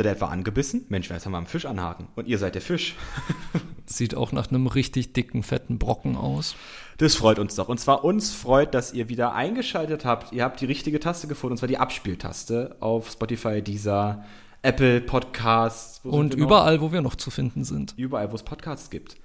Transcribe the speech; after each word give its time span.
Habt 0.00 0.06
ihr 0.06 0.12
da 0.12 0.16
etwa 0.16 0.32
angebissen? 0.32 0.86
Mensch, 0.88 1.10
jetzt 1.10 1.26
haben 1.26 1.32
wir 1.32 1.36
einen 1.36 1.46
Fisch 1.46 1.66
anhaken. 1.66 2.08
Und 2.16 2.26
ihr 2.26 2.38
seid 2.38 2.54
der 2.54 2.62
Fisch. 2.62 2.94
Sieht 3.84 4.14
auch 4.14 4.32
nach 4.32 4.48
einem 4.48 4.66
richtig 4.66 5.12
dicken, 5.12 5.42
fetten 5.42 5.78
Brocken 5.78 6.16
aus. 6.16 6.54
Das 6.96 7.16
freut 7.16 7.38
uns 7.38 7.54
doch. 7.56 7.68
Und 7.68 7.78
zwar 7.78 8.02
uns 8.02 8.32
freut, 8.32 8.72
dass 8.72 8.94
ihr 8.94 9.10
wieder 9.10 9.34
eingeschaltet 9.34 10.06
habt. 10.06 10.32
Ihr 10.32 10.42
habt 10.42 10.58
die 10.62 10.64
richtige 10.64 11.00
Taste 11.00 11.26
gefunden, 11.26 11.52
und 11.52 11.58
zwar 11.58 11.68
die 11.68 11.76
Abspieltaste 11.76 12.76
auf 12.80 13.10
Spotify, 13.10 13.60
dieser 13.60 14.24
Apple 14.62 15.02
Podcasts. 15.02 16.00
Und 16.02 16.32
überall, 16.32 16.80
wo 16.80 16.92
wir 16.92 17.02
noch 17.02 17.16
zu 17.16 17.30
finden 17.30 17.64
sind. 17.64 17.92
Überall, 17.98 18.32
wo 18.32 18.36
es 18.36 18.42
Podcasts 18.42 18.88
gibt. 18.88 19.16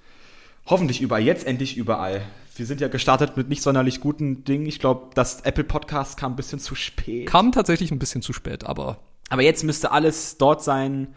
Hoffentlich 0.66 1.00
überall, 1.00 1.22
jetzt 1.22 1.46
endlich 1.46 1.78
überall. 1.78 2.20
Wir 2.54 2.66
sind 2.66 2.82
ja 2.82 2.88
gestartet 2.88 3.38
mit 3.38 3.48
nicht 3.48 3.62
sonderlich 3.62 4.02
guten 4.02 4.44
Dingen. 4.44 4.66
Ich 4.66 4.78
glaube, 4.78 5.08
das 5.14 5.40
Apple 5.40 5.64
Podcast 5.64 6.18
kam 6.18 6.34
ein 6.34 6.36
bisschen 6.36 6.58
zu 6.58 6.74
spät. 6.74 7.28
Kam 7.28 7.50
tatsächlich 7.50 7.92
ein 7.92 7.98
bisschen 7.98 8.20
zu 8.20 8.34
spät, 8.34 8.64
aber. 8.64 8.98
Aber 9.28 9.42
jetzt 9.42 9.64
müsste 9.64 9.90
alles 9.90 10.38
dort 10.38 10.62
sein, 10.62 11.14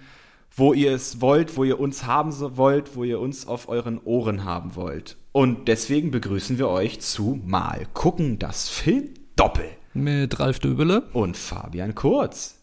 wo 0.55 0.73
ihr 0.73 0.91
es 0.91 1.21
wollt, 1.21 1.57
wo 1.57 1.63
ihr 1.63 1.79
uns 1.79 2.05
haben 2.05 2.33
wollt, 2.57 2.95
wo 2.95 3.03
ihr 3.03 3.19
uns 3.19 3.47
auf 3.47 3.69
euren 3.69 3.99
Ohren 4.03 4.43
haben 4.43 4.75
wollt. 4.75 5.17
Und 5.31 5.67
deswegen 5.67 6.11
begrüßen 6.11 6.57
wir 6.57 6.69
euch 6.69 6.99
zu 7.01 7.39
Mal 7.45 7.87
gucken 7.93 8.39
das 8.39 8.67
Film 8.67 9.13
Doppel. 9.35 9.69
Mit 9.93 10.39
Ralf 10.39 10.59
Döbele. 10.59 11.03
Und 11.13 11.37
Fabian 11.37 11.95
Kurz. 11.95 12.59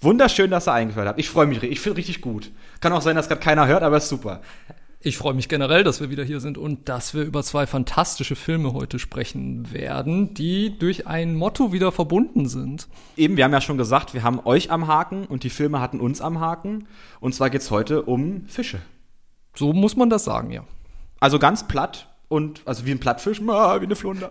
Wunderschön, 0.00 0.50
dass 0.50 0.68
ihr 0.68 0.72
eingehört 0.72 1.08
habt. 1.08 1.18
Ich 1.18 1.28
freue 1.28 1.46
mich, 1.46 1.62
ich 1.62 1.80
finde 1.80 1.98
richtig 1.98 2.20
gut. 2.20 2.50
Kann 2.80 2.92
auch 2.92 3.00
sein, 3.00 3.16
dass 3.16 3.28
gerade 3.28 3.40
keiner 3.40 3.66
hört, 3.66 3.82
aber 3.82 3.96
ist 3.96 4.08
super. 4.08 4.42
Ich 5.06 5.18
freue 5.18 5.34
mich 5.34 5.50
generell, 5.50 5.84
dass 5.84 6.00
wir 6.00 6.08
wieder 6.08 6.24
hier 6.24 6.40
sind 6.40 6.56
und 6.56 6.88
dass 6.88 7.12
wir 7.12 7.24
über 7.24 7.42
zwei 7.42 7.66
fantastische 7.66 8.36
Filme 8.36 8.72
heute 8.72 8.98
sprechen 8.98 9.70
werden, 9.70 10.32
die 10.32 10.78
durch 10.78 11.06
ein 11.06 11.34
Motto 11.34 11.72
wieder 11.72 11.92
verbunden 11.92 12.48
sind. 12.48 12.88
Eben, 13.14 13.36
wir 13.36 13.44
haben 13.44 13.52
ja 13.52 13.60
schon 13.60 13.76
gesagt, 13.76 14.14
wir 14.14 14.22
haben 14.22 14.40
euch 14.46 14.70
am 14.70 14.86
Haken 14.86 15.26
und 15.26 15.44
die 15.44 15.50
Filme 15.50 15.78
hatten 15.78 16.00
uns 16.00 16.22
am 16.22 16.40
Haken. 16.40 16.88
Und 17.20 17.34
zwar 17.34 17.50
geht 17.50 17.60
es 17.60 17.70
heute 17.70 18.00
um 18.00 18.46
Fische. 18.46 18.80
So 19.54 19.74
muss 19.74 19.94
man 19.94 20.08
das 20.08 20.24
sagen, 20.24 20.50
ja. 20.50 20.64
Also 21.20 21.38
ganz 21.38 21.68
platt, 21.68 22.08
und, 22.28 22.62
also 22.64 22.86
wie 22.86 22.90
ein 22.90 22.98
Plattfisch, 22.98 23.40
wie 23.40 23.50
eine 23.50 23.96
Flunder, 23.96 24.30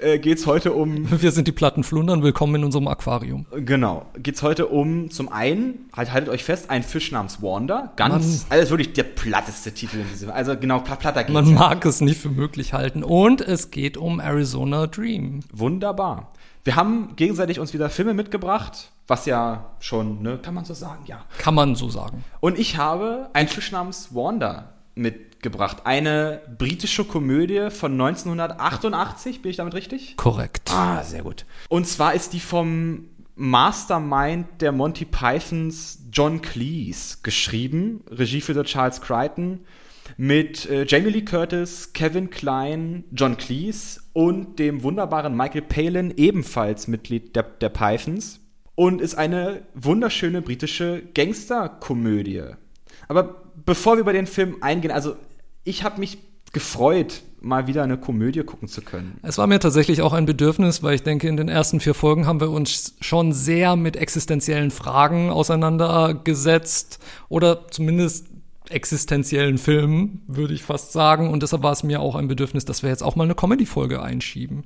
äh, 0.00 0.18
geht's 0.18 0.46
heute 0.46 0.72
um. 0.72 1.10
Wir 1.22 1.32
sind 1.32 1.48
die 1.48 1.52
Plattenflundern, 1.52 2.22
willkommen 2.22 2.56
in 2.56 2.64
unserem 2.64 2.88
Aquarium. 2.88 3.46
Genau. 3.52 4.06
Geht's 4.18 4.42
heute 4.42 4.66
um, 4.66 5.10
zum 5.10 5.30
einen, 5.30 5.88
halt, 5.96 6.12
haltet 6.12 6.30
euch 6.30 6.44
fest, 6.44 6.70
ein 6.70 6.82
Fisch 6.82 7.10
namens 7.10 7.42
Wanda. 7.42 7.92
Ganz, 7.96 8.46
Man, 8.48 8.58
also 8.58 8.70
wirklich 8.70 8.92
der 8.92 9.04
platteste 9.04 9.72
Titel 9.72 9.98
in 9.98 10.08
diesem, 10.08 10.30
also 10.30 10.56
genau, 10.56 10.80
platter 10.80 11.24
geht's. 11.24 11.32
Man 11.32 11.54
mag 11.54 11.84
es 11.84 12.00
nicht 12.00 12.20
für 12.20 12.30
möglich 12.30 12.72
halten. 12.72 13.02
Und 13.02 13.40
es 13.40 13.70
geht 13.70 13.96
um 13.96 14.20
Arizona 14.20 14.86
Dream. 14.86 15.40
Wunderbar. 15.52 16.32
Wir 16.64 16.76
haben 16.76 17.16
gegenseitig 17.16 17.58
uns 17.58 17.74
wieder 17.74 17.90
Filme 17.90 18.14
mitgebracht, 18.14 18.90
was 19.08 19.26
ja 19.26 19.72
schon, 19.80 20.22
ne, 20.22 20.38
kann 20.40 20.54
man 20.54 20.64
so 20.64 20.74
sagen, 20.74 21.02
ja. 21.06 21.24
Kann 21.38 21.54
man 21.54 21.74
so 21.74 21.88
sagen. 21.88 22.24
Und 22.38 22.56
ich 22.56 22.76
habe 22.76 23.30
einen 23.32 23.48
Fisch 23.48 23.72
namens 23.72 24.14
Wanda 24.14 24.72
mit 24.94 25.42
gebracht. 25.42 25.78
Eine 25.84 26.40
britische 26.56 27.04
Komödie 27.04 27.70
von 27.70 27.92
1988, 27.92 29.42
bin 29.42 29.50
ich 29.50 29.56
damit 29.56 29.74
richtig? 29.74 30.16
Korrekt. 30.16 30.70
Ah, 30.72 31.02
sehr 31.02 31.22
gut. 31.22 31.44
Und 31.68 31.86
zwar 31.86 32.14
ist 32.14 32.32
die 32.32 32.40
vom 32.40 33.08
Mastermind 33.34 34.46
der 34.60 34.72
Monty 34.72 35.04
Pythons 35.04 35.98
John 36.12 36.42
Cleese 36.42 37.18
geschrieben, 37.22 38.04
Regie 38.10 38.40
für 38.40 38.62
Charles 38.64 39.00
Crichton, 39.00 39.60
mit 40.16 40.68
äh, 40.68 40.84
Jamie 40.86 41.10
Lee 41.10 41.22
Curtis, 41.22 41.92
Kevin 41.92 42.30
Klein, 42.30 43.04
John 43.12 43.36
Cleese 43.36 44.00
und 44.12 44.58
dem 44.58 44.82
wunderbaren 44.82 45.36
Michael 45.36 45.62
Palin, 45.62 46.12
ebenfalls 46.16 46.88
Mitglied 46.88 47.34
der, 47.34 47.44
der 47.44 47.70
Pythons. 47.70 48.40
Und 48.74 49.00
ist 49.00 49.14
eine 49.14 49.62
wunderschöne 49.74 50.42
britische 50.42 51.02
Gangsterkomödie. 51.14 52.42
Aber 53.08 53.41
bevor 53.64 53.96
wir 53.96 54.00
über 54.00 54.12
den 54.12 54.26
Film 54.26 54.56
eingehen, 54.60 54.90
also 54.90 55.16
ich 55.64 55.84
habe 55.84 56.00
mich 56.00 56.18
gefreut, 56.52 57.22
mal 57.40 57.66
wieder 57.66 57.82
eine 57.82 57.96
Komödie 57.98 58.44
gucken 58.44 58.68
zu 58.68 58.82
können. 58.82 59.18
Es 59.22 59.38
war 59.38 59.46
mir 59.46 59.58
tatsächlich 59.58 60.02
auch 60.02 60.12
ein 60.12 60.26
Bedürfnis, 60.26 60.82
weil 60.82 60.94
ich 60.94 61.02
denke, 61.02 61.28
in 61.28 61.36
den 61.36 61.48
ersten 61.48 61.80
vier 61.80 61.94
Folgen 61.94 62.26
haben 62.26 62.40
wir 62.40 62.50
uns 62.50 62.94
schon 63.00 63.32
sehr 63.32 63.74
mit 63.76 63.96
existenziellen 63.96 64.70
Fragen 64.70 65.30
auseinandergesetzt 65.30 67.00
oder 67.28 67.68
zumindest 67.68 68.26
existenziellen 68.68 69.58
Filmen, 69.58 70.22
würde 70.26 70.54
ich 70.54 70.62
fast 70.62 70.92
sagen. 70.92 71.30
Und 71.30 71.42
deshalb 71.42 71.62
war 71.62 71.72
es 71.72 71.82
mir 71.82 72.00
auch 72.00 72.14
ein 72.14 72.28
Bedürfnis, 72.28 72.64
dass 72.64 72.82
wir 72.82 72.90
jetzt 72.90 73.02
auch 73.02 73.16
mal 73.16 73.24
eine 73.24 73.34
Comedy-Folge 73.34 74.00
einschieben. 74.00 74.64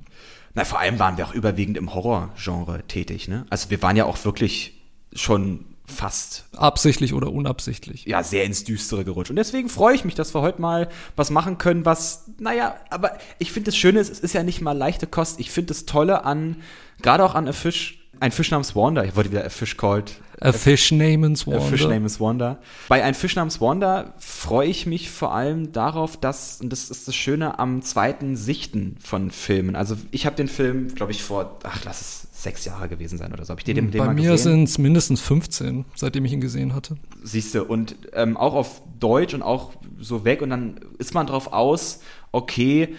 Na, 0.53 0.63
vor 0.63 0.79
allem 0.79 0.99
waren 0.99 1.17
wir 1.17 1.27
auch 1.27 1.33
überwiegend 1.33 1.77
im 1.77 1.93
Horrorgenre 1.93 2.83
tätig, 2.87 3.27
ne? 3.27 3.45
Also 3.49 3.69
wir 3.69 3.81
waren 3.81 3.95
ja 3.95 4.05
auch 4.05 4.23
wirklich 4.23 4.81
schon 5.13 5.65
fast. 5.87 6.45
Absichtlich 6.55 7.13
oder 7.13 7.31
unabsichtlich. 7.31 8.05
Ja, 8.05 8.21
sehr 8.21 8.43
ins 8.43 8.65
Düstere 8.65 9.05
gerutscht. 9.05 9.29
Und 9.29 9.37
deswegen 9.37 9.69
freue 9.69 9.95
ich 9.95 10.03
mich, 10.03 10.15
dass 10.15 10.35
wir 10.35 10.41
heute 10.41 10.61
mal 10.61 10.89
was 11.15 11.31
machen 11.31 11.57
können, 11.57 11.85
was, 11.85 12.25
naja, 12.37 12.75
aber 12.89 13.17
ich 13.39 13.51
finde 13.53 13.71
das 13.71 13.77
Schöne, 13.77 13.99
es 13.99 14.09
ist 14.09 14.33
ja 14.33 14.43
nicht 14.43 14.61
mal 14.61 14.77
leichte 14.77 15.07
Kost. 15.07 15.39
Ich 15.39 15.49
finde 15.49 15.69
das 15.69 15.85
Tolle 15.85 16.25
an, 16.25 16.57
gerade 17.01 17.23
auch 17.23 17.35
an 17.35 17.47
A 17.47 17.53
Fish, 17.53 17.96
ein 18.19 18.31
Fisch 18.31 18.51
namens 18.51 18.75
Wanda. 18.75 19.03
Ich 19.03 19.15
wollte 19.15 19.31
wieder 19.31 19.45
A 19.45 19.49
Fish 19.49 19.77
called. 19.77 20.11
A 20.39 20.51
Fish 20.51 20.91
namens 20.91 21.47
Wanda. 21.47 21.59
A 21.59 21.69
Fish 21.69 21.87
namens 21.87 22.19
Wanda. 22.19 22.57
Bei 22.87 23.03
Ein 23.03 23.13
Fisch 23.13 23.35
namens 23.35 23.59
Wanda 23.59 24.13
freue 24.19 24.67
ich 24.67 24.85
mich 24.85 25.09
vor 25.09 25.33
allem 25.33 25.71
darauf, 25.71 26.17
dass, 26.17 26.61
und 26.61 26.69
das 26.69 26.89
ist 26.89 27.07
das 27.07 27.15
Schöne 27.15 27.57
am 27.59 27.81
zweiten 27.81 28.35
Sichten 28.35 28.97
von 28.99 29.31
Filmen. 29.31 29.75
Also 29.75 29.95
ich 30.11 30.25
habe 30.25 30.35
den 30.35 30.47
Film, 30.47 30.93
glaube 30.93 31.11
ich, 31.11 31.23
vor, 31.23 31.59
ach, 31.63 31.83
lass 31.85 32.01
es 32.01 32.27
sechs 32.43 32.65
Jahre 32.65 32.87
gewesen 32.87 33.17
sein 33.17 33.33
oder 33.33 33.43
so. 33.45 33.51
Habe 33.51 33.61
ich 33.61 33.65
den, 33.65 33.91
den 33.91 33.91
Bei 33.91 34.05
mal 34.05 34.13
mir 34.13 34.37
sind 34.37 34.63
es 34.63 34.77
mindestens 34.77 35.21
15, 35.21 35.85
seitdem 35.95 36.25
ich 36.25 36.33
ihn 36.33 36.41
gesehen 36.41 36.75
hatte. 36.75 36.97
Siehst 37.23 37.55
du, 37.55 37.63
und 37.63 37.95
ähm, 38.13 38.37
auch 38.37 38.53
auf 38.53 38.83
Deutsch 38.99 39.33
und 39.33 39.41
auch 39.41 39.73
so 39.99 40.23
weg 40.23 40.41
und 40.41 40.51
dann 40.51 40.79
ist 40.99 41.13
man 41.13 41.25
drauf 41.25 41.51
aus, 41.51 42.01
okay, 42.31 42.95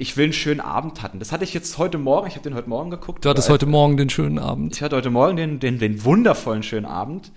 ich 0.00 0.16
will 0.16 0.24
einen 0.24 0.32
schönen 0.32 0.60
Abend 0.60 1.02
hatten. 1.02 1.18
Das 1.18 1.30
hatte 1.30 1.44
ich 1.44 1.52
jetzt 1.52 1.76
heute 1.76 1.98
Morgen, 1.98 2.26
ich 2.26 2.34
habe 2.34 2.42
den 2.42 2.54
heute 2.54 2.70
Morgen 2.70 2.90
geguckt. 2.90 3.22
Du 3.22 3.28
hattest 3.28 3.50
heute 3.50 3.66
Morgen 3.66 3.98
den 3.98 4.08
schönen 4.08 4.38
Abend. 4.38 4.74
Ich 4.74 4.82
hatte 4.82 4.96
heute 4.96 5.10
Morgen 5.10 5.36
den, 5.36 5.60
den, 5.60 5.78
den 5.78 6.02
wundervollen 6.04 6.62
schönen 6.62 6.86
Abend. 6.86 7.30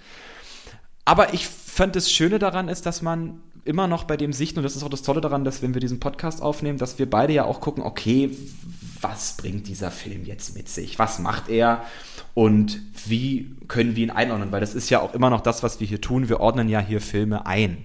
Aber 1.03 1.33
ich 1.33 1.45
fand 1.45 1.97
das 1.97 2.09
Schöne 2.09 2.39
daran 2.39 2.69
ist, 2.69 2.85
dass 2.85 3.01
man 3.01 3.41
immer 3.65 3.87
noch 3.87 4.05
bei 4.05 4.15
dem 4.15 4.31
Sichten, 4.31 4.59
und 4.59 4.63
das 4.63 4.77
ist 4.77 4.83
auch 4.83 4.89
das 4.89 5.01
Tolle 5.01 5.19
daran, 5.19 5.43
dass 5.43 5.61
wenn 5.61 5.73
wir 5.73 5.81
diesen 5.81 5.99
Podcast 5.99 6.41
aufnehmen, 6.41 6.77
dass 6.77 6.99
wir 6.99 7.09
beide 7.09 7.33
ja 7.33 7.43
auch 7.43 7.59
gucken, 7.59 7.83
okay, 7.83 8.29
was 9.01 9.35
bringt 9.35 9.67
dieser 9.67 9.91
Film 9.91 10.23
jetzt 10.23 10.55
mit 10.55 10.69
sich? 10.69 10.97
Was 10.97 11.19
macht 11.19 11.49
er? 11.49 11.83
Und 12.33 12.79
wie 13.05 13.57
können 13.67 13.97
wir 13.97 14.03
ihn 14.03 14.09
einordnen? 14.09 14.53
Weil 14.53 14.61
das 14.61 14.73
ist 14.73 14.89
ja 14.89 15.01
auch 15.01 15.13
immer 15.13 15.29
noch 15.29 15.41
das, 15.41 15.63
was 15.63 15.81
wir 15.81 15.87
hier 15.87 15.99
tun. 15.99 16.29
Wir 16.29 16.39
ordnen 16.39 16.69
ja 16.69 16.79
hier 16.79 17.01
Filme 17.01 17.45
ein. 17.45 17.83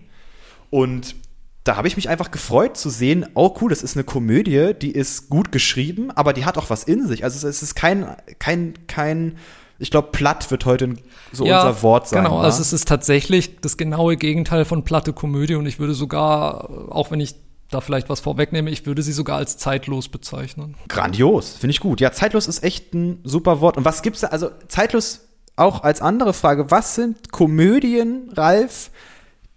Und 0.71 1.17
da 1.65 1.77
habe 1.77 1.89
ich 1.89 1.97
mich 1.97 2.09
einfach 2.09 2.31
gefreut 2.31 2.77
zu 2.77 2.89
sehen, 2.89 3.27
oh 3.35 3.55
cool, 3.61 3.71
das 3.71 3.83
ist 3.83 3.97
eine 3.97 4.05
Komödie, 4.05 4.73
die 4.81 4.93
ist 4.93 5.29
gut 5.29 5.53
geschrieben, 5.53 6.11
aber 6.11 6.33
die 6.33 6.45
hat 6.45 6.57
auch 6.57 6.71
was 6.71 6.85
in 6.85 7.07
sich. 7.07 7.25
Also 7.25 7.47
es 7.47 7.63
ist 7.63 7.75
kein, 7.75 8.07
kein, 8.39 8.75
kein, 8.87 9.37
ich 9.79 9.91
glaube, 9.91 10.09
platt 10.13 10.51
wird 10.51 10.65
heute 10.65 10.95
so 11.33 11.45
ja, 11.45 11.63
unser 11.63 11.83
Wort 11.83 12.09
sein. 12.09 12.25
Genau, 12.25 12.39
also 12.39 12.63
es 12.63 12.73
ist 12.73 12.89
tatsächlich 12.89 13.61
das 13.61 13.77
genaue 13.77 14.17
Gegenteil 14.17 14.65
von 14.65 14.85
platte 14.85 15.13
Komödie 15.13 15.57
und 15.57 15.67
ich 15.67 15.79
würde 15.79 15.95
sogar, 15.95 16.71
auch 16.91 17.11
wenn 17.11 17.21
ich 17.21 17.35
da 17.71 17.81
vielleicht 17.81 18.09
was 18.09 18.21
vorwegnehme, 18.21 18.71
ich 18.71 18.87
würde 18.87 19.03
sie 19.03 19.13
sogar 19.13 19.37
als 19.37 19.59
zeitlos 19.59 20.09
bezeichnen. 20.09 20.75
Grandios, 20.89 21.51
finde 21.51 21.73
ich 21.73 21.81
gut. 21.81 22.01
Ja, 22.01 22.13
zeitlos 22.13 22.47
ist 22.47 22.63
echt 22.63 22.95
ein 22.95 23.21
super 23.25 23.61
Wort. 23.61 23.77
Und 23.77 23.85
was 23.85 24.03
gibt's 24.03 24.21
da? 24.21 24.29
Also 24.29 24.51
zeitlos 24.69 25.29
auch 25.57 25.83
als 25.83 26.01
andere 26.01 26.33
Frage, 26.33 26.71
was 26.71 26.95
sind 26.95 27.31
Komödien, 27.31 28.31
Ralf, 28.35 28.91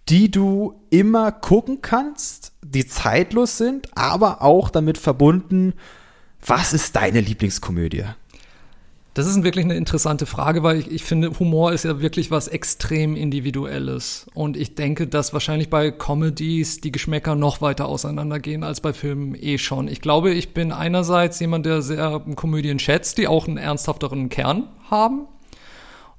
die 0.08 0.30
du 0.30 0.80
immer 0.90 1.32
gucken 1.32 1.80
kannst, 1.82 2.52
die 2.62 2.86
zeitlos 2.86 3.58
sind, 3.58 3.88
aber 3.96 4.42
auch 4.42 4.70
damit 4.70 4.98
verbunden, 4.98 5.74
was 6.44 6.72
ist 6.72 6.96
deine 6.96 7.20
Lieblingskomödie? 7.20 8.04
Das 9.14 9.26
ist 9.26 9.44
wirklich 9.44 9.66
eine 9.66 9.76
interessante 9.76 10.24
Frage, 10.24 10.62
weil 10.62 10.78
ich, 10.78 10.90
ich, 10.90 11.04
finde, 11.04 11.38
Humor 11.38 11.72
ist 11.74 11.84
ja 11.84 12.00
wirklich 12.00 12.30
was 12.30 12.48
extrem 12.48 13.14
Individuelles. 13.14 14.26
Und 14.32 14.56
ich 14.56 14.74
denke, 14.74 15.06
dass 15.06 15.34
wahrscheinlich 15.34 15.68
bei 15.68 15.90
Comedies 15.90 16.80
die 16.80 16.92
Geschmäcker 16.92 17.34
noch 17.34 17.60
weiter 17.60 17.86
auseinandergehen 17.88 18.64
als 18.64 18.80
bei 18.80 18.94
Filmen 18.94 19.34
eh 19.34 19.58
schon. 19.58 19.86
Ich 19.86 20.00
glaube, 20.00 20.32
ich 20.32 20.54
bin 20.54 20.72
einerseits 20.72 21.38
jemand, 21.40 21.66
der 21.66 21.82
sehr 21.82 22.22
Komödien 22.36 22.78
schätzt, 22.78 23.18
die 23.18 23.28
auch 23.28 23.46
einen 23.46 23.58
ernsthafteren 23.58 24.30
Kern 24.30 24.68
haben. 24.90 25.26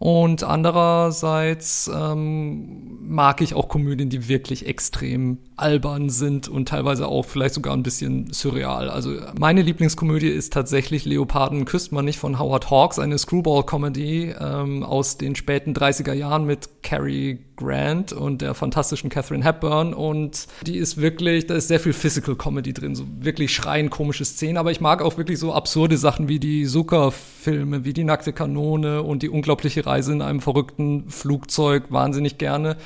Und 0.03 0.43
andererseits 0.43 1.89
ähm, 1.89 2.97
mag 3.07 3.39
ich 3.39 3.53
auch 3.53 3.69
Komödien, 3.69 4.09
die 4.09 4.27
wirklich 4.27 4.65
extrem 4.67 5.37
albern 5.55 6.09
sind 6.09 6.49
und 6.49 6.67
teilweise 6.67 7.07
auch 7.07 7.23
vielleicht 7.23 7.53
sogar 7.53 7.73
ein 7.73 7.83
bisschen 7.83 8.33
surreal. 8.33 8.89
Also 8.89 9.13
meine 9.39 9.61
Lieblingskomödie 9.61 10.27
ist 10.27 10.51
tatsächlich 10.51 11.05
Leoparden 11.05 11.63
küsst 11.63 11.93
man 11.93 12.03
nicht 12.03 12.19
von 12.19 12.37
Howard 12.37 12.69
Hawks, 12.69 12.99
eine 12.99 13.17
Screwball-Comedy 13.17 14.35
ähm, 14.37 14.83
aus 14.83 15.17
den 15.17 15.35
späten 15.35 15.73
30er 15.73 16.11
Jahren 16.11 16.45
mit 16.45 16.83
Cary 16.83 17.39
Grant 17.55 18.11
und 18.11 18.41
der 18.41 18.55
fantastischen 18.55 19.11
Catherine 19.11 19.45
Hepburn 19.45 19.93
und 19.93 20.47
die 20.65 20.77
ist 20.77 20.97
wirklich, 20.97 21.45
da 21.45 21.53
ist 21.53 21.67
sehr 21.67 21.79
viel 21.79 21.93
Physical 21.93 22.35
Comedy 22.35 22.73
drin, 22.73 22.95
so 22.95 23.05
wirklich 23.19 23.53
schreien 23.53 23.91
komische 23.91 24.25
Szenen, 24.25 24.57
aber 24.57 24.71
ich 24.71 24.81
mag 24.81 25.03
auch 25.03 25.17
wirklich 25.17 25.37
so 25.37 25.53
absurde 25.53 25.97
Sachen 25.97 26.27
wie 26.27 26.39
die 26.39 26.65
Zucker-Filme, 26.65 27.85
wie 27.85 27.93
die 27.93 28.03
nackte 28.03 28.33
Kanone 28.33 29.03
und 29.03 29.21
die 29.21 29.29
unglaubliche 29.29 29.85
Reise 29.85 29.92
Reise 29.93 30.11
in 30.11 30.21
einem 30.21 30.41
verrückten 30.41 31.09
Flugzeug 31.09 31.85
wahnsinnig 31.89 32.37
gerne. 32.37 32.77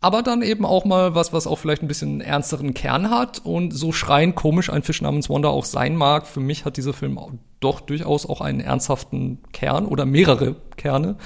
Aber 0.00 0.22
dann 0.22 0.42
eben 0.42 0.66
auch 0.66 0.84
mal 0.84 1.14
was, 1.14 1.32
was 1.32 1.46
auch 1.46 1.58
vielleicht 1.58 1.82
ein 1.82 1.88
bisschen 1.88 2.10
einen 2.10 2.20
ernsteren 2.20 2.74
Kern 2.74 3.08
hat 3.08 3.40
und 3.42 3.70
so 3.70 3.90
schreien 3.90 4.34
komisch 4.34 4.68
ein 4.68 4.82
Fisch 4.82 5.00
namens 5.00 5.30
Wanda 5.30 5.48
auch 5.48 5.64
sein 5.64 5.96
mag. 5.96 6.26
Für 6.26 6.40
mich 6.40 6.66
hat 6.66 6.76
dieser 6.76 6.92
Film 6.92 7.18
doch 7.60 7.80
durchaus 7.80 8.26
auch 8.26 8.42
einen 8.42 8.60
ernsthaften 8.60 9.38
Kern 9.52 9.86
oder 9.86 10.04
mehrere 10.04 10.56
Kerne. 10.76 11.16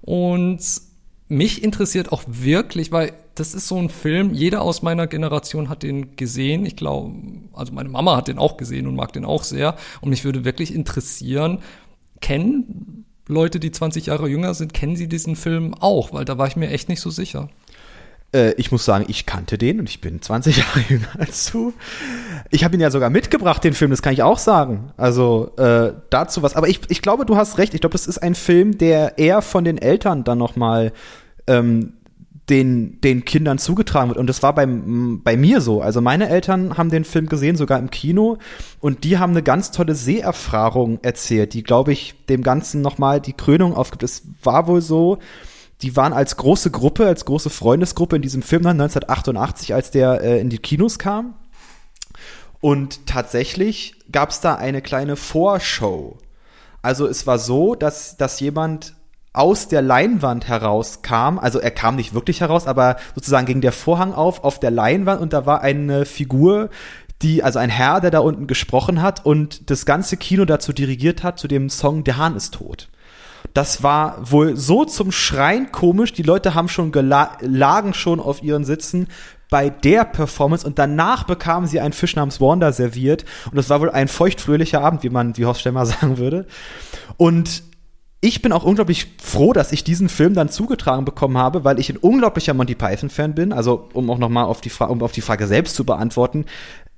Und 0.00 0.60
mich 1.28 1.62
interessiert 1.62 2.10
auch 2.10 2.22
wirklich, 2.26 2.90
weil 2.90 3.12
das 3.34 3.54
ist 3.54 3.68
so 3.68 3.76
ein 3.76 3.90
Film, 3.90 4.32
jeder 4.32 4.62
aus 4.62 4.80
meiner 4.80 5.06
Generation 5.06 5.68
hat 5.68 5.82
den 5.82 6.16
gesehen. 6.16 6.64
Ich 6.64 6.76
glaube, 6.76 7.12
also 7.52 7.74
meine 7.74 7.90
Mama 7.90 8.16
hat 8.16 8.28
den 8.28 8.38
auch 8.38 8.56
gesehen 8.56 8.86
und 8.86 8.96
mag 8.96 9.12
den 9.12 9.26
auch 9.26 9.44
sehr. 9.44 9.76
Und 10.00 10.08
mich 10.08 10.24
würde 10.24 10.46
wirklich 10.46 10.74
interessieren, 10.74 11.58
kennen 12.20 13.04
Leute, 13.28 13.60
die 13.60 13.70
20 13.70 14.06
Jahre 14.06 14.28
jünger 14.28 14.54
sind, 14.54 14.74
kennen 14.74 14.96
sie 14.96 15.08
diesen 15.08 15.36
Film 15.36 15.74
auch? 15.74 16.12
Weil 16.12 16.24
da 16.24 16.38
war 16.38 16.46
ich 16.46 16.56
mir 16.56 16.70
echt 16.70 16.88
nicht 16.88 17.00
so 17.00 17.10
sicher. 17.10 17.48
Äh, 18.34 18.52
ich 18.54 18.72
muss 18.72 18.84
sagen, 18.84 19.04
ich 19.08 19.26
kannte 19.26 19.58
den 19.58 19.80
und 19.80 19.88
ich 19.88 20.00
bin 20.00 20.20
20 20.20 20.56
Jahre 20.58 20.80
jünger 20.88 21.08
als 21.18 21.50
du. 21.50 21.72
Ich 22.50 22.64
habe 22.64 22.74
ihn 22.74 22.80
ja 22.80 22.90
sogar 22.90 23.10
mitgebracht, 23.10 23.62
den 23.62 23.74
Film, 23.74 23.90
das 23.90 24.02
kann 24.02 24.12
ich 24.12 24.22
auch 24.22 24.38
sagen. 24.38 24.92
Also 24.96 25.52
äh, 25.56 25.92
dazu 26.10 26.42
was. 26.42 26.56
Aber 26.56 26.68
ich, 26.68 26.80
ich 26.88 27.02
glaube, 27.02 27.26
du 27.26 27.36
hast 27.36 27.58
recht. 27.58 27.74
Ich 27.74 27.80
glaube, 27.80 27.92
das 27.92 28.06
ist 28.06 28.18
ein 28.18 28.34
Film, 28.34 28.78
der 28.78 29.18
eher 29.18 29.42
von 29.42 29.64
den 29.64 29.78
Eltern 29.78 30.24
dann 30.24 30.38
noch 30.38 30.56
mal 30.56 30.92
ähm, 31.46 31.94
den, 32.50 33.00
den 33.00 33.24
Kindern 33.24 33.58
zugetragen 33.58 34.08
wird. 34.08 34.18
Und 34.18 34.26
das 34.26 34.42
war 34.42 34.54
beim, 34.54 35.22
bei 35.22 35.36
mir 35.36 35.60
so. 35.60 35.80
Also 35.80 36.00
meine 36.00 36.28
Eltern 36.28 36.76
haben 36.76 36.90
den 36.90 37.04
Film 37.04 37.26
gesehen, 37.26 37.56
sogar 37.56 37.78
im 37.78 37.90
Kino. 37.90 38.38
Und 38.80 39.04
die 39.04 39.18
haben 39.18 39.30
eine 39.30 39.42
ganz 39.42 39.70
tolle 39.70 39.94
Seherfahrung 39.94 40.98
erzählt, 41.02 41.54
die, 41.54 41.62
glaube 41.62 41.92
ich, 41.92 42.14
dem 42.28 42.42
Ganzen 42.42 42.80
nochmal 42.80 43.20
die 43.20 43.32
Krönung 43.32 43.74
aufgibt. 43.74 44.02
Es 44.02 44.22
war 44.42 44.66
wohl 44.66 44.80
so, 44.80 45.18
die 45.82 45.96
waren 45.96 46.12
als 46.12 46.36
große 46.36 46.70
Gruppe, 46.70 47.06
als 47.06 47.24
große 47.24 47.50
Freundesgruppe 47.50 48.16
in 48.16 48.22
diesem 48.22 48.42
Film 48.42 48.62
dann 48.62 48.80
1988, 48.80 49.74
als 49.74 49.90
der 49.90 50.20
äh, 50.20 50.40
in 50.40 50.50
die 50.50 50.58
Kinos 50.58 50.98
kam. 50.98 51.34
Und 52.60 53.06
tatsächlich 53.06 53.94
gab 54.10 54.30
es 54.30 54.40
da 54.40 54.54
eine 54.56 54.82
kleine 54.82 55.16
Vorshow. 55.16 56.18
Also 56.82 57.06
es 57.06 57.26
war 57.26 57.38
so, 57.38 57.74
dass, 57.74 58.16
dass 58.16 58.40
jemand 58.40 58.94
aus 59.32 59.68
der 59.68 59.80
Leinwand 59.80 60.46
herauskam, 60.46 61.38
also 61.38 61.58
er 61.58 61.70
kam 61.70 61.96
nicht 61.96 62.12
wirklich 62.12 62.40
heraus, 62.40 62.66
aber 62.66 62.96
sozusagen 63.14 63.46
ging 63.46 63.60
der 63.62 63.72
Vorhang 63.72 64.12
auf 64.12 64.44
auf 64.44 64.60
der 64.60 64.70
Leinwand 64.70 65.22
und 65.22 65.32
da 65.32 65.46
war 65.46 65.62
eine 65.62 66.04
Figur, 66.04 66.68
die, 67.22 67.42
also 67.42 67.58
ein 67.58 67.70
Herr, 67.70 68.00
der 68.00 68.10
da 68.10 68.18
unten 68.18 68.46
gesprochen 68.46 69.00
hat 69.00 69.24
und 69.24 69.70
das 69.70 69.86
ganze 69.86 70.16
Kino 70.16 70.44
dazu 70.44 70.72
dirigiert 70.72 71.22
hat, 71.22 71.38
zu 71.38 71.48
dem 71.48 71.70
Song 71.70 72.04
Der 72.04 72.16
Hahn 72.18 72.36
ist 72.36 72.54
tot. 72.54 72.88
Das 73.54 73.82
war 73.82 74.18
wohl 74.30 74.56
so 74.56 74.84
zum 74.84 75.12
Schreien 75.12 75.72
komisch, 75.72 76.12
die 76.12 76.22
Leute 76.22 76.54
haben 76.54 76.68
schon 76.68 76.92
lagen 76.92 77.94
schon 77.94 78.20
auf 78.20 78.42
ihren 78.42 78.64
Sitzen 78.64 79.08
bei 79.50 79.68
der 79.68 80.04
Performance 80.04 80.66
und 80.66 80.78
danach 80.78 81.24
bekamen 81.24 81.66
sie 81.68 81.80
einen 81.80 81.92
Fisch 81.92 82.16
namens 82.16 82.40
Wanda 82.40 82.72
serviert 82.72 83.24
und 83.46 83.56
das 83.56 83.68
war 83.68 83.80
wohl 83.80 83.90
ein 83.90 84.08
feuchtfröhlicher 84.08 84.80
Abend, 84.80 85.02
wie 85.02 85.10
man, 85.10 85.36
wie 85.36 85.44
Horst 85.44 85.60
Stemmer 85.60 85.86
sagen 85.86 86.18
würde. 86.18 86.46
Und 87.16 87.62
ich 88.24 88.40
bin 88.40 88.52
auch 88.52 88.62
unglaublich 88.62 89.08
froh, 89.20 89.52
dass 89.52 89.72
ich 89.72 89.82
diesen 89.82 90.08
Film 90.08 90.34
dann 90.34 90.48
zugetragen 90.48 91.04
bekommen 91.04 91.36
habe, 91.36 91.64
weil 91.64 91.80
ich 91.80 91.90
ein 91.90 91.96
unglaublicher 91.96 92.54
Monty 92.54 92.76
Python 92.76 93.10
Fan 93.10 93.34
bin. 93.34 93.52
Also 93.52 93.88
um 93.94 94.08
auch 94.10 94.18
noch 94.18 94.28
mal 94.28 94.44
auf 94.44 94.60
die 94.60 94.70
Frage, 94.70 94.92
um 94.92 95.02
auf 95.02 95.10
die 95.10 95.20
Frage 95.20 95.48
selbst 95.48 95.74
zu 95.74 95.84
beantworten. 95.84 96.46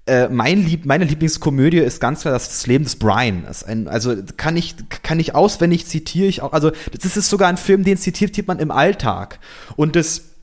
Äh, 0.05 0.29
mein 0.29 0.63
Lieb 0.63 0.85
meine 0.85 1.07
Lieblingskomödie 1.07 1.79
ist 1.79 1.99
ganz 1.99 2.21
klar 2.21 2.35
das 2.35 2.67
Leben 2.67 2.85
des 2.85 2.97
Brian. 2.97 3.47
Ein, 3.67 3.89
also 3.89 4.15
kann 4.37 4.55
ich 4.59 4.75
kann 5.03 5.19
ich 5.19 5.35
auswendig 5.35 5.87
zitiere 5.87 6.29
ich 6.29 6.43
auch. 6.43 6.53
Also 6.53 6.73
das 6.93 7.17
ist 7.17 7.31
sogar 7.31 7.49
ein 7.49 7.57
Film, 7.57 7.85
den 7.85 7.97
zitiert 7.97 8.47
man 8.47 8.59
im 8.59 8.71
Alltag. 8.71 9.41
Und 9.77 9.97
das 9.97 10.34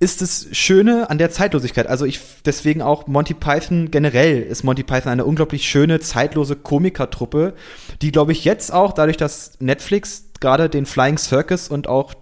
ist 0.00 0.22
das 0.22 0.46
Schöne 0.52 1.10
an 1.10 1.18
der 1.18 1.30
Zeitlosigkeit. 1.30 1.88
Also 1.88 2.04
ich 2.04 2.20
deswegen 2.44 2.82
auch 2.82 3.06
Monty 3.08 3.34
Python 3.34 3.90
generell 3.90 4.42
ist 4.42 4.62
Monty 4.62 4.84
Python 4.84 5.10
eine 5.10 5.24
unglaublich 5.24 5.68
schöne 5.68 5.98
zeitlose 5.98 6.54
Komikertruppe, 6.54 7.54
die 8.00 8.12
glaube 8.12 8.32
ich 8.32 8.44
jetzt 8.44 8.72
auch 8.72 8.92
dadurch, 8.92 9.16
dass 9.16 9.52
Netflix 9.58 10.26
gerade 10.40 10.68
den 10.68 10.86
Flying 10.86 11.18
Circus 11.18 11.68
und 11.68 11.88
auch 11.88 12.14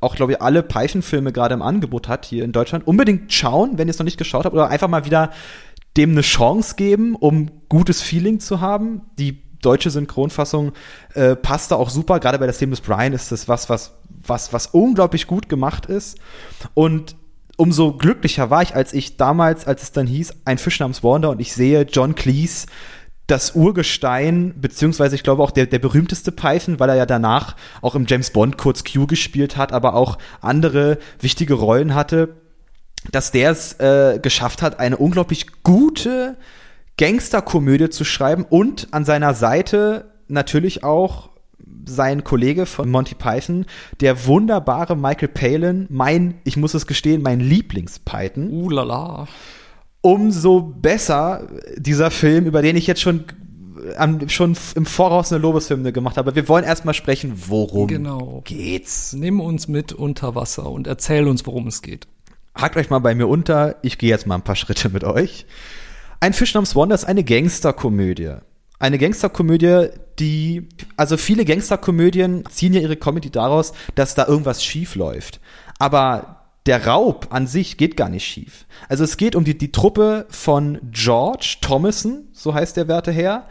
auch 0.00 0.16
glaube 0.16 0.32
ich 0.32 0.42
alle 0.42 0.62
Python-Filme 0.62 1.32
gerade 1.32 1.54
im 1.54 1.62
Angebot 1.62 2.08
hat 2.08 2.24
hier 2.24 2.44
in 2.44 2.52
Deutschland, 2.52 2.86
unbedingt 2.86 3.32
schauen, 3.32 3.78
wenn 3.78 3.88
ihr 3.88 3.92
es 3.92 3.98
noch 3.98 4.04
nicht 4.04 4.18
geschaut 4.18 4.44
habt 4.44 4.54
oder 4.54 4.68
einfach 4.68 4.88
mal 4.88 5.04
wieder 5.04 5.32
dem 5.96 6.10
eine 6.10 6.20
Chance 6.20 6.74
geben, 6.76 7.14
um 7.14 7.50
gutes 7.68 8.02
Feeling 8.02 8.38
zu 8.38 8.60
haben. 8.60 9.02
Die 9.18 9.42
deutsche 9.62 9.90
Synchronfassung 9.90 10.72
äh, 11.14 11.36
passt 11.36 11.70
da 11.70 11.76
auch 11.76 11.88
super. 11.88 12.20
Gerade 12.20 12.38
bei 12.38 12.46
der 12.46 12.54
Theme 12.54 12.70
des 12.70 12.80
Brian 12.80 13.12
ist 13.12 13.32
das 13.32 13.48
was, 13.48 13.70
was, 13.70 13.94
was, 14.26 14.52
was 14.52 14.66
unglaublich 14.66 15.26
gut 15.26 15.48
gemacht 15.48 15.86
ist. 15.86 16.18
Und 16.74 17.16
umso 17.56 17.92
glücklicher 17.92 18.50
war 18.50 18.62
ich, 18.62 18.74
als 18.74 18.92
ich 18.92 19.16
damals, 19.16 19.66
als 19.66 19.82
es 19.82 19.92
dann 19.92 20.06
hieß, 20.06 20.34
ein 20.44 20.58
Fisch 20.58 20.80
namens 20.80 21.02
Wanda 21.02 21.28
und 21.28 21.40
ich 21.40 21.52
sehe 21.52 21.82
John 21.82 22.14
Cleese, 22.14 22.66
das 23.26 23.54
Urgestein, 23.54 24.54
beziehungsweise 24.60 25.14
ich 25.14 25.22
glaube 25.22 25.42
auch 25.42 25.50
der, 25.50 25.66
der 25.66 25.78
berühmteste 25.78 26.30
Python, 26.30 26.78
weil 26.78 26.90
er 26.90 26.96
ja 26.96 27.06
danach 27.06 27.56
auch 27.80 27.94
im 27.94 28.04
James 28.06 28.30
Bond 28.30 28.58
kurz 28.58 28.84
Q 28.84 29.06
gespielt 29.06 29.56
hat, 29.56 29.72
aber 29.72 29.94
auch 29.94 30.18
andere 30.40 30.98
wichtige 31.20 31.54
Rollen 31.54 31.94
hatte, 31.94 32.36
dass 33.10 33.30
der 33.30 33.50
es 33.50 33.74
äh, 33.80 34.18
geschafft 34.20 34.60
hat, 34.60 34.78
eine 34.78 34.98
unglaublich 34.98 35.46
gute 35.62 36.36
Gangsterkomödie 36.98 37.90
zu 37.90 38.04
schreiben 38.04 38.44
und 38.48 38.88
an 38.92 39.04
seiner 39.04 39.34
Seite 39.34 40.12
natürlich 40.28 40.84
auch 40.84 41.30
sein 41.86 42.24
Kollege 42.24 42.66
von 42.66 42.90
Monty 42.90 43.14
Python, 43.14 43.66
der 44.00 44.26
wunderbare 44.26 44.96
Michael 44.96 45.28
Palin, 45.28 45.86
mein, 45.90 46.34
ich 46.44 46.56
muss 46.56 46.74
es 46.74 46.86
gestehen, 46.86 47.22
mein 47.22 47.40
Lieblings-Python. 47.40 48.50
Uh 48.50 48.70
lala. 48.70 49.28
Umso 50.00 50.60
besser 50.60 51.48
dieser 51.76 52.10
Film, 52.10 52.46
über 52.46 52.62
den 52.62 52.76
ich 52.76 52.86
jetzt 52.86 53.00
schon 53.00 53.24
schon 54.28 54.56
im 54.76 54.86
Voraus 54.86 55.32
eine 55.32 55.42
Lobeshymne 55.42 55.92
gemacht 55.92 56.16
habe. 56.16 56.34
Wir 56.34 56.48
wollen 56.48 56.64
erstmal 56.64 56.94
sprechen, 56.94 57.34
worum 57.48 57.88
genau. 57.88 58.40
geht's. 58.44 59.12
Nimm 59.12 59.40
uns 59.40 59.68
mit 59.68 59.92
unter 59.92 60.34
Wasser 60.34 60.70
und 60.70 60.86
erzähl 60.86 61.26
uns, 61.26 61.46
worum 61.46 61.66
es 61.66 61.82
geht. 61.82 62.06
Hakt 62.54 62.76
euch 62.76 62.88
mal 62.88 63.00
bei 63.00 63.14
mir 63.14 63.26
unter, 63.26 63.76
ich 63.82 63.98
gehe 63.98 64.10
jetzt 64.10 64.26
mal 64.26 64.36
ein 64.36 64.42
paar 64.42 64.56
Schritte 64.56 64.88
mit 64.88 65.04
euch. 65.04 65.44
Ein 66.20 66.32
Fisch 66.32 66.54
namens 66.54 66.76
Wanda 66.76 66.94
ist 66.94 67.04
eine 67.04 67.24
Gangsterkomödie 67.24 68.36
eine 68.84 68.98
Gangsterkomödie, 68.98 69.88
die, 70.18 70.68
also 70.98 71.16
viele 71.16 71.46
Gangsterkomödien 71.46 72.44
ziehen 72.50 72.74
ja 72.74 72.82
ihre 72.82 72.96
Comedy 72.96 73.30
daraus, 73.30 73.72
dass 73.94 74.14
da 74.14 74.26
irgendwas 74.26 74.62
schief 74.62 74.94
läuft. 74.94 75.40
Aber 75.78 76.42
der 76.66 76.86
Raub 76.86 77.28
an 77.30 77.46
sich 77.46 77.78
geht 77.78 77.96
gar 77.96 78.10
nicht 78.10 78.26
schief. 78.26 78.66
Also 78.90 79.02
es 79.02 79.16
geht 79.16 79.36
um 79.36 79.44
die, 79.44 79.56
die 79.56 79.72
Truppe 79.72 80.26
von 80.28 80.80
George 80.90 81.56
Thomason, 81.62 82.28
so 82.32 82.52
heißt 82.52 82.76
der 82.76 82.86
werte 82.86 83.10
Herr, 83.10 83.48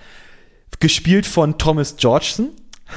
gespielt 0.80 1.26
von 1.26 1.58
Thomas 1.58 1.98
Georgeson. 1.98 2.50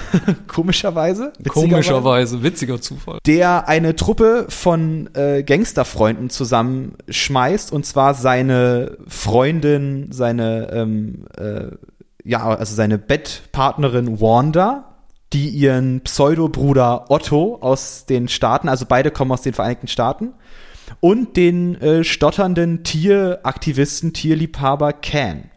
Komischerweise. 0.47 1.33
Komischerweise, 1.49 2.43
witziger 2.43 2.79
Zufall. 2.83 3.19
Der 3.25 3.67
eine 3.67 3.97
Truppe 3.97 4.45
von 4.51 5.09
äh, 5.15 5.43
Gangsterfreunden 5.43 6.29
zusammenschmeißt 6.29 7.73
und 7.73 7.87
zwar 7.87 8.13
seine 8.13 8.99
Freundin, 9.09 10.13
seine 10.13 10.71
ähm, 10.71 11.25
äh, 11.39 11.69
ja, 12.27 12.47
also 12.49 12.75
seine 12.75 12.99
Bettpartnerin 12.99 14.21
Wanda, 14.21 14.97
die 15.33 15.49
ihren 15.49 16.01
Pseudobruder 16.01 17.07
Otto 17.09 17.59
aus 17.61 18.05
den 18.07 18.29
Staaten, 18.29 18.69
also 18.69 18.85
beide 18.89 19.11
kommen 19.11 19.33
aus 19.33 19.43
den 19.43 19.55
Vereinigten 19.55 19.89
Staaten, 19.89 20.35
und 21.01 21.37
den 21.37 21.81
äh, 21.81 22.05
stotternden 22.05 22.85
Tieraktivisten, 22.85 24.13
Tierliebhaber 24.13 24.93
Can. 24.93 25.51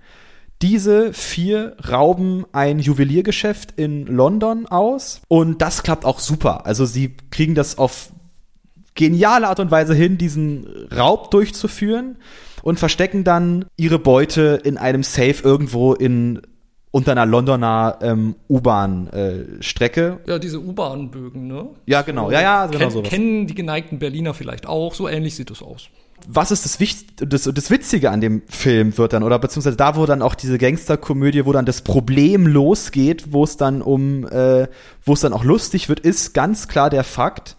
Diese 0.61 1.13
vier 1.13 1.75
rauben 1.89 2.45
ein 2.51 2.79
Juweliergeschäft 2.79 3.71
in 3.77 4.05
London 4.05 4.65
aus 4.65 5.21
und 5.27 5.61
das 5.61 5.83
klappt 5.83 6.03
auch 6.03 6.19
super. 6.19 6.65
Also 6.65 6.85
sie 6.85 7.15
kriegen 7.31 7.55
das 7.55 7.77
auf 7.77 8.11
geniale 8.95 9.47
Art 9.47 9.59
und 9.59 9.71
Weise 9.71 9.93
hin, 9.93 10.17
diesen 10.17 10.67
Raub 10.95 11.31
durchzuführen 11.31 12.17
und 12.61 12.79
verstecken 12.79 13.23
dann 13.23 13.65
ihre 13.77 13.99
Beute 13.99 14.59
in 14.63 14.77
einem 14.77 15.03
Safe 15.03 15.37
irgendwo 15.43 15.93
in 15.93 16.41
unter 16.91 17.11
einer 17.11 17.25
Londoner 17.25 17.99
ähm, 18.01 18.35
U-Bahn-Strecke. 18.49 20.19
Äh, 20.25 20.29
ja, 20.29 20.39
diese 20.39 20.59
U-Bahn-Bögen, 20.59 21.47
ne? 21.47 21.69
Ja, 21.85 22.01
genau. 22.01 22.31
Ja, 22.31 22.41
ja, 22.41 22.65
genau 22.65 22.79
Ken, 22.79 22.91
sowas. 22.91 23.09
Kennen 23.09 23.47
die 23.47 23.53
geneigten 23.53 23.99
Berliner 23.99 24.33
vielleicht 24.33 24.67
auch. 24.67 24.93
So 24.95 25.07
ähnlich 25.07 25.35
sieht 25.35 25.51
es 25.51 25.61
aus. 25.61 25.89
Was 26.27 26.51
ist 26.51 26.65
das, 26.65 26.79
Wicht 26.79 27.31
das, 27.31 27.43
das 27.43 27.71
Witzige 27.71 28.11
an 28.11 28.19
dem 28.19 28.41
Film 28.47 28.97
wird 28.97 29.13
dann, 29.13 29.23
oder 29.23 29.39
beziehungsweise 29.39 29.77
da, 29.77 29.95
wo 29.95 30.05
dann 30.05 30.21
auch 30.21 30.35
diese 30.35 30.57
Gangsterkomödie, 30.57 31.45
wo 31.45 31.53
dann 31.53 31.65
das 31.65 31.81
Problem 31.81 32.45
losgeht, 32.45 33.31
wo 33.31 33.45
es 33.45 33.55
dann 33.55 33.81
um, 33.81 34.27
äh, 34.27 34.67
wo 35.05 35.13
es 35.13 35.21
dann 35.21 35.31
auch 35.31 35.45
lustig 35.45 35.87
wird, 35.87 36.01
ist 36.01 36.33
ganz 36.33 36.67
klar 36.67 36.89
der 36.89 37.05
Fakt, 37.05 37.55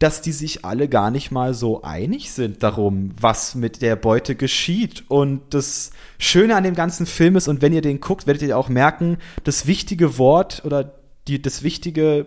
dass 0.00 0.22
die 0.22 0.32
sich 0.32 0.64
alle 0.64 0.88
gar 0.88 1.12
nicht 1.12 1.30
mal 1.30 1.54
so 1.54 1.82
einig 1.82 2.32
sind 2.32 2.62
darum, 2.62 3.12
was 3.20 3.54
mit 3.54 3.82
der 3.82 3.94
Beute 3.94 4.34
geschieht. 4.34 5.04
Und 5.08 5.42
das 5.54 5.92
Schöne 6.18 6.56
an 6.56 6.64
dem 6.64 6.74
ganzen 6.74 7.06
Film 7.06 7.36
ist, 7.36 7.46
und 7.46 7.62
wenn 7.62 7.72
ihr 7.72 7.82
den 7.82 8.00
guckt, 8.00 8.26
werdet 8.26 8.42
ihr 8.42 8.58
auch 8.58 8.68
merken, 8.68 9.18
das 9.44 9.66
wichtige 9.66 10.18
Wort 10.18 10.62
oder 10.64 10.94
die, 11.28 11.40
das 11.40 11.62
wichtige 11.62 12.26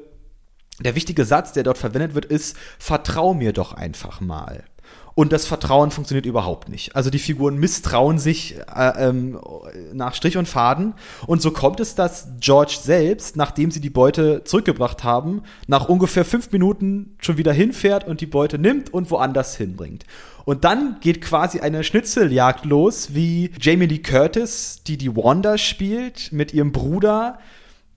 der 0.79 0.95
wichtige 0.95 1.25
Satz, 1.25 1.53
der 1.53 1.63
dort 1.63 1.77
verwendet 1.77 2.15
wird, 2.15 2.25
ist, 2.25 2.57
vertrau 2.79 3.33
mir 3.33 3.53
doch 3.53 3.73
einfach 3.73 4.21
mal. 4.21 4.63
Und 5.15 5.31
das 5.31 5.45
Vertrauen 5.45 5.91
funktioniert 5.91 6.25
überhaupt 6.25 6.69
nicht. 6.69 6.95
Also 6.95 7.11
die 7.11 7.19
Figuren 7.19 7.57
misstrauen 7.57 8.17
sich 8.17 8.55
äh, 8.75 9.09
ähm, 9.09 9.39
nach 9.93 10.15
Strich 10.15 10.37
und 10.37 10.47
Faden. 10.47 10.93
Und 11.27 11.41
so 11.41 11.51
kommt 11.51 11.79
es, 11.79 11.93
dass 11.93 12.29
George 12.39 12.77
selbst, 12.81 13.35
nachdem 13.35 13.69
sie 13.69 13.79
die 13.79 13.91
Beute 13.91 14.43
zurückgebracht 14.43 15.03
haben, 15.03 15.43
nach 15.67 15.87
ungefähr 15.87 16.25
fünf 16.25 16.51
Minuten 16.51 17.15
schon 17.19 17.37
wieder 17.37 17.53
hinfährt 17.53 18.07
und 18.07 18.21
die 18.21 18.25
Beute 18.25 18.57
nimmt 18.57 18.91
und 18.91 19.11
woanders 19.11 19.55
hinbringt. 19.55 20.05
Und 20.45 20.63
dann 20.63 20.97
geht 20.99 21.21
quasi 21.21 21.59
eine 21.59 21.83
Schnitzeljagd 21.83 22.65
los, 22.65 23.13
wie 23.13 23.51
Jamie 23.61 23.85
Lee 23.85 23.99
Curtis, 23.99 24.81
die 24.85 24.97
die 24.97 25.15
Wanda 25.15 25.57
spielt, 25.57 26.31
mit 26.33 26.53
ihrem 26.53 26.71
Bruder, 26.71 27.37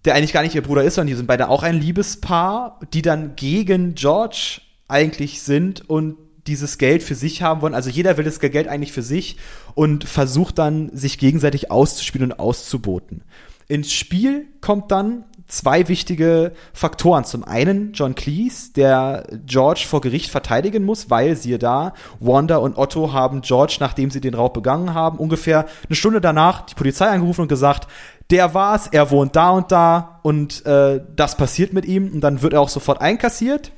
der 0.05 0.15
eigentlich 0.15 0.33
gar 0.33 0.43
nicht 0.43 0.55
ihr 0.55 0.63
Bruder 0.63 0.85
ist, 0.85 0.95
sondern 0.95 1.09
die 1.09 1.17
sind 1.17 1.27
beide 1.27 1.49
auch 1.49 1.63
ein 1.63 1.81
Liebespaar, 1.81 2.79
die 2.93 3.03
dann 3.03 3.35
gegen 3.37 3.95
George 3.95 4.61
eigentlich 4.87 5.43
sind 5.43 5.89
und 5.91 6.17
dieses 6.49 6.79
Geld 6.79 7.03
für 7.03 7.15
sich 7.15 7.43
haben 7.43 7.63
wollen. 7.63 7.75
Also 7.75 7.91
jeder 7.91 8.17
will 8.17 8.25
das 8.25 8.41
Geld 8.41 8.69
eigentlich 8.69 8.93
für 8.93 9.03
sich 9.03 9.37
und 9.75 10.05
versucht 10.05 10.59
dann, 10.59 10.91
sich 10.93 11.19
gegenseitig 11.19 11.71
auszuspielen 11.71 12.33
und 12.33 12.41
auszuboten. 12.41 13.23
Ins 13.69 13.93
Spiel 13.93 14.47
kommt 14.61 14.93
dann 14.93 15.25
zwei 15.49 15.89
wichtige 15.89 16.53
Faktoren. 16.73 17.25
Zum 17.25 17.45
einen 17.45 17.93
John 17.93 18.15
Cleese, 18.15 18.73
der 18.75 19.27
George 19.45 19.85
vor 19.89 20.01
Gericht 20.01 20.31
verteidigen 20.31 20.85
muss, 20.85 21.11
weil 21.11 21.37
siehe 21.37 21.59
da, 21.59 21.93
Wanda 22.21 22.59
und 22.59 22.79
Otto 22.79 23.13
haben 23.13 23.41
George, 23.41 23.79
nachdem 23.81 24.11
sie 24.11 24.21
den 24.21 24.35
Raub 24.35 24.55
begangen 24.55 24.95
haben, 24.95 25.19
ungefähr 25.19 25.67
eine 25.89 25.97
Stunde 25.97 26.21
danach 26.21 26.63
die 26.63 26.75
Polizei 26.75 27.07
angerufen 27.07 27.43
und 27.43 27.49
gesagt, 27.49 27.89
der 28.31 28.55
war's, 28.55 28.89
er 28.89 29.11
wohnt 29.11 29.37
da 29.37 29.51
und 29.51 29.71
da 29.71 30.21
und 30.23 30.67
äh, 30.67 31.01
das 31.15 31.37
passiert 31.37 31.73
mit 31.73 31.87
ihm 31.87 32.13
und 32.13 32.21
dann 32.21 32.43
wird 32.43 32.53
er 32.53 32.61
auch 32.61 32.69
sofort 32.69 33.01
einkassiert. 33.01 33.73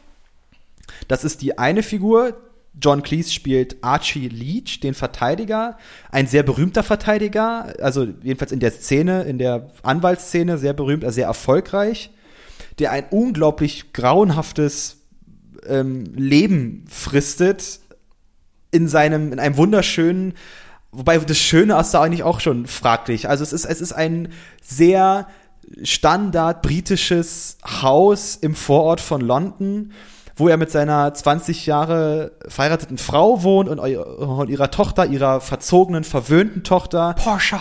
Das 1.06 1.24
ist 1.24 1.42
die 1.42 1.58
eine 1.58 1.82
Figur, 1.82 2.34
John 2.80 3.02
Cleese 3.02 3.32
spielt 3.32 3.76
Archie 3.82 4.28
Leach, 4.28 4.80
den 4.80 4.94
Verteidiger, 4.94 5.78
ein 6.10 6.26
sehr 6.26 6.42
berühmter 6.42 6.82
Verteidiger, 6.82 7.74
also 7.80 8.06
jedenfalls 8.22 8.52
in 8.52 8.60
der 8.60 8.72
Szene, 8.72 9.22
in 9.22 9.38
der 9.38 9.70
Anwaltsszene 9.82 10.58
sehr 10.58 10.72
berühmt, 10.72 11.04
also 11.04 11.16
sehr 11.16 11.26
erfolgreich, 11.26 12.10
der 12.78 12.92
ein 12.92 13.06
unglaublich 13.10 13.92
grauenhaftes 13.92 14.98
ähm, 15.66 16.04
Leben 16.14 16.84
fristet 16.88 17.80
in 18.70 18.86
seinem, 18.88 19.32
in 19.32 19.40
einem 19.40 19.56
wunderschönen, 19.56 20.34
wobei 20.92 21.18
das 21.18 21.38
Schöne 21.38 21.78
ist 21.80 21.92
da 21.92 22.02
eigentlich 22.02 22.22
auch 22.22 22.40
schon 22.40 22.66
fraglich. 22.66 23.28
Also 23.28 23.42
es 23.42 23.52
ist, 23.52 23.64
es 23.64 23.80
ist 23.80 23.92
ein 23.92 24.28
sehr 24.62 25.26
Standard 25.82 26.62
britisches 26.62 27.58
Haus 27.64 28.36
im 28.36 28.54
Vorort 28.54 29.00
von 29.00 29.20
London 29.20 29.92
wo 30.38 30.48
er 30.48 30.56
mit 30.56 30.70
seiner 30.70 31.12
20 31.12 31.66
Jahre 31.66 32.32
verheirateten 32.46 32.98
Frau 32.98 33.42
wohnt 33.42 33.68
und, 33.68 33.78
und 33.78 34.48
ihrer 34.48 34.70
Tochter, 34.70 35.06
ihrer 35.06 35.40
verzogenen, 35.40 36.04
verwöhnten 36.04 36.62
Tochter. 36.62 37.14
Porsche. 37.14 37.58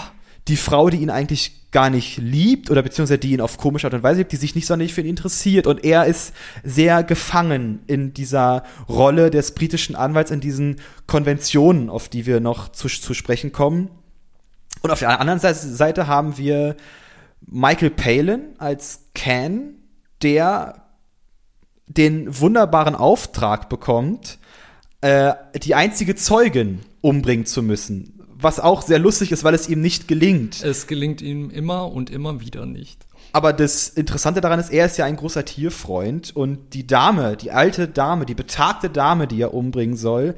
Die 0.48 0.58
Frau, 0.58 0.90
die 0.90 0.98
ihn 0.98 1.10
eigentlich 1.10 1.72
gar 1.72 1.90
nicht 1.90 2.18
liebt 2.18 2.72
oder 2.72 2.82
beziehungsweise 2.82 3.18
die 3.18 3.34
ihn 3.34 3.42
auf 3.42 3.58
komische 3.58 3.88
Art 3.88 3.94
und 3.94 4.04
Weise 4.04 4.20
liebt, 4.20 4.32
die 4.32 4.38
sich 4.38 4.56
nicht 4.56 4.66
sonderlich 4.66 4.94
für 4.94 5.02
ihn 5.02 5.08
interessiert. 5.08 5.68
Und 5.68 5.84
er 5.84 6.06
ist 6.06 6.34
sehr 6.64 7.04
gefangen 7.04 7.82
in 7.88 8.14
dieser 8.14 8.64
Rolle 8.88 9.30
des 9.30 9.54
britischen 9.54 9.96
Anwalts, 9.96 10.32
in 10.32 10.40
diesen 10.40 10.78
Konventionen, 11.06 11.90
auf 11.90 12.08
die 12.08 12.26
wir 12.26 12.40
noch 12.40 12.70
zu, 12.70 12.88
zu 12.88 13.14
sprechen 13.14 13.52
kommen. 13.52 13.90
Und 14.82 14.92
auf 14.92 15.00
der 15.00 15.20
anderen 15.20 15.40
Seite 15.40 16.08
haben 16.08 16.38
wir 16.38 16.78
Michael 17.46 17.90
Palin 17.90 18.42
als 18.58 19.02
Ken, 19.14 19.76
der 20.22 20.87
den 21.88 22.40
wunderbaren 22.40 22.96
Auftrag 22.96 23.70
bekommt, 23.70 24.38
äh, 25.02 25.34
die 25.64 25.76
einzige 25.76 26.16
Zeugin 26.16 26.80
umbringen 27.02 27.46
zu 27.46 27.64
müssen. 27.64 28.14
Was 28.40 28.60
auch 28.60 28.82
sehr 28.82 29.00
lustig 29.00 29.32
ist, 29.32 29.44
weil 29.44 29.56
es 29.56 29.68
ihm 29.68 29.82
nicht 29.82 30.08
gelingt. 30.08 30.64
Es 30.64 30.86
gelingt 30.86 31.22
ihm 31.22 31.50
immer 31.50 31.92
und 31.92 32.10
immer 32.10 32.40
wieder 32.40 32.66
nicht. 32.66 33.08
Aber 33.34 33.54
das 33.54 33.90
Interessante 33.90 34.42
daran 34.42 34.60
ist, 34.60 34.72
er 34.72 34.86
ist 34.86 34.98
ja 34.98 35.06
ein 35.06 35.16
großer 35.16 35.44
Tierfreund 35.44 36.36
und 36.36 36.74
die 36.74 36.88
Dame, 36.88 37.36
die 37.36 37.52
alte 37.52 37.88
Dame, 37.88 38.26
die 38.26 38.36
betagte 38.36 38.90
Dame, 38.90 39.28
die 39.28 39.42
er 39.42 39.54
umbringen 39.54 39.98
soll, 39.98 40.36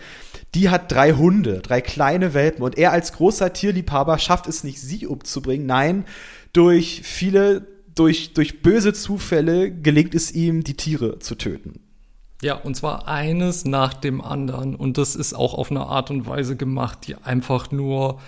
die 0.55 0.69
hat 0.69 0.91
drei 0.91 1.13
Hunde, 1.13 1.59
drei 1.59 1.81
kleine 1.81 2.33
Welpen 2.33 2.63
und 2.63 2.77
er 2.77 2.91
als 2.91 3.13
großer 3.13 3.53
Tierliebhaber 3.53 4.17
schafft 4.17 4.47
es 4.47 4.63
nicht, 4.63 4.81
sie 4.81 5.05
umzubringen. 5.05 5.67
Nein, 5.67 6.05
durch 6.53 7.01
viele 7.03 7.67
durch, 7.99 8.33
durch 8.33 8.61
böse 8.61 8.93
Zufälle 8.93 9.71
gelingt 9.71 10.15
es 10.15 10.31
ihm, 10.31 10.63
die 10.63 10.75
Tiere 10.75 11.19
zu 11.19 11.35
töten. 11.35 11.81
Ja, 12.41 12.55
und 12.55 12.75
zwar 12.75 13.07
eines 13.09 13.65
nach 13.65 13.93
dem 13.93 14.21
anderen. 14.21 14.75
Und 14.75 14.97
das 14.97 15.15
ist 15.15 15.33
auch 15.33 15.53
auf 15.53 15.71
eine 15.71 15.85
Art 15.85 16.09
und 16.09 16.25
Weise 16.25 16.55
gemacht, 16.55 16.99
die 17.05 17.15
einfach 17.15 17.71
nur, 17.71 18.19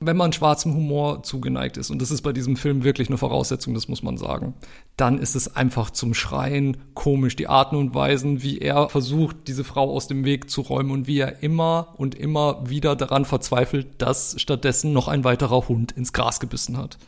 wenn 0.00 0.16
man 0.16 0.32
schwarzem 0.32 0.74
Humor 0.74 1.22
zugeneigt 1.22 1.76
ist, 1.76 1.90
und 1.90 2.02
das 2.02 2.10
ist 2.10 2.22
bei 2.22 2.32
diesem 2.32 2.56
Film 2.56 2.82
wirklich 2.82 3.08
eine 3.08 3.18
Voraussetzung, 3.18 3.74
das 3.74 3.86
muss 3.86 4.02
man 4.02 4.16
sagen, 4.16 4.54
dann 4.96 5.18
ist 5.18 5.36
es 5.36 5.54
einfach 5.54 5.90
zum 5.92 6.14
Schreien 6.14 6.78
komisch. 6.94 7.36
Die 7.36 7.46
Arten 7.46 7.76
und 7.76 7.94
Weisen, 7.94 8.42
wie 8.42 8.58
er 8.58 8.88
versucht, 8.88 9.36
diese 9.46 9.62
Frau 9.62 9.94
aus 9.94 10.08
dem 10.08 10.24
Weg 10.24 10.50
zu 10.50 10.62
räumen 10.62 10.90
und 10.90 11.06
wie 11.06 11.20
er 11.20 11.40
immer 11.44 11.94
und 11.96 12.16
immer 12.16 12.68
wieder 12.68 12.96
daran 12.96 13.24
verzweifelt, 13.24 13.86
dass 13.98 14.34
stattdessen 14.40 14.92
noch 14.92 15.06
ein 15.06 15.22
weiterer 15.22 15.68
Hund 15.68 15.92
ins 15.92 16.12
Gras 16.12 16.40
gebissen 16.40 16.76
hat. 16.76 16.98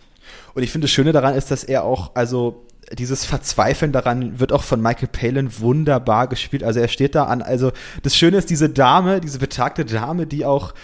Und 0.55 0.63
ich 0.63 0.71
finde, 0.71 0.87
das 0.87 0.93
Schöne 0.93 1.13
daran 1.13 1.35
ist, 1.35 1.51
dass 1.51 1.65
er 1.65 1.85
auch, 1.85 2.13
also 2.15 2.67
dieses 2.99 3.25
Verzweifeln 3.25 3.93
daran 3.93 4.39
wird 4.41 4.53
auch 4.53 4.63
von 4.63 4.81
Michael 4.81 5.09
Palin 5.09 5.51
wunderbar 5.61 6.27
gespielt. 6.27 6.63
Also 6.63 6.81
er 6.81 6.89
steht 6.89 7.15
da 7.15 7.25
an, 7.25 7.43
also 7.43 7.73
das 8.03 8.17
Schöne 8.17 8.37
ist, 8.37 8.51
diese 8.51 8.69
Dame, 8.69 9.21
diese 9.21 9.39
betagte 9.39 9.85
Dame, 9.85 10.27
die 10.27 10.45
auch 10.45 10.75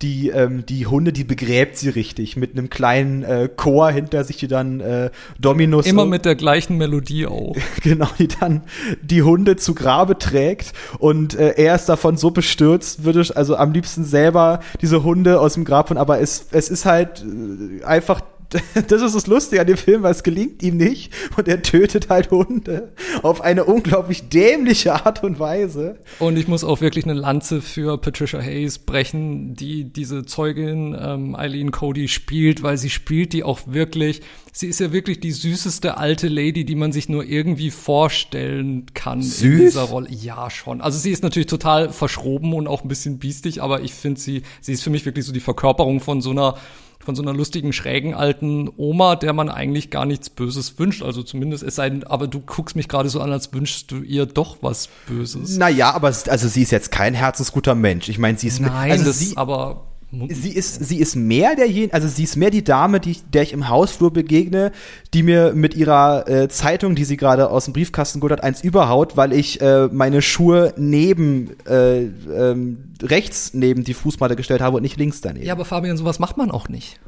die, 0.00 0.28
ähm, 0.28 0.64
die 0.64 0.86
Hunde, 0.86 1.12
die 1.12 1.24
begräbt 1.24 1.76
sie 1.76 1.88
richtig 1.88 2.36
mit 2.36 2.52
einem 2.52 2.70
kleinen 2.70 3.24
äh, 3.24 3.48
Chor 3.54 3.90
hinter 3.90 4.22
sich, 4.22 4.36
die 4.36 4.46
dann 4.46 4.78
äh, 4.78 5.10
Dominus. 5.40 5.86
Immer 5.86 6.06
mit 6.06 6.24
der 6.24 6.36
gleichen 6.36 6.76
Melodie 6.76 7.26
auch. 7.26 7.56
genau, 7.82 8.08
die 8.18 8.28
dann 8.28 8.62
die 9.02 9.22
Hunde 9.22 9.56
zu 9.56 9.74
Grabe 9.74 10.16
trägt 10.16 10.72
und 10.98 11.34
äh, 11.34 11.54
er 11.56 11.74
ist 11.74 11.88
davon 11.88 12.16
so 12.16 12.30
bestürzt, 12.30 13.04
würde 13.04 13.24
also 13.34 13.56
am 13.56 13.72
liebsten 13.72 14.04
selber 14.04 14.60
diese 14.80 15.02
Hunde 15.02 15.40
aus 15.40 15.54
dem 15.54 15.64
Grab 15.64 15.90
holen, 15.90 15.98
aber 15.98 16.20
es, 16.20 16.46
es 16.52 16.68
ist 16.68 16.84
halt 16.84 17.24
äh, 17.24 17.84
einfach 17.84 18.20
das 18.88 19.02
ist 19.02 19.14
das 19.14 19.26
Lustige 19.26 19.60
an 19.60 19.66
dem 19.66 19.76
Film, 19.76 20.02
weil 20.02 20.12
es 20.12 20.22
gelingt 20.22 20.62
ihm 20.62 20.78
nicht 20.78 21.12
und 21.36 21.48
er 21.48 21.60
tötet 21.62 22.08
halt 22.08 22.30
Hunde 22.30 22.92
auf 23.22 23.42
eine 23.42 23.64
unglaublich 23.64 24.28
dämliche 24.30 24.94
Art 24.94 25.22
und 25.22 25.38
Weise. 25.38 25.98
Und 26.18 26.38
ich 26.38 26.48
muss 26.48 26.64
auch 26.64 26.80
wirklich 26.80 27.04
eine 27.04 27.14
Lanze 27.14 27.60
für 27.60 27.98
Patricia 27.98 28.40
Hayes 28.40 28.78
brechen, 28.78 29.54
die 29.54 29.84
diese 29.84 30.24
Zeugin 30.24 30.96
ähm, 30.98 31.34
Eileen 31.34 31.72
Cody 31.72 32.08
spielt, 32.08 32.62
weil 32.62 32.78
sie 32.78 32.90
spielt 32.90 33.34
die 33.34 33.44
auch 33.44 33.60
wirklich. 33.66 34.22
Sie 34.50 34.66
ist 34.66 34.80
ja 34.80 34.92
wirklich 34.92 35.20
die 35.20 35.30
süßeste 35.30 35.98
alte 35.98 36.26
Lady, 36.26 36.64
die 36.64 36.74
man 36.74 36.90
sich 36.90 37.08
nur 37.08 37.24
irgendwie 37.24 37.70
vorstellen 37.70 38.86
kann 38.94 39.22
Süß? 39.22 39.42
in 39.42 39.58
dieser 39.58 39.82
Rolle. 39.82 40.08
Ja, 40.10 40.50
schon. 40.50 40.80
Also 40.80 40.98
sie 40.98 41.10
ist 41.10 41.22
natürlich 41.22 41.46
total 41.46 41.90
verschroben 41.90 42.54
und 42.54 42.66
auch 42.66 42.82
ein 42.82 42.88
bisschen 42.88 43.18
biestig, 43.18 43.62
aber 43.62 43.82
ich 43.82 43.92
finde 43.92 44.18
sie, 44.18 44.42
sie 44.60 44.72
ist 44.72 44.82
für 44.82 44.90
mich 44.90 45.04
wirklich 45.04 45.26
so 45.26 45.32
die 45.32 45.40
Verkörperung 45.40 46.00
von 46.00 46.22
so 46.22 46.30
einer 46.30 46.56
von 46.98 47.14
so 47.14 47.22
einer 47.22 47.32
lustigen, 47.32 47.72
schrägen 47.72 48.14
alten 48.14 48.70
Oma, 48.76 49.16
der 49.16 49.32
man 49.32 49.48
eigentlich 49.48 49.90
gar 49.90 50.04
nichts 50.04 50.30
Böses 50.30 50.78
wünscht. 50.78 51.02
Also 51.02 51.22
zumindest 51.22 51.62
es 51.62 51.76
sei 51.76 51.88
denn, 51.90 52.04
aber 52.04 52.28
du 52.28 52.40
guckst 52.40 52.76
mich 52.76 52.88
gerade 52.88 53.08
so 53.08 53.20
an, 53.20 53.32
als 53.32 53.52
wünschst 53.52 53.90
du 53.90 54.02
ihr 54.02 54.26
doch 54.26 54.58
was 54.60 54.88
Böses. 55.06 55.56
Naja, 55.56 55.92
aber 55.92 56.08
also 56.08 56.48
sie 56.48 56.62
ist 56.62 56.70
jetzt 56.70 56.90
kein 56.90 57.14
herzensguter 57.14 57.74
Mensch. 57.74 58.08
Ich 58.08 58.18
meine, 58.18 58.38
sie 58.38 58.48
ist 58.48 58.60
Nein, 58.60 58.92
also 58.92 59.04
das 59.04 59.18
sie, 59.18 59.36
aber 59.36 59.87
Sie 60.10 60.54
ist, 60.54 60.82
sie 60.86 61.00
ist 61.00 61.16
mehr 61.16 61.54
derjen, 61.54 61.92
also 61.92 62.08
sie 62.08 62.24
ist 62.24 62.36
mehr 62.36 62.50
die 62.50 62.64
Dame, 62.64 62.98
die, 62.98 63.18
der 63.30 63.42
ich 63.42 63.52
im 63.52 63.68
Hausflur 63.68 64.10
begegne, 64.10 64.72
die 65.12 65.22
mir 65.22 65.52
mit 65.52 65.74
ihrer 65.74 66.26
äh, 66.26 66.48
Zeitung, 66.48 66.94
die 66.94 67.04
sie 67.04 67.18
gerade 67.18 67.50
aus 67.50 67.66
dem 67.66 67.74
Briefkasten 67.74 68.18
geholt 68.18 68.32
hat, 68.32 68.42
eins 68.42 68.64
überhaut, 68.64 69.18
weil 69.18 69.34
ich 69.34 69.60
äh, 69.60 69.88
meine 69.88 70.22
Schuhe 70.22 70.72
neben 70.78 71.50
äh, 71.66 72.04
ähm, 72.04 72.94
rechts 73.02 73.52
neben 73.52 73.84
die 73.84 73.92
Fußmatte 73.92 74.34
gestellt 74.34 74.62
habe 74.62 74.78
und 74.78 74.82
nicht 74.82 74.96
links 74.96 75.20
daneben. 75.20 75.44
Ja, 75.44 75.52
aber 75.52 75.66
Fabian, 75.66 75.98
sowas 75.98 76.18
macht 76.18 76.38
man 76.38 76.50
auch 76.50 76.70
nicht. 76.70 76.98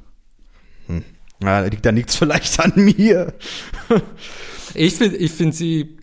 Hm. 0.86 1.02
Ja, 1.42 1.60
liegt 1.60 1.86
da 1.86 1.92
nichts 1.92 2.16
vielleicht 2.16 2.60
an 2.60 2.72
mir. 2.76 3.32
ich 4.74 4.94
finde, 4.94 5.16
ich 5.16 5.32
finde 5.32 5.56
sie 5.56 5.96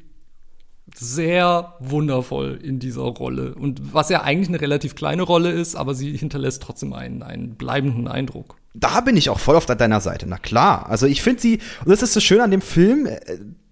sehr 0.99 1.73
wundervoll 1.79 2.59
in 2.61 2.79
dieser 2.79 3.03
Rolle. 3.03 3.55
Und 3.55 3.93
was 3.93 4.09
ja 4.09 4.21
eigentlich 4.23 4.49
eine 4.49 4.61
relativ 4.61 4.95
kleine 4.95 5.23
Rolle 5.23 5.51
ist, 5.51 5.75
aber 5.75 5.93
sie 5.93 6.15
hinterlässt 6.15 6.63
trotzdem 6.63 6.93
einen, 6.93 7.23
einen 7.23 7.55
bleibenden 7.55 8.07
Eindruck. 8.07 8.55
Da 8.73 9.01
bin 9.01 9.17
ich 9.17 9.29
auch 9.29 9.39
voll 9.39 9.55
auf 9.55 9.65
deiner 9.65 10.01
Seite, 10.01 10.27
na 10.27 10.37
klar. 10.37 10.89
Also 10.89 11.05
ich 11.05 11.21
finde 11.21 11.41
sie, 11.41 11.59
und 11.83 11.89
das 11.89 12.01
ist 12.01 12.13
so 12.13 12.19
schön 12.19 12.41
an 12.41 12.51
dem 12.51 12.61
Film, 12.61 13.05
äh, 13.05 13.19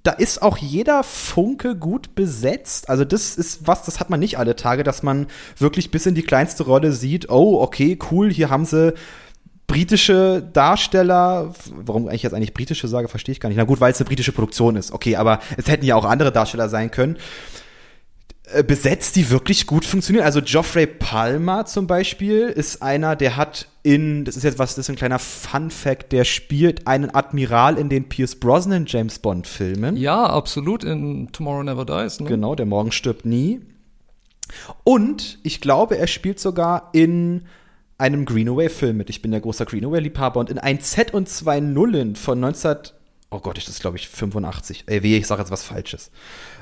da 0.05 0.11
ist 0.11 0.41
auch 0.41 0.57
jeder 0.57 1.03
Funke 1.03 1.75
gut 1.75 2.13
besetzt. 2.13 2.89
Also 2.89 3.05
das 3.05 3.37
ist 3.37 3.67
was, 3.67 3.83
das 3.83 3.99
hat 3.99 4.11
man 4.11 4.19
nicht 4.19 4.37
alle 4.37 4.55
Tage, 4.55 4.83
dass 4.83 5.01
man 5.01 5.27
wirklich 5.57 5.89
bis 5.89 6.05
in 6.05 6.13
die 6.13 6.21
kleinste 6.21 6.63
Rolle 6.63 6.91
sieht, 6.91 7.29
oh, 7.29 7.59
okay, 7.61 7.97
cool, 8.11 8.31
hier 8.31 8.51
haben 8.51 8.65
sie 8.65 8.93
britische 9.67 10.47
Darsteller, 10.53 11.53
warum 11.73 12.09
ich 12.09 12.23
jetzt 12.23 12.33
eigentlich 12.33 12.53
britische 12.53 12.87
sage, 12.87 13.07
verstehe 13.07 13.33
ich 13.33 13.39
gar 13.39 13.49
nicht. 13.49 13.57
Na 13.57 13.63
gut, 13.63 13.79
weil 13.79 13.91
es 13.91 13.99
eine 13.99 14.07
britische 14.07 14.31
Produktion 14.31 14.75
ist. 14.75 14.91
Okay, 14.91 15.15
aber 15.15 15.39
es 15.57 15.67
hätten 15.67 15.85
ja 15.85 15.95
auch 15.95 16.05
andere 16.05 16.31
Darsteller 16.31 16.69
sein 16.69 16.91
können. 16.91 17.17
Äh, 18.51 18.63
besetzt, 18.63 19.15
die 19.15 19.31
wirklich 19.31 19.65
gut 19.65 19.85
funktionieren. 19.85 20.23
Also 20.23 20.39
Geoffrey 20.41 20.85
Palmer 20.85 21.65
zum 21.65 21.87
Beispiel 21.87 22.41
ist 22.47 22.83
einer, 22.83 23.15
der 23.15 23.37
hat 23.37 23.67
in, 23.81 24.23
das 24.23 24.37
ist 24.37 24.43
jetzt 24.43 24.59
was, 24.59 24.75
das 24.75 24.85
ist 24.85 24.89
ein 24.89 24.97
kleiner 24.97 25.17
Fun 25.17 25.71
Fact, 25.71 26.11
der 26.11 26.25
spielt 26.25 26.85
einen 26.85 27.09
Admiral 27.13 27.77
in 27.77 27.89
den 27.89 28.07
Pierce 28.07 28.35
Brosnan 28.35 28.85
James 28.87 29.17
Bond 29.17 29.47
Filmen. 29.47 29.97
Ja, 29.97 30.27
absolut, 30.27 30.83
in 30.83 31.31
Tomorrow 31.31 31.63
Never 31.63 31.85
Dies. 31.85 32.19
Ne? 32.19 32.27
Genau, 32.27 32.53
der 32.53 32.67
Morgen 32.67 32.91
stirbt 32.91 33.25
nie. 33.25 33.61
Und 34.83 35.39
ich 35.41 35.59
glaube, 35.59 35.97
er 35.97 36.07
spielt 36.07 36.39
sogar 36.39 36.89
in 36.93 37.45
einem 37.97 38.25
Greenaway-Film 38.25 38.97
mit. 38.97 39.09
Ich 39.09 39.21
bin 39.21 39.31
ja 39.31 39.39
großer 39.39 39.65
Greenaway-Liebhaber 39.65 40.39
und 40.39 40.49
in 40.49 40.59
ein 40.59 40.81
Z 40.81 41.13
und 41.13 41.29
zwei 41.29 41.59
Nullen 41.59 42.15
von 42.15 42.39
19, 42.39 42.75
oh 43.29 43.39
Gott, 43.39 43.57
ist 43.57 43.69
das 43.69 43.79
glaube 43.79 43.97
ich 43.97 44.09
85. 44.09 44.83
Ey, 44.87 45.03
weh, 45.03 45.17
ich 45.17 45.27
sage 45.27 45.41
jetzt 45.41 45.51
was 45.51 45.63
Falsches. 45.63 46.11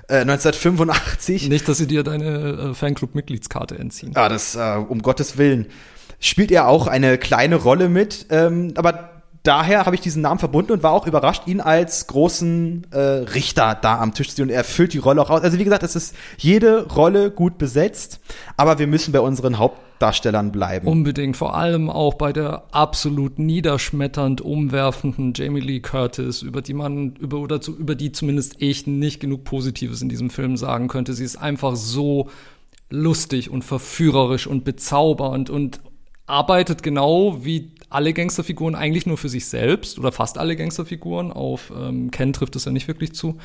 Äh, 0.07 0.21
1985. 0.21 1.49
Nicht, 1.49 1.67
dass 1.67 1.77
sie 1.77 1.87
dir 1.87 2.03
deine 2.03 2.71
äh, 2.71 2.73
Fanclub-Mitgliedskarte 2.73 3.77
entziehen. 3.77 4.11
Ah, 4.15 4.29
das, 4.29 4.55
äh, 4.55 4.75
um 4.87 5.01
Gottes 5.01 5.37
Willen. 5.37 5.67
Spielt 6.19 6.51
er 6.51 6.67
auch 6.67 6.87
eine 6.87 7.17
kleine 7.17 7.55
Rolle 7.55 7.89
mit, 7.89 8.27
ähm, 8.29 8.73
aber 8.75 9.09
daher 9.43 9.85
habe 9.85 9.95
ich 9.95 10.01
diesen 10.01 10.21
Namen 10.21 10.39
verbunden 10.39 10.71
und 10.71 10.83
war 10.83 10.91
auch 10.91 11.05
überrascht, 11.05 11.47
ihn 11.47 11.59
als 11.59 12.07
großen 12.07 12.87
äh, 12.91 12.97
Richter 12.99 13.77
da 13.81 13.99
am 13.99 14.13
Tisch 14.13 14.29
zu 14.29 14.37
sehen. 14.37 14.43
Und 14.43 14.51
er 14.51 14.63
füllt 14.63 14.93
die 14.93 14.99
Rolle 14.99 15.21
auch 15.21 15.29
aus. 15.29 15.41
Also 15.41 15.59
wie 15.59 15.63
gesagt, 15.63 15.83
es 15.83 15.95
ist 15.95 16.15
jede 16.37 16.87
Rolle 16.87 17.29
gut 17.29 17.57
besetzt, 17.57 18.19
aber 18.55 18.79
wir 18.79 18.87
müssen 18.87 19.11
bei 19.11 19.19
unseren 19.19 19.59
Hauptdarstellern 20.03 20.51
bleiben. 20.51 20.87
Unbedingt, 20.87 21.37
vor 21.37 21.55
allem 21.55 21.89
auch 21.89 22.15
bei 22.15 22.33
der 22.33 22.63
absolut 22.71 23.39
niederschmetternd 23.39 24.41
umwerfenden 24.41 25.33
Jamie 25.35 25.61
Lee 25.61 25.79
Curtis, 25.79 26.41
über 26.41 26.61
die 26.61 26.73
man, 26.73 27.15
über, 27.15 27.39
oder 27.39 27.61
zu, 27.61 27.75
über 27.77 27.95
die 27.95 28.11
zumindest 28.11 28.55
ich 28.59 28.85
nicht 28.85 29.19
genug 29.19 29.43
Positives 29.45 30.01
in 30.01 30.09
diesem 30.09 30.29
Film 30.29 30.57
sagen 30.57 30.87
könnte. 30.87 31.13
Sie 31.13 31.23
ist 31.23 31.37
einfach 31.37 31.75
so 31.75 32.29
lustig 32.89 33.49
und 33.49 33.63
verführerisch 33.63 34.45
und 34.45 34.65
bezaubernd 34.65 35.49
und 35.49 35.79
arbeitet 36.25 36.83
genau 36.83 37.43
wie 37.43 37.71
alle 37.89 38.13
Gangsterfiguren 38.13 38.75
eigentlich 38.75 39.05
nur 39.05 39.17
für 39.17 39.29
sich 39.29 39.45
selbst 39.45 39.99
oder 39.99 40.11
fast 40.11 40.37
alle 40.37 40.55
Gangsterfiguren. 40.55 41.31
Auf 41.31 41.71
ähm, 41.75 42.11
Ken 42.11 42.33
trifft 42.33 42.55
es 42.55 42.65
ja 42.65 42.71
nicht 42.71 42.87
wirklich 42.87 43.13
zu. 43.13 43.37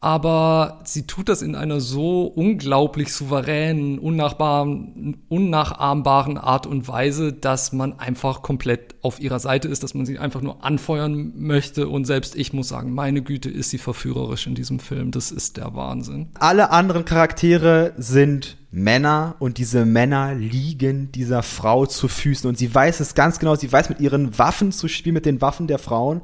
Aber 0.00 0.80
sie 0.84 1.08
tut 1.08 1.28
das 1.28 1.42
in 1.42 1.56
einer 1.56 1.80
so 1.80 2.22
unglaublich 2.22 3.12
souveränen, 3.12 3.98
unnachahmbaren 3.98 6.38
Art 6.38 6.68
und 6.68 6.86
Weise, 6.86 7.32
dass 7.32 7.72
man 7.72 7.98
einfach 7.98 8.42
komplett 8.42 8.94
auf 9.02 9.18
ihrer 9.18 9.40
Seite 9.40 9.66
ist, 9.66 9.82
dass 9.82 9.94
man 9.94 10.06
sie 10.06 10.18
einfach 10.18 10.40
nur 10.40 10.64
anfeuern 10.64 11.32
möchte. 11.34 11.88
Und 11.88 12.04
selbst 12.04 12.36
ich 12.36 12.52
muss 12.52 12.68
sagen, 12.68 12.92
meine 12.92 13.22
Güte, 13.22 13.50
ist 13.50 13.70
sie 13.70 13.78
verführerisch 13.78 14.46
in 14.46 14.54
diesem 14.54 14.78
Film. 14.78 15.10
Das 15.10 15.32
ist 15.32 15.56
der 15.56 15.74
Wahnsinn. 15.74 16.28
Alle 16.34 16.70
anderen 16.70 17.04
Charaktere 17.04 17.92
sind 17.96 18.56
Männer 18.70 19.34
und 19.40 19.58
diese 19.58 19.84
Männer 19.84 20.34
liegen 20.34 21.10
dieser 21.10 21.42
Frau 21.42 21.86
zu 21.86 22.06
Füßen 22.06 22.48
und 22.48 22.56
sie 22.56 22.72
weiß 22.72 23.00
es 23.00 23.14
ganz 23.14 23.38
genau, 23.38 23.56
sie 23.56 23.72
weiß 23.72 23.88
mit 23.88 23.98
ihren 23.98 24.38
Waffen 24.38 24.72
zu 24.72 24.88
spielen, 24.88 25.14
mit 25.14 25.26
den 25.26 25.40
Waffen 25.40 25.66
der 25.66 25.78
Frauen 25.78 26.20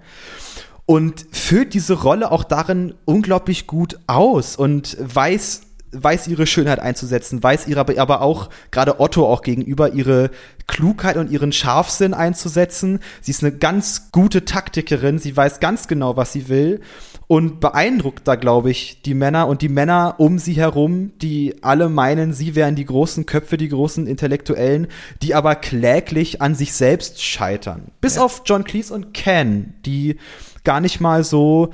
und 0.87 1.27
füllt 1.33 1.75
diese 1.75 1.95
Rolle 1.95 2.31
auch 2.31 2.45
darin 2.45 2.95
unglaublich 3.05 3.67
gut 3.67 3.99
aus 4.07 4.57
und 4.57 4.97
weiß 5.01 5.63
weiß 5.97 6.27
ihre 6.27 6.47
Schönheit 6.47 6.81
einzusetzen, 6.81 7.43
weiß 7.43 7.69
ihre 7.69 7.99
aber 7.99 8.21
auch 8.21 8.51
gerade 8.73 9.01
Otto 9.01 9.27
auch 9.27 9.43
gegenüber 9.43 9.93
ihre 9.93 10.31
Klugheit 10.67 11.17
und 11.17 11.31
ihren 11.31 11.53
Scharfsinn 11.53 12.15
einzusetzen. 12.15 12.99
Sie 13.21 13.31
ist 13.31 13.45
eine 13.45 13.57
ganz 13.57 14.11
gute 14.11 14.45
Taktikerin, 14.45 15.19
sie 15.19 15.37
weiß 15.37 15.61
ganz 15.61 15.87
genau, 15.87 16.17
was 16.17 16.33
sie 16.33 16.49
will 16.49 16.81
und 17.27 17.61
beeindruckt 17.61 18.27
da, 18.27 18.35
glaube 18.35 18.71
ich, 18.71 19.03
die 19.03 19.15
Männer 19.15 19.47
und 19.47 19.63
die 19.63 19.69
Männer 19.69 20.17
um 20.19 20.39
sie 20.39 20.55
herum, 20.55 21.13
die 21.23 21.57
alle 21.63 21.89
meinen, 21.89 22.33
sie 22.33 22.55
wären 22.55 22.75
die 22.75 22.85
großen 22.85 23.25
Köpfe, 23.27 23.57
die 23.57 23.69
großen 23.69 24.07
Intellektuellen, 24.07 24.89
die 25.23 25.35
aber 25.35 25.55
kläglich 25.55 26.43
an 26.43 26.55
sich 26.55 26.75
selbst 26.75 27.23
scheitern. 27.23 27.93
Bis 28.01 28.17
ja. 28.17 28.25
auf 28.25 28.43
John 28.45 28.65
Cleese 28.65 28.93
und 28.93 29.15
Ken, 29.15 29.75
die 29.87 30.19
gar 30.65 30.81
nicht 30.81 31.01
mal 31.01 31.25
so, 31.25 31.71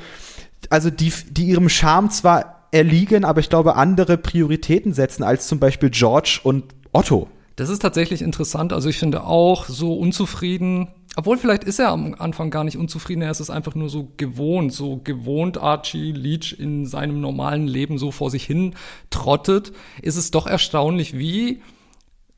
also 0.69 0.91
die, 0.91 1.13
die 1.31 1.47
ihrem 1.47 1.69
Charme 1.69 2.11
zwar 2.11 2.67
erliegen, 2.73 3.25
aber 3.25 3.41
ich 3.41 3.49
glaube, 3.49 3.77
andere 3.77 4.17
Prioritäten 4.17 4.93
setzen 4.93 5.23
als 5.23 5.49
zum 5.49 5.59
Beispiel 5.59 5.91
George 5.91 6.41
und 6.43 6.65
Otto. 6.93 7.29
Das 7.57 7.69
ist 7.69 7.81
tatsächlich 7.83 8.23
interessant. 8.23 8.73
Also 8.73 8.89
ich 8.89 8.99
finde 8.99 9.25
auch 9.25 9.67
so 9.67 9.95
unzufrieden, 9.95 10.89
obwohl 11.17 11.37
vielleicht 11.37 11.65
ist 11.65 11.81
er 11.81 11.89
am 11.89 12.15
Anfang 12.19 12.51
gar 12.51 12.65
nicht 12.65 12.77
unzufrieden, 12.77 13.23
er 13.23 13.33
ist 13.33 13.41
es 13.41 13.51
einfach 13.51 13.75
nur 13.75 13.89
so 13.89 14.13
gewohnt, 14.17 14.73
so 14.73 15.01
gewohnt 15.03 15.59
Archie 15.59 16.13
Leach 16.13 16.57
in 16.59 16.87
seinem 16.87 17.21
normalen 17.21 17.67
Leben 17.67 17.99
so 17.99 18.13
vor 18.13 18.31
sich 18.31 18.45
hin 18.45 18.75
trottet, 19.11 19.73
ist 20.03 20.17
es 20.17 20.31
doch 20.31 20.47
erstaunlich, 20.47 21.19
wie 21.19 21.61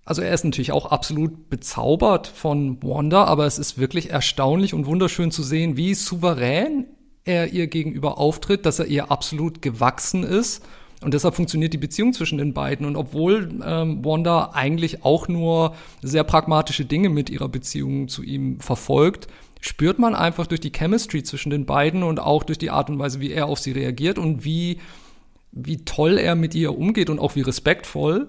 also 0.05 0.23
er 0.23 0.35
ist 0.35 0.45
natürlich 0.45 0.73
auch 0.73 0.87
absolut 0.87 1.49
bezaubert 1.49 2.27
von 2.27 2.83
Wanda, 2.83 3.25
aber 3.25 3.47
es 3.47 3.59
ist 3.59 3.79
wirklich 3.79 4.11
erstaunlich 4.11 4.75
und 4.75 4.87
wunderschön 4.87 5.31
zu 5.31 5.43
sehen, 5.43 5.77
wie 5.77 5.95
souverän 5.95 6.87
er 7.25 7.53
ihr 7.53 7.69
gegenüber 7.69 8.19
auftritt, 8.19 8.67
dass 8.67 8.81
er 8.81 8.87
ihr 8.87 9.11
absolut 9.11 9.63
gewachsen 9.63 10.25
ist 10.25 10.63
und 11.03 11.15
deshalb 11.15 11.35
funktioniert 11.35 11.73
die 11.73 11.79
Beziehung 11.79 12.13
zwischen 12.13 12.39
den 12.39 12.53
beiden. 12.53 12.87
Und 12.87 12.97
obwohl 12.97 13.61
ähm, 13.65 14.05
Wanda 14.05 14.51
eigentlich 14.55 15.05
auch 15.05 15.29
nur 15.29 15.75
sehr 16.01 16.25
pragmatische 16.25 16.85
Dinge 16.85 17.09
mit 17.09 17.29
ihrer 17.29 17.49
Beziehung 17.49 18.09
zu 18.09 18.23
ihm 18.23 18.61
verfolgt, 18.61 19.27
spürt 19.61 19.99
man 19.99 20.15
einfach 20.15 20.47
durch 20.47 20.61
die 20.61 20.73
Chemistry 20.73 21.23
zwischen 21.23 21.51
den 21.51 21.67
beiden 21.67 22.03
und 22.03 22.21
auch 22.21 22.45
durch 22.45 22.59
die 22.59 22.71
Art 22.71 22.91
und 22.91 22.99
Weise, 22.99 23.21
wie 23.21 23.33
er 23.33 23.47
auf 23.47 23.59
sie 23.59 23.73
reagiert 23.73 24.19
und 24.19 24.45
wie, 24.45 24.79
wie 25.53 25.85
toll 25.85 26.19
er 26.19 26.35
mit 26.35 26.55
ihr 26.55 26.77
umgeht 26.77 27.11
und 27.11 27.19
auch 27.19 27.37
wie 27.37 27.43
respektvoll, 27.43 28.29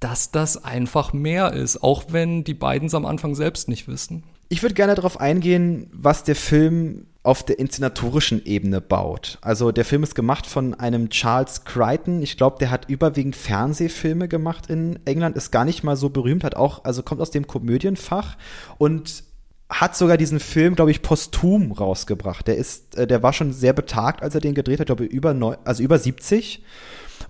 dass 0.00 0.30
das 0.30 0.64
einfach 0.64 1.12
mehr 1.12 1.52
ist, 1.52 1.82
auch 1.82 2.04
wenn 2.08 2.42
die 2.42 2.54
beiden 2.54 2.86
es 2.86 2.94
am 2.94 3.06
Anfang 3.06 3.34
selbst 3.34 3.68
nicht 3.68 3.86
wissen. 3.86 4.24
Ich 4.48 4.62
würde 4.62 4.74
gerne 4.74 4.94
darauf 4.94 5.20
eingehen, 5.20 5.88
was 5.92 6.24
der 6.24 6.34
Film 6.34 7.06
auf 7.22 7.44
der 7.44 7.58
inszenatorischen 7.58 8.44
Ebene 8.46 8.80
baut. 8.80 9.38
Also 9.42 9.72
der 9.72 9.84
Film 9.84 10.02
ist 10.02 10.14
gemacht 10.14 10.46
von 10.46 10.74
einem 10.74 11.10
Charles 11.10 11.64
Crichton. 11.64 12.22
Ich 12.22 12.38
glaube, 12.38 12.56
der 12.58 12.70
hat 12.70 12.88
überwiegend 12.88 13.36
Fernsehfilme 13.36 14.26
gemacht 14.26 14.68
in 14.68 14.98
England, 15.04 15.36
ist 15.36 15.50
gar 15.50 15.66
nicht 15.66 15.84
mal 15.84 15.96
so 15.96 16.08
berühmt, 16.08 16.44
hat 16.44 16.56
auch, 16.56 16.84
also 16.84 17.02
kommt 17.02 17.20
aus 17.20 17.30
dem 17.30 17.46
Komödienfach 17.46 18.36
und 18.78 19.22
hat 19.68 19.96
sogar 19.96 20.16
diesen 20.16 20.40
Film, 20.40 20.74
glaube 20.74 20.90
ich, 20.90 21.02
posthum 21.02 21.72
rausgebracht. 21.72 22.48
Der 22.48 22.56
ist, 22.56 22.96
äh, 22.96 23.06
der 23.06 23.22
war 23.22 23.32
schon 23.32 23.52
sehr 23.52 23.74
betagt, 23.74 24.22
als 24.22 24.34
er 24.34 24.40
den 24.40 24.54
gedreht 24.54 24.80
hat, 24.80 24.86
glaube 24.86 25.04
ich, 25.04 25.12
über 25.12 25.34
neun, 25.34 25.58
also 25.64 25.82
über 25.82 25.98
70 25.98 26.64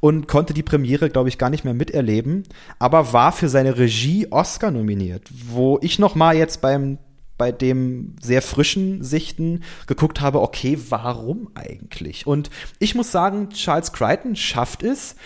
und 0.00 0.26
konnte 0.28 0.54
die 0.54 0.62
Premiere, 0.62 1.10
glaube 1.10 1.28
ich, 1.28 1.38
gar 1.38 1.50
nicht 1.50 1.64
mehr 1.64 1.74
miterleben, 1.74 2.44
aber 2.78 3.12
war 3.12 3.32
für 3.32 3.48
seine 3.48 3.78
Regie 3.78 4.26
Oscar 4.30 4.70
nominiert, 4.70 5.28
wo 5.48 5.78
ich 5.82 5.98
noch 5.98 6.14
mal 6.14 6.36
jetzt 6.36 6.60
beim 6.60 6.98
bei 7.36 7.52
dem 7.52 8.16
sehr 8.20 8.42
frischen 8.42 9.02
Sichten 9.02 9.62
geguckt 9.86 10.20
habe, 10.20 10.42
okay, 10.42 10.78
warum 10.90 11.48
eigentlich? 11.54 12.26
Und 12.26 12.50
ich 12.80 12.94
muss 12.94 13.12
sagen, 13.12 13.48
Charles 13.48 13.94
Crichton 13.94 14.36
schafft 14.36 14.82
es, 14.82 15.16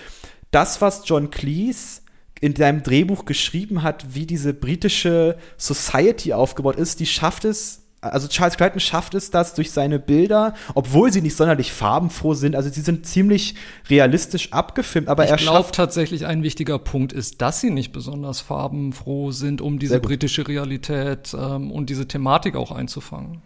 das, 0.52 0.80
was 0.80 1.02
John 1.06 1.30
Cleese 1.30 2.02
in 2.40 2.54
seinem 2.54 2.84
Drehbuch 2.84 3.24
geschrieben 3.24 3.82
hat, 3.82 4.14
wie 4.14 4.26
diese 4.26 4.54
britische 4.54 5.36
Society 5.56 6.32
aufgebaut 6.32 6.76
ist, 6.76 7.00
die 7.00 7.06
schafft 7.06 7.44
es, 7.44 7.83
also 8.10 8.28
Charles 8.28 8.56
Crichton 8.56 8.80
schafft 8.80 9.14
es 9.14 9.30
das 9.30 9.54
durch 9.54 9.70
seine 9.70 9.98
Bilder, 9.98 10.54
obwohl 10.74 11.12
sie 11.12 11.22
nicht 11.22 11.36
sonderlich 11.36 11.72
farbenfroh 11.72 12.34
sind. 12.34 12.56
Also 12.56 12.70
sie 12.70 12.80
sind 12.80 13.06
ziemlich 13.06 13.54
realistisch 13.88 14.52
abgefilmt, 14.52 15.08
aber 15.08 15.24
ich 15.24 15.30
er 15.30 15.36
glaube 15.36 15.70
tatsächlich 15.72 16.26
ein 16.26 16.42
wichtiger 16.42 16.78
Punkt 16.78 17.12
ist, 17.12 17.40
dass 17.40 17.60
sie 17.60 17.70
nicht 17.70 17.92
besonders 17.92 18.40
farbenfroh 18.40 19.30
sind, 19.30 19.60
um 19.60 19.78
diese 19.78 20.00
britische 20.00 20.46
Realität 20.46 21.34
ähm, 21.38 21.70
und 21.70 21.90
diese 21.90 22.06
Thematik 22.06 22.56
auch 22.56 22.70
einzufangen. 22.70 23.42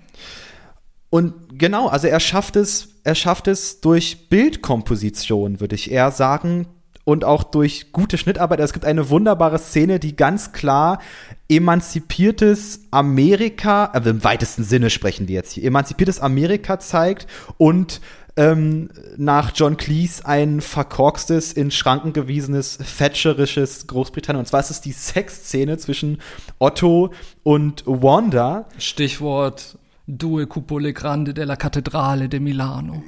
Und 1.11 1.35
genau, 1.59 1.89
also 1.89 2.07
er 2.07 2.21
schafft 2.21 2.57
es, 2.57 2.89
er 3.05 3.15
schafft 3.15 3.49
es 3.49 3.81
durch 3.81 4.29
Bildkomposition, 4.29 5.61
würde 5.61 5.75
ich 5.75 5.91
eher 5.91 6.11
sagen, 6.11 6.67
und 7.05 7.25
auch 7.25 7.43
durch 7.43 7.93
gute 7.93 8.19
Schnittarbeit. 8.19 8.61
Es 8.61 8.75
gibt 8.75 8.85
eine 8.85 9.09
wunderbare 9.09 9.59
Szene, 9.59 9.99
die 9.99 10.15
ganz 10.15 10.53
klar 10.53 11.01
emanzipiertes 11.49 12.81
Amerika, 12.91 13.87
also 13.87 14.11
im 14.11 14.23
weitesten 14.23 14.65
Sinne 14.65 14.91
sprechen 14.91 15.29
wir 15.29 15.37
jetzt 15.37 15.53
hier, 15.53 15.65
emanzipiertes 15.65 16.21
Amerika 16.21 16.79
zeigt 16.79 17.27
und 17.57 18.01
ähm, 18.37 18.91
nach 19.17 19.51
John 19.55 19.77
Cleese 19.77 20.25
ein 20.25 20.61
verkorkstes, 20.61 21.53
in 21.53 21.73
Schranken 21.73 22.13
gewiesenes, 22.13 22.79
thatcherisches 22.79 23.89
Großbritannien. 23.89 24.41
Und 24.41 24.47
zwar 24.47 24.61
ist 24.61 24.71
es 24.71 24.81
die 24.81 24.93
Sexszene 24.93 25.77
zwischen 25.79 26.21
Otto 26.59 27.13
und 27.43 27.83
Wanda. 27.85 28.67
Stichwort 28.79 29.77
Due 30.07 30.47
Cupole 30.47 30.93
Grande 30.93 31.35
della 31.35 31.57
Cattedrale 31.57 32.29
de 32.29 32.39
Milano. 32.39 33.03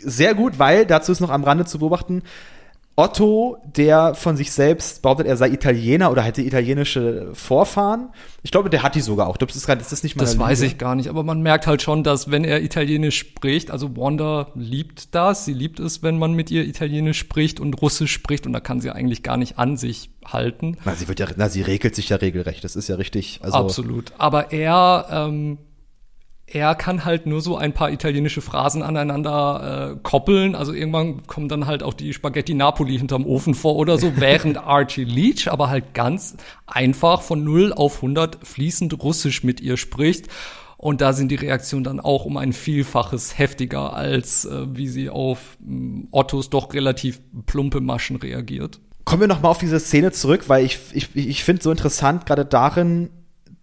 Sehr 0.00 0.34
gut, 0.34 0.60
weil, 0.60 0.86
dazu 0.86 1.10
ist 1.10 1.20
noch 1.20 1.30
am 1.30 1.42
Rande 1.42 1.64
zu 1.64 1.80
beobachten, 1.80 2.22
Otto, 2.98 3.58
der 3.64 4.16
von 4.16 4.36
sich 4.36 4.50
selbst 4.50 5.02
behauptet, 5.02 5.28
er 5.28 5.36
sei 5.36 5.50
Italiener 5.50 6.10
oder 6.10 6.20
hätte 6.20 6.42
italienische 6.42 7.30
Vorfahren. 7.32 8.08
Ich 8.42 8.50
glaube, 8.50 8.70
der 8.70 8.82
hat 8.82 8.96
die 8.96 9.02
sogar 9.02 9.28
auch. 9.28 9.36
Das 9.36 9.54
ist, 9.54 9.68
das 9.68 9.92
ist 9.92 10.02
nicht 10.02 10.16
mal. 10.16 10.24
Das 10.24 10.36
weiß 10.36 10.62
ich 10.62 10.78
gar 10.78 10.96
nicht, 10.96 11.08
aber 11.08 11.22
man 11.22 11.40
merkt 11.40 11.68
halt 11.68 11.80
schon, 11.80 12.02
dass 12.02 12.32
wenn 12.32 12.42
er 12.42 12.60
Italienisch 12.60 13.16
spricht, 13.16 13.70
also 13.70 13.96
Wanda 13.96 14.48
liebt 14.56 15.14
das, 15.14 15.44
sie 15.44 15.52
liebt 15.52 15.78
es, 15.78 16.02
wenn 16.02 16.18
man 16.18 16.32
mit 16.32 16.50
ihr 16.50 16.66
Italienisch 16.66 17.20
spricht 17.20 17.60
und 17.60 17.80
Russisch 17.80 18.12
spricht 18.12 18.48
und 18.48 18.52
da 18.52 18.58
kann 18.58 18.80
sie 18.80 18.90
eigentlich 18.90 19.22
gar 19.22 19.36
nicht 19.36 19.60
an 19.60 19.76
sich 19.76 20.10
halten. 20.24 20.76
Na, 20.84 20.96
sie 20.96 21.06
wird 21.06 21.20
ja, 21.20 21.28
na, 21.36 21.48
sie 21.48 21.62
regelt 21.62 21.94
sich 21.94 22.08
ja 22.08 22.16
regelrecht. 22.16 22.64
Das 22.64 22.74
ist 22.74 22.88
ja 22.88 22.96
richtig. 22.96 23.38
Also 23.44 23.58
Absolut. 23.58 24.12
Aber 24.18 24.50
er 24.50 25.06
ähm, 25.12 25.58
er 26.50 26.74
kann 26.74 27.04
halt 27.04 27.26
nur 27.26 27.40
so 27.40 27.56
ein 27.56 27.74
paar 27.74 27.90
italienische 27.90 28.40
Phrasen 28.40 28.82
aneinander 28.82 29.92
äh, 29.92 29.98
koppeln. 30.02 30.54
Also 30.54 30.72
irgendwann 30.72 31.26
kommen 31.26 31.48
dann 31.48 31.66
halt 31.66 31.82
auch 31.82 31.94
die 31.94 32.14
Spaghetti 32.14 32.54
Napoli 32.54 32.96
hinterm 32.96 33.26
Ofen 33.26 33.54
vor 33.54 33.76
oder 33.76 33.98
so, 33.98 34.12
während 34.16 34.56
Archie 34.58 35.04
Leach 35.04 35.50
aber 35.50 35.68
halt 35.68 35.94
ganz 35.94 36.36
einfach 36.66 37.22
von 37.22 37.44
0 37.44 37.72
auf 37.72 37.96
100 37.96 38.38
fließend 38.46 39.02
Russisch 39.02 39.44
mit 39.44 39.60
ihr 39.60 39.76
spricht. 39.76 40.28
Und 40.78 41.00
da 41.00 41.12
sind 41.12 41.30
die 41.32 41.36
Reaktionen 41.36 41.82
dann 41.82 41.98
auch 41.98 42.24
um 42.24 42.36
ein 42.36 42.52
Vielfaches 42.52 43.36
heftiger, 43.36 43.94
als 43.94 44.44
äh, 44.44 44.66
wie 44.76 44.86
sie 44.86 45.10
auf 45.10 45.58
äh, 45.60 46.06
Ottos 46.12 46.50
doch 46.50 46.72
relativ 46.72 47.20
plumpe 47.46 47.80
Maschen 47.80 48.16
reagiert. 48.16 48.80
Kommen 49.04 49.22
wir 49.22 49.28
noch 49.28 49.42
mal 49.42 49.48
auf 49.48 49.58
diese 49.58 49.80
Szene 49.80 50.12
zurück, 50.12 50.48
weil 50.48 50.64
ich, 50.64 50.78
ich, 50.92 51.14
ich 51.16 51.42
finde 51.42 51.62
so 51.62 51.70
interessant, 51.70 52.26
gerade 52.26 52.44
darin, 52.44 53.10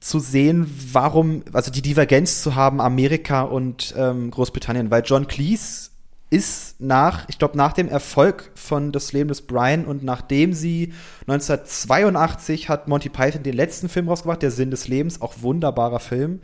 zu 0.05 0.19
sehen, 0.19 0.71
warum, 0.91 1.43
also 1.51 1.71
die 1.71 1.81
Divergenz 1.81 2.43
zu 2.43 2.53
haben, 2.53 2.79
Amerika 2.79 3.41
und 3.41 3.95
ähm, 3.97 4.29
Großbritannien, 4.29 4.91
weil 4.91 5.01
John 5.03 5.27
Cleese 5.27 5.89
ist 6.29 6.79
nach, 6.79 7.27
ich 7.27 7.39
glaube, 7.39 7.57
nach 7.57 7.73
dem 7.73 7.87
Erfolg 7.87 8.51
von 8.53 8.91
Das 8.91 9.13
Leben 9.13 9.29
des 9.29 9.41
Brian 9.41 9.85
und 9.85 10.03
nachdem 10.03 10.53
sie 10.53 10.93
1982 11.21 12.69
hat 12.69 12.87
Monty 12.87 13.09
Python 13.09 13.41
den 13.41 13.55
letzten 13.55 13.89
Film 13.89 14.07
rausgebracht, 14.07 14.43
Der 14.43 14.51
Sinn 14.51 14.69
des 14.69 14.87
Lebens, 14.87 15.21
auch 15.21 15.35
wunderbarer 15.41 15.99
Film. 15.99 16.39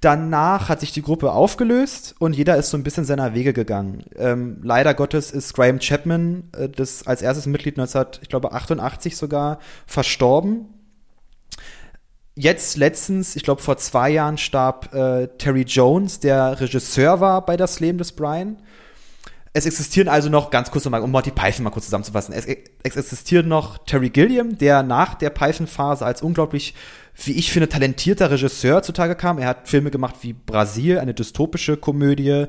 Danach 0.00 0.68
hat 0.68 0.80
sich 0.80 0.92
die 0.92 1.02
Gruppe 1.02 1.30
aufgelöst 1.32 2.16
und 2.18 2.34
jeder 2.34 2.56
ist 2.56 2.70
so 2.70 2.76
ein 2.76 2.84
bisschen 2.84 3.04
seiner 3.04 3.34
Wege 3.34 3.52
gegangen. 3.52 4.04
Ähm, 4.16 4.58
leider 4.62 4.94
Gottes 4.94 5.30
ist 5.30 5.54
Graham 5.54 5.78
Chapman, 5.78 6.44
äh, 6.56 6.68
das 6.68 7.06
als 7.06 7.22
erstes 7.22 7.46
Mitglied 7.46 7.78
1988 7.78 9.16
sogar, 9.16 9.60
verstorben 9.86 10.66
jetzt 12.38 12.76
letztens, 12.76 13.36
ich 13.36 13.42
glaube 13.42 13.60
vor 13.60 13.76
zwei 13.76 14.10
Jahren, 14.10 14.38
starb 14.38 14.94
äh, 14.94 15.28
Terry 15.38 15.62
Jones, 15.62 16.20
der 16.20 16.60
Regisseur 16.60 17.20
war 17.20 17.44
bei 17.44 17.56
Das 17.56 17.80
Leben 17.80 17.98
des 17.98 18.12
Brian. 18.12 18.56
Es 19.52 19.66
existieren 19.66 20.08
also 20.08 20.28
noch, 20.28 20.50
ganz 20.50 20.70
kurz 20.70 20.84
nochmal, 20.84 21.00
um 21.00 21.10
Monty 21.10 21.32
Python 21.32 21.64
mal 21.64 21.70
kurz 21.70 21.86
zusammenzufassen, 21.86 22.32
es, 22.32 22.46
es 22.46 22.96
existiert 22.96 23.46
noch 23.46 23.78
Terry 23.78 24.10
Gilliam, 24.10 24.56
der 24.56 24.82
nach 24.82 25.14
der 25.14 25.30
Python-Phase 25.30 26.04
als 26.04 26.22
unglaublich, 26.22 26.74
wie 27.24 27.32
ich 27.32 27.50
finde, 27.50 27.68
talentierter 27.68 28.30
Regisseur 28.30 28.82
zutage 28.82 29.16
kam. 29.16 29.38
Er 29.38 29.48
hat 29.48 29.68
Filme 29.68 29.90
gemacht 29.90 30.16
wie 30.20 30.34
Brasil, 30.34 30.98
eine 30.98 31.14
dystopische 31.14 31.76
Komödie, 31.76 32.46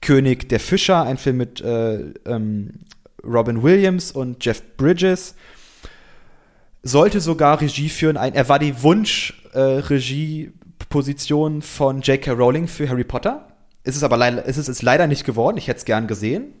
König 0.00 0.48
der 0.48 0.60
Fischer, 0.60 1.02
ein 1.02 1.16
Film 1.16 1.38
mit 1.38 1.60
äh, 1.60 2.12
ähm, 2.26 2.74
Robin 3.24 3.62
Williams 3.62 4.12
und 4.12 4.44
Jeff 4.44 4.62
Bridges 4.76 5.34
sollte 6.84 7.20
sogar 7.20 7.60
Regie 7.60 7.88
führen. 7.88 8.16
Ein, 8.16 8.34
er 8.34 8.48
war 8.48 8.60
die 8.60 8.82
Wunsch-Regie-Position 8.82 11.58
äh, 11.58 11.62
von 11.62 12.00
J.K. 12.02 12.32
Rowling 12.32 12.66
für 12.68 12.88
Harry 12.88 13.04
Potter. 13.04 13.48
Ist 13.82 13.96
es 13.96 14.04
aber 14.04 14.16
leider, 14.16 14.44
ist 14.44 14.58
es 14.58 14.68
ist 14.68 14.82
leider 14.82 15.06
nicht 15.06 15.24
geworden. 15.24 15.56
Ich 15.56 15.68
hätte 15.68 15.78
es 15.78 15.84
gern 15.84 16.06
gesehen. 16.06 16.52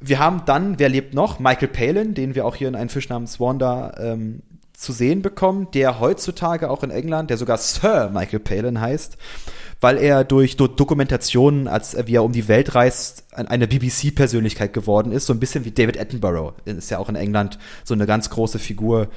Wir 0.00 0.18
haben 0.18 0.42
dann, 0.46 0.78
wer 0.78 0.88
lebt 0.88 1.14
noch? 1.14 1.38
Michael 1.38 1.68
Palin, 1.68 2.14
den 2.14 2.34
wir 2.34 2.44
auch 2.44 2.56
hier 2.56 2.68
in 2.68 2.74
einem 2.74 2.88
Fisch 2.88 3.08
namens 3.08 3.38
Wanda 3.38 3.94
ähm, 3.98 4.42
zu 4.72 4.92
sehen 4.92 5.22
bekommen, 5.22 5.68
der 5.72 6.00
heutzutage 6.00 6.68
auch 6.68 6.82
in 6.82 6.90
England, 6.90 7.30
der 7.30 7.36
sogar 7.36 7.58
Sir 7.58 8.10
Michael 8.12 8.40
Palin 8.40 8.80
heißt, 8.80 9.16
weil 9.80 9.98
er 9.98 10.24
durch 10.24 10.56
Do 10.56 10.66
Dokumentationen, 10.66 11.68
als 11.68 11.96
wie 12.06 12.16
er 12.16 12.24
um 12.24 12.32
die 12.32 12.48
Welt 12.48 12.74
reist, 12.74 13.24
eine 13.32 13.68
BBC-Persönlichkeit 13.68 14.72
geworden 14.72 15.12
ist, 15.12 15.26
so 15.26 15.32
ein 15.32 15.40
bisschen 15.40 15.64
wie 15.64 15.70
David 15.70 16.00
Attenborough. 16.00 16.54
Ist 16.64 16.90
ja 16.90 16.98
auch 16.98 17.08
in 17.08 17.16
England 17.16 17.58
so 17.84 17.94
eine 17.94 18.06
ganz 18.06 18.30
große 18.30 18.58
Figur, 18.58 19.08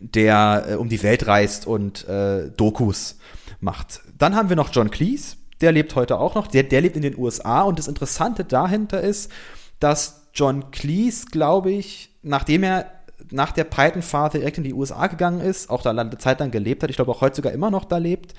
der 0.00 0.66
äh, 0.68 0.74
um 0.74 0.88
die 0.88 1.02
Welt 1.02 1.26
reist 1.26 1.66
und 1.66 2.08
äh, 2.08 2.50
Dokus 2.56 3.18
macht. 3.60 4.00
Dann 4.18 4.34
haben 4.34 4.48
wir 4.48 4.56
noch 4.56 4.70
John 4.72 4.90
Cleese, 4.90 5.36
der 5.60 5.72
lebt 5.72 5.94
heute 5.94 6.18
auch 6.18 6.34
noch, 6.34 6.46
der, 6.46 6.62
der 6.62 6.80
lebt 6.80 6.96
in 6.96 7.02
den 7.02 7.16
USA 7.18 7.62
und 7.62 7.78
das 7.78 7.86
Interessante 7.86 8.44
dahinter 8.44 9.00
ist, 9.00 9.30
dass 9.78 10.22
John 10.34 10.70
Cleese, 10.70 11.26
glaube 11.26 11.70
ich, 11.70 12.10
nachdem 12.22 12.62
er 12.62 12.86
nach 13.30 13.52
der 13.52 13.64
Python-Phase 13.64 14.38
direkt 14.38 14.58
in 14.58 14.64
die 14.64 14.74
USA 14.74 15.06
gegangen 15.06 15.40
ist, 15.40 15.70
auch 15.70 15.82
da 15.82 15.90
eine 15.90 16.18
Zeit 16.18 16.40
lang 16.40 16.50
gelebt 16.50 16.82
hat, 16.82 16.90
ich 16.90 16.96
glaube 16.96 17.12
auch 17.12 17.20
heute 17.20 17.36
sogar 17.36 17.52
immer 17.52 17.70
noch 17.70 17.84
da 17.84 17.98
lebt, 17.98 18.34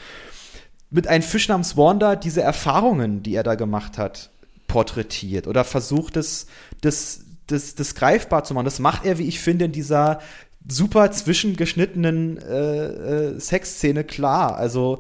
mit 0.90 1.08
einem 1.08 1.24
Fisch 1.24 1.48
namens 1.48 1.78
Wanda 1.78 2.16
diese 2.16 2.42
Erfahrungen, 2.42 3.24
die 3.24 3.36
er 3.36 3.44
da 3.44 3.56
gemacht 3.56 3.98
hat, 3.98 4.32
porträtiert 4.68 5.48
oder 5.48 5.64
versucht 5.64 6.18
es, 6.18 6.48
das, 6.82 7.22
das, 7.48 7.76
das 7.76 7.96
greifbar 7.96 8.44
zu 8.44 8.54
machen. 8.54 8.66
Das 8.66 8.80
macht 8.80 9.06
er, 9.06 9.18
wie 9.18 9.28
ich 9.28 9.40
finde, 9.40 9.66
in 9.66 9.72
dieser 9.72 10.20
super 10.68 11.12
zwischengeschnittenen 11.12 12.38
äh, 12.38 12.86
äh, 12.86 13.40
Sexszene 13.40 14.04
klar. 14.04 14.56
Also 14.56 15.00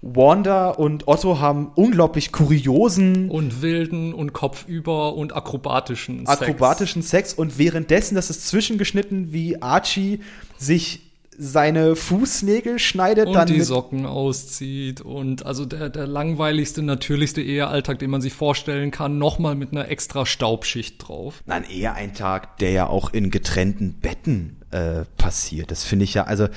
Wanda 0.00 0.70
und 0.70 1.08
Otto 1.08 1.40
haben 1.40 1.72
unglaublich 1.74 2.30
kuriosen 2.30 3.30
und 3.30 3.62
wilden 3.62 4.14
und 4.14 4.32
kopfüber 4.32 5.14
und 5.14 5.34
akrobatischen 5.34 6.24
Sex. 6.24 6.40
akrobatischen 6.40 7.02
Sex 7.02 7.34
und 7.34 7.58
währenddessen, 7.58 8.14
das 8.14 8.30
ist 8.30 8.46
zwischengeschnitten, 8.46 9.32
wie 9.32 9.60
Archie 9.60 10.20
sich 10.56 11.00
seine 11.40 11.94
Fußnägel 11.94 12.80
schneidet, 12.80 13.28
und 13.28 13.34
dann 13.34 13.46
die 13.46 13.60
Socken 13.60 14.06
auszieht 14.06 15.00
und 15.00 15.46
also 15.46 15.64
der, 15.64 15.88
der 15.88 16.08
langweiligste, 16.08 16.82
natürlichste 16.82 17.40
Ehealltag, 17.40 18.00
den 18.00 18.10
man 18.10 18.20
sich 18.20 18.32
vorstellen 18.32 18.90
kann, 18.90 19.18
nochmal 19.18 19.54
mit 19.54 19.70
einer 19.70 19.88
extra 19.88 20.26
Staubschicht 20.26 20.96
drauf. 21.06 21.42
Nein, 21.46 21.64
eher 21.64 21.94
ein 21.94 22.12
Tag, 22.12 22.58
der 22.58 22.72
ja 22.72 22.86
auch 22.88 23.12
in 23.12 23.30
getrennten 23.30 23.94
Betten 24.00 24.57
äh, 24.70 25.04
passiert. 25.16 25.70
Das 25.70 25.84
finde 25.84 26.04
ich 26.04 26.14
ja, 26.14 26.24
also 26.24 26.48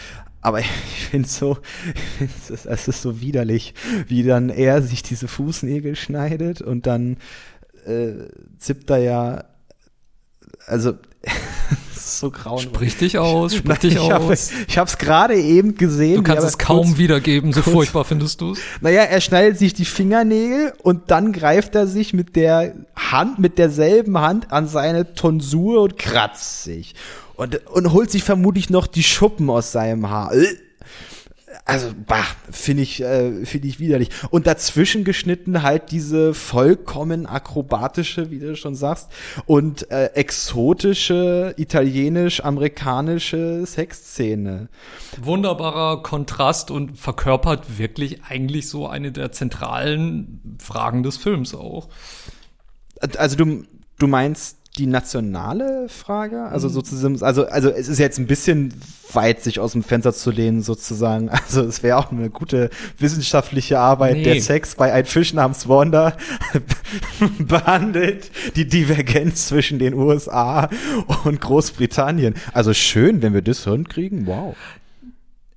aber 0.41 0.60
ich 0.60 1.08
finde 1.10 1.28
so, 1.28 1.58
es 2.45 2.88
ist 2.88 3.02
so 3.02 3.21
widerlich, 3.21 3.74
wie 4.08 4.24
dann 4.24 4.50
er 4.50 4.82
sich 4.82 5.04
diese 5.04 5.28
Fußnägel 5.28 5.95
schneidet 5.95 6.62
und 6.62 6.88
dann 6.88 7.17
äh, 7.86 8.13
zippt 8.58 8.89
er 8.89 8.97
ja, 8.97 9.43
also 10.65 10.93
so 11.95 12.32
grauenvoll. 12.32 12.74
Sprich 12.74 12.97
dich 12.97 13.17
aus, 13.17 13.56
sprich 13.56 13.80
dich 13.80 13.93
ich 13.93 14.00
aus. 14.00 14.52
Hab, 14.52 14.60
ich 14.67 14.78
habe 14.78 14.89
es 14.89 14.97
gerade 14.97 15.36
eben 15.36 15.76
gesehen. 15.76 16.17
Du 16.17 16.24
kannst 16.24 16.43
es 16.43 16.58
kaum 16.58 16.97
wiedergeben, 16.97 17.54
so 17.54 17.62
furchtbar 17.62 18.06
findest 18.06 18.41
du 18.41 18.54
es. 18.54 18.60
Naja, 18.82 19.04
er 19.04 19.21
schneidet 19.21 19.58
sich 19.58 19.74
die 19.74 19.86
Fingernägel 19.86 20.74
und 20.82 21.12
dann 21.12 21.32
greift 21.32 21.76
er 21.76 21.88
sich 21.88 22.13
mit 22.13 22.36
der 22.36 22.74
Hand, 22.95 23.39
mit 23.39 23.58
derselben 23.58 24.17
Hand 24.19 24.52
an 24.52 24.67
seine 24.67 25.13
Tonsur 25.13 25.84
und 25.84 25.97
kratzt 25.97 26.63
sich 26.63 26.95
und, 27.41 27.67
und 27.67 27.91
holt 27.91 28.12
sich 28.12 28.23
vermutlich 28.23 28.69
noch 28.69 28.86
die 28.86 29.01
Schuppen 29.01 29.49
aus 29.49 29.71
seinem 29.71 30.12
Haar. 30.12 30.32
Äh. 30.34 30.45
Also, 31.65 31.91
bah, 32.08 32.23
finde 32.51 32.84
ich, 32.84 33.01
äh, 33.01 33.45
finde 33.45 33.67
ich 33.67 33.80
widerlich. 33.80 34.10
Und 34.30 34.45
dazwischen 34.45 35.04
geschnitten 35.04 35.63
halt 35.63 35.91
diese 35.91 36.36
vollkommen 36.36 37.25
akrobatische, 37.25 38.30
wie 38.30 38.39
du 38.39 38.56
schon 38.56 38.75
sagst, 38.75 39.10
und 39.47 39.89
äh, 39.89 40.12
exotische, 40.13 41.56
italienisch-amerikanische 41.58 43.65
Sexszene. 43.65 44.69
Wunderbarer 45.19 46.04
Kontrast 46.04 46.69
und 46.69 46.97
verkörpert 46.97 47.80
wirklich 47.80 48.23
eigentlich 48.23 48.69
so 48.69 48.88
eine 48.88 49.12
der 49.12 49.32
zentralen 49.32 50.58
Fragen 50.60 51.01
des 51.04 51.17
Films 51.17 51.56
auch. 51.56 51.89
Also 53.17 53.36
du, 53.36 53.63
du 53.97 54.08
meinst 54.08 54.61
die 54.77 54.88
nationale 54.88 55.89
Frage? 55.89 56.43
Also 56.43 56.69
sozusagen, 56.69 57.21
also, 57.21 57.45
also 57.45 57.69
es 57.69 57.89
ist 57.89 57.99
jetzt 57.99 58.19
ein 58.19 58.27
bisschen 58.27 58.73
weit, 59.12 59.43
sich 59.43 59.60
aus 59.60 59.73
dem 59.73 59.84
Fenster 59.84 60.13
zu 60.13 60.31
lehnen, 60.31 60.62
sozusagen. 60.62 61.29
Also 61.51 61.63
es 61.63 61.84
wäre 61.84 61.97
auch 61.97 62.12
eine 62.12 62.29
gute 62.29 62.69
wissenschaftliche 62.97 63.79
Arbeit, 63.79 64.17
nee. 64.17 64.23
der 64.23 64.41
Sex 64.41 64.75
bei 64.75 64.93
einem 64.93 65.05
Fisch 65.05 65.34
namens 65.34 65.67
Wanda 65.67 66.15
behandelt 67.39 68.31
die 68.55 68.67
Divergenz 68.67 69.47
zwischen 69.47 69.79
den 69.79 69.93
USA 69.93 70.69
und 71.25 71.41
Großbritannien. 71.41 72.36
Also 72.53 72.73
schön, 72.73 73.21
wenn 73.21 73.34
wir 73.34 73.41
das 73.41 73.65
hinkriegen. 73.65 74.27
Wow. 74.27 74.55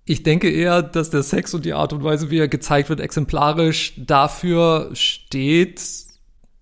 Ich 0.06 0.22
denke 0.22 0.50
eher, 0.50 0.82
dass 0.82 1.10
der 1.10 1.22
Sex 1.22 1.54
und 1.54 1.64
die 1.64 1.72
Art 1.72 1.92
und 1.92 2.02
Weise, 2.02 2.30
wie 2.30 2.38
er 2.38 2.48
gezeigt 2.48 2.88
wird, 2.88 3.00
exemplarisch 3.00 3.94
dafür 3.96 4.90
steht, 4.92 5.80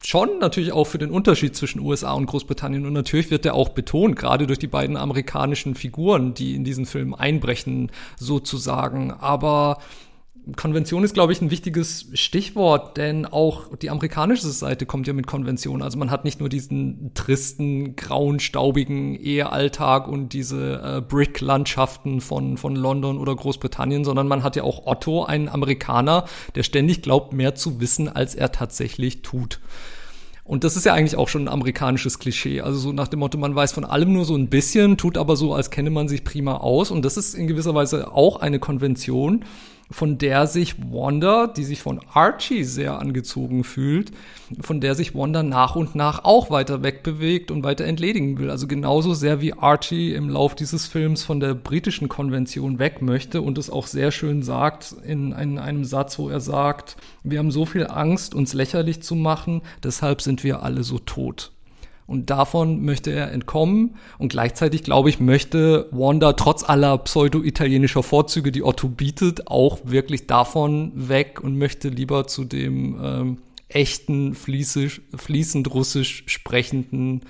schon 0.05 0.38
natürlich 0.38 0.73
auch 0.73 0.87
für 0.87 0.99
den 0.99 1.11
Unterschied 1.11 1.57
zwischen 1.57 1.81
USA 1.81 2.12
und 2.12 2.27
Großbritannien 2.27 2.87
und 2.87 2.93
natürlich 2.93 3.31
wird 3.31 3.45
der 3.45 3.55
auch 3.55 3.71
betont, 3.71 4.17
gerade 4.17 4.47
durch 4.47 4.59
die 4.59 4.67
beiden 4.67 4.97
amerikanischen 4.97 5.75
Figuren, 5.75 6.35
die 6.35 6.55
in 6.55 6.65
diesen 6.65 6.87
Film 6.87 7.15
einbrechen, 7.15 7.91
sozusagen. 8.19 9.12
Aber 9.12 9.79
Konvention 10.57 11.05
ist, 11.05 11.15
glaube 11.15 11.33
ich, 11.33 11.41
ein 11.41 11.53
wichtiges 11.53 12.09
Stichwort, 12.15 12.97
denn 12.97 13.27
auch 13.27 13.77
die 13.77 13.91
amerikanische 13.91 14.49
Seite 14.49 14.87
kommt 14.87 15.07
ja 15.07 15.13
mit 15.13 15.29
Konventionen. 15.29 15.83
Also 15.83 15.99
man 15.99 16.11
hat 16.11 16.25
nicht 16.25 16.41
nur 16.41 16.49
diesen 16.49 17.13
tristen, 17.15 17.95
grauen, 17.95 18.41
staubigen 18.41 19.15
Ehealltag 19.15 20.09
und 20.09 20.33
diese 20.33 20.83
äh, 20.83 21.01
Brick-Landschaften 21.01 22.21
von, 22.21 22.57
von 22.57 22.75
London 22.75 23.19
oder 23.19 23.37
Großbritannien, 23.37 24.05
sondern 24.05 24.27
man 24.27 24.43
hat 24.43 24.57
ja 24.57 24.65
auch 24.65 24.85
Otto, 24.87 25.25
einen 25.25 25.49
Amerikaner, 25.49 26.25
der 26.57 26.65
ständig 26.65 27.03
glaubt, 27.03 27.33
mehr 27.33 27.55
zu 27.55 27.81
wissen, 27.81 28.09
als 28.09 28.35
er 28.35 28.51
tatsächlich 28.51 29.23
tut. 29.23 29.61
Und 30.45 30.65
das 30.65 30.77
ist 30.77 30.85
ja 30.85 30.93
eigentlich 30.93 31.17
auch 31.17 31.29
schon 31.29 31.45
ein 31.45 31.49
amerikanisches 31.49 32.19
Klischee. 32.19 32.63
Also 32.63 32.79
so 32.79 32.93
nach 32.93 33.07
dem 33.07 33.21
Motto, 33.21 33.39
man 33.39 33.55
weiß 33.55 33.73
von 33.73 33.85
allem 33.85 34.13
nur 34.13 34.25
so 34.25 34.35
ein 34.35 34.49
bisschen, 34.49 34.97
tut 34.97 35.17
aber 35.17 35.37
so, 35.37 35.55
als 35.55 35.71
kenne 35.71 35.91
man 35.91 36.09
sich 36.09 36.25
prima 36.25 36.57
aus. 36.57 36.91
Und 36.91 37.05
das 37.05 37.17
ist 37.17 37.35
in 37.35 37.47
gewisser 37.47 37.77
Weise 37.77 38.13
auch 38.13 38.41
eine 38.41 38.59
Konvention, 38.59 39.45
von 39.93 40.19
der 40.19 40.47
sich 40.47 40.77
Wanda, 40.91 41.47
die 41.47 41.65
sich 41.65 41.83
von 41.83 42.01
Archie 42.13 42.65
sehr 42.65 42.99
angezogen 42.99 43.63
fühlt, 43.63 44.11
von 44.61 44.81
der 44.81 44.95
sich 44.95 45.15
Wanda 45.15 45.43
nach 45.43 45.77
und 45.77 45.95
nach 45.95 46.25
auch 46.25 46.51
weiter 46.51 46.83
wegbewegt 46.83 47.51
und 47.51 47.63
weiter 47.63 47.85
entledigen 47.85 48.39
will. 48.39 48.51
Also 48.51 48.67
genauso 48.67 49.15
sehr 49.15 49.41
wie 49.41 49.53
Archie 49.53 50.15
im 50.15 50.29
Lauf 50.29 50.55
dieses 50.55 50.87
Films 50.87 51.23
von 51.23 51.41
der 51.41 51.55
britischen 51.55 52.09
Konvention 52.09 52.79
weg 52.79 53.03
möchte 53.03 53.43
und 53.43 53.59
es 53.59 53.71
auch 53.71 53.87
sehr 53.87 54.11
schön 54.11 54.43
sagt 54.43 54.97
in, 55.05 55.33
in 55.33 55.59
einem 55.59 55.85
Satz, 55.85 56.19
wo 56.19 56.29
er 56.29 56.41
sagt, 56.41 56.97
wir 57.23 57.39
haben 57.39 57.51
so 57.51 57.67
viel 57.67 57.87
Angst, 57.87 58.35
uns 58.35 58.55
lächerlich 58.55 59.03
zu 59.03 59.15
machen, 59.15 59.63
deshalb 59.83 60.23
sind 60.23 60.43
wir 60.43 60.63
alle 60.63 60.83
so 60.83 60.99
tot. 60.99 61.53
Und 62.07 62.31
davon 62.31 62.85
möchte 62.85 63.11
er 63.11 63.33
entkommen. 63.33 63.97
Und 64.19 64.31
gleichzeitig, 64.31 64.83
glaube 64.83 65.09
ich, 65.09 65.21
möchte 65.21 65.88
Wanda 65.93 66.33
trotz 66.35 66.65
aller 66.65 66.99
pseudo-italienischer 66.99 68.03
Vorzüge, 68.03 68.53
die 68.53 68.62
Otto 68.62 68.88
bietet, 68.88 69.49
auch 69.49 69.79
wirklich 69.85 70.27
davon 70.27 70.93
weg 70.95 71.41
und 71.43 71.57
möchte 71.57 71.88
lieber 71.88 72.27
zu 72.27 72.45
dem 72.45 72.99
ähm, 73.03 73.38
echten, 73.69 74.35
fließig, 74.35 75.01
fließend 75.17 75.73
russisch 75.73 76.25
sprechenden 76.27 77.23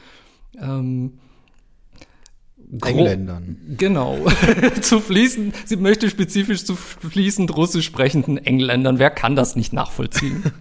ähm, 0.60 1.12
Engländern. 2.80 3.58
Genau. 3.76 4.26
zu 4.80 5.00
fließend, 5.00 5.54
sie 5.66 5.76
möchte 5.76 6.08
spezifisch 6.08 6.64
zu 6.64 6.74
fließend 6.74 7.54
russisch 7.54 7.84
sprechenden 7.84 8.38
Engländern. 8.38 8.98
Wer 8.98 9.10
kann 9.10 9.36
das 9.36 9.56
nicht 9.56 9.72
nachvollziehen? 9.72 10.42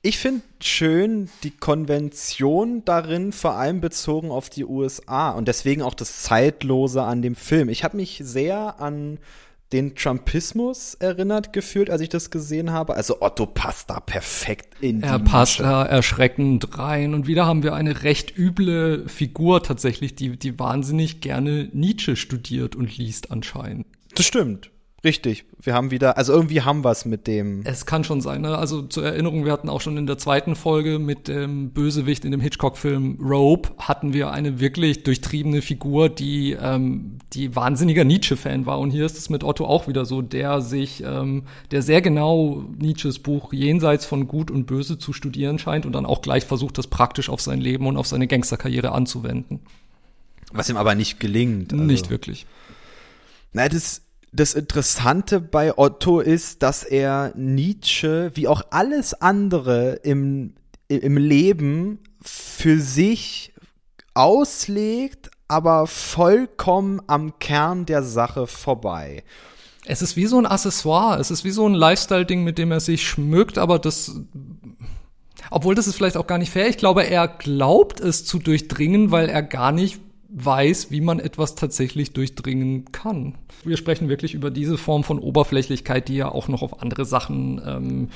Ich 0.00 0.18
finde 0.18 0.42
schön 0.62 1.28
die 1.42 1.50
Konvention 1.50 2.84
darin, 2.84 3.32
vor 3.32 3.54
allem 3.54 3.80
bezogen 3.80 4.30
auf 4.30 4.48
die 4.48 4.64
USA 4.64 5.30
und 5.30 5.48
deswegen 5.48 5.82
auch 5.82 5.94
das 5.94 6.22
Zeitlose 6.22 7.02
an 7.02 7.20
dem 7.20 7.34
Film. 7.34 7.68
Ich 7.68 7.82
habe 7.82 7.96
mich 7.96 8.20
sehr 8.22 8.80
an 8.80 9.18
den 9.72 9.94
Trumpismus 9.96 10.94
erinnert 10.94 11.52
gefühlt, 11.52 11.90
als 11.90 12.00
ich 12.00 12.08
das 12.08 12.30
gesehen 12.30 12.70
habe. 12.70 12.94
Also 12.94 13.20
Otto 13.20 13.44
passt 13.44 13.90
da 13.90 14.00
perfekt 14.00 14.80
in 14.80 15.02
Er 15.02 15.18
passt 15.18 15.60
da 15.60 15.84
erschreckend 15.84 16.78
rein. 16.78 17.12
Und 17.12 17.26
wieder 17.26 17.44
haben 17.44 17.62
wir 17.62 17.74
eine 17.74 18.02
recht 18.02 18.38
üble 18.38 19.06
Figur 19.08 19.62
tatsächlich, 19.62 20.14
die, 20.14 20.38
die 20.38 20.58
wahnsinnig 20.58 21.20
gerne 21.20 21.68
Nietzsche 21.72 22.16
studiert 22.16 22.76
und 22.76 22.96
liest 22.96 23.30
anscheinend. 23.30 23.86
Das 24.14 24.26
stimmt. 24.26 24.70
Richtig, 25.04 25.44
wir 25.60 25.74
haben 25.74 25.92
wieder, 25.92 26.18
also 26.18 26.32
irgendwie 26.32 26.62
haben 26.62 26.82
wir 26.82 26.90
es 26.90 27.04
mit 27.04 27.28
dem. 27.28 27.62
Es 27.64 27.86
kann 27.86 28.02
schon 28.02 28.20
sein, 28.20 28.40
ne? 28.40 28.58
Also 28.58 28.82
zur 28.82 29.04
Erinnerung, 29.04 29.44
wir 29.44 29.52
hatten 29.52 29.68
auch 29.68 29.80
schon 29.80 29.96
in 29.96 30.08
der 30.08 30.18
zweiten 30.18 30.56
Folge 30.56 30.98
mit 30.98 31.28
dem 31.28 31.70
Bösewicht 31.70 32.24
in 32.24 32.32
dem 32.32 32.40
Hitchcock-Film 32.40 33.18
Rope, 33.20 33.70
hatten 33.78 34.12
wir 34.12 34.32
eine 34.32 34.58
wirklich 34.58 35.04
durchtriebene 35.04 35.62
Figur, 35.62 36.08
die, 36.08 36.56
ähm, 36.60 37.18
die 37.32 37.54
wahnsinniger 37.54 38.02
Nietzsche-Fan 38.02 38.66
war. 38.66 38.80
Und 38.80 38.90
hier 38.90 39.06
ist 39.06 39.16
es 39.16 39.30
mit 39.30 39.44
Otto 39.44 39.66
auch 39.66 39.86
wieder 39.86 40.04
so, 40.04 40.20
der 40.20 40.60
sich, 40.62 41.04
ähm, 41.06 41.44
der 41.70 41.82
sehr 41.82 42.02
genau 42.02 42.64
Nietzsches 42.76 43.20
Buch 43.20 43.52
Jenseits 43.52 44.04
von 44.04 44.26
Gut 44.26 44.50
und 44.50 44.66
Böse 44.66 44.98
zu 44.98 45.12
studieren 45.12 45.60
scheint 45.60 45.86
und 45.86 45.92
dann 45.92 46.06
auch 46.06 46.22
gleich 46.22 46.44
versucht, 46.44 46.76
das 46.76 46.88
praktisch 46.88 47.28
auf 47.28 47.40
sein 47.40 47.60
Leben 47.60 47.86
und 47.86 47.96
auf 47.96 48.08
seine 48.08 48.26
Gangsterkarriere 48.26 48.90
anzuwenden. 48.90 49.60
Was 50.50 50.68
ihm 50.68 50.76
aber 50.76 50.96
nicht 50.96 51.20
gelingt. 51.20 51.72
Also. 51.72 51.84
Nicht 51.84 52.10
wirklich. 52.10 52.46
Na, 53.52 53.68
das 53.68 54.02
das 54.32 54.54
Interessante 54.54 55.40
bei 55.40 55.76
Otto 55.76 56.20
ist, 56.20 56.62
dass 56.62 56.84
er 56.84 57.32
Nietzsche, 57.36 58.30
wie 58.34 58.48
auch 58.48 58.62
alles 58.70 59.14
andere 59.14 60.00
im, 60.02 60.54
im 60.88 61.16
Leben, 61.16 62.00
für 62.22 62.80
sich 62.80 63.52
auslegt, 64.14 65.30
aber 65.46 65.86
vollkommen 65.86 67.00
am 67.06 67.38
Kern 67.38 67.86
der 67.86 68.02
Sache 68.02 68.46
vorbei. 68.46 69.22
Es 69.86 70.02
ist 70.02 70.16
wie 70.16 70.26
so 70.26 70.38
ein 70.38 70.44
Accessoire, 70.44 71.18
es 71.18 71.30
ist 71.30 71.44
wie 71.44 71.50
so 71.50 71.66
ein 71.66 71.74
Lifestyle-Ding, 71.74 72.44
mit 72.44 72.58
dem 72.58 72.70
er 72.72 72.80
sich 72.80 73.08
schmückt, 73.08 73.56
aber 73.56 73.78
das, 73.78 74.20
obwohl 75.50 75.74
das 75.74 75.86
ist 75.86 75.96
vielleicht 75.96 76.18
auch 76.18 76.26
gar 76.26 76.36
nicht 76.36 76.52
fair. 76.52 76.68
Ich 76.68 76.76
glaube, 76.76 77.04
er 77.06 77.26
glaubt 77.26 78.00
es 78.00 78.26
zu 78.26 78.38
durchdringen, 78.38 79.10
weil 79.10 79.30
er 79.30 79.42
gar 79.42 79.72
nicht 79.72 80.00
weiß, 80.44 80.90
wie 80.90 81.00
man 81.00 81.20
etwas 81.20 81.54
tatsächlich 81.54 82.12
durchdringen 82.12 82.86
kann. 82.92 83.34
Wir 83.64 83.76
sprechen 83.76 84.08
wirklich 84.08 84.34
über 84.34 84.50
diese 84.50 84.78
Form 84.78 85.04
von 85.04 85.18
Oberflächlichkeit, 85.18 86.08
die 86.08 86.16
ja 86.16 86.28
auch 86.30 86.48
noch 86.48 86.62
auf 86.62 86.82
andere 86.82 87.04
Sachen 87.04 87.60
ähm, 87.64 88.08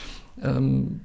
ähm, 0.42 1.00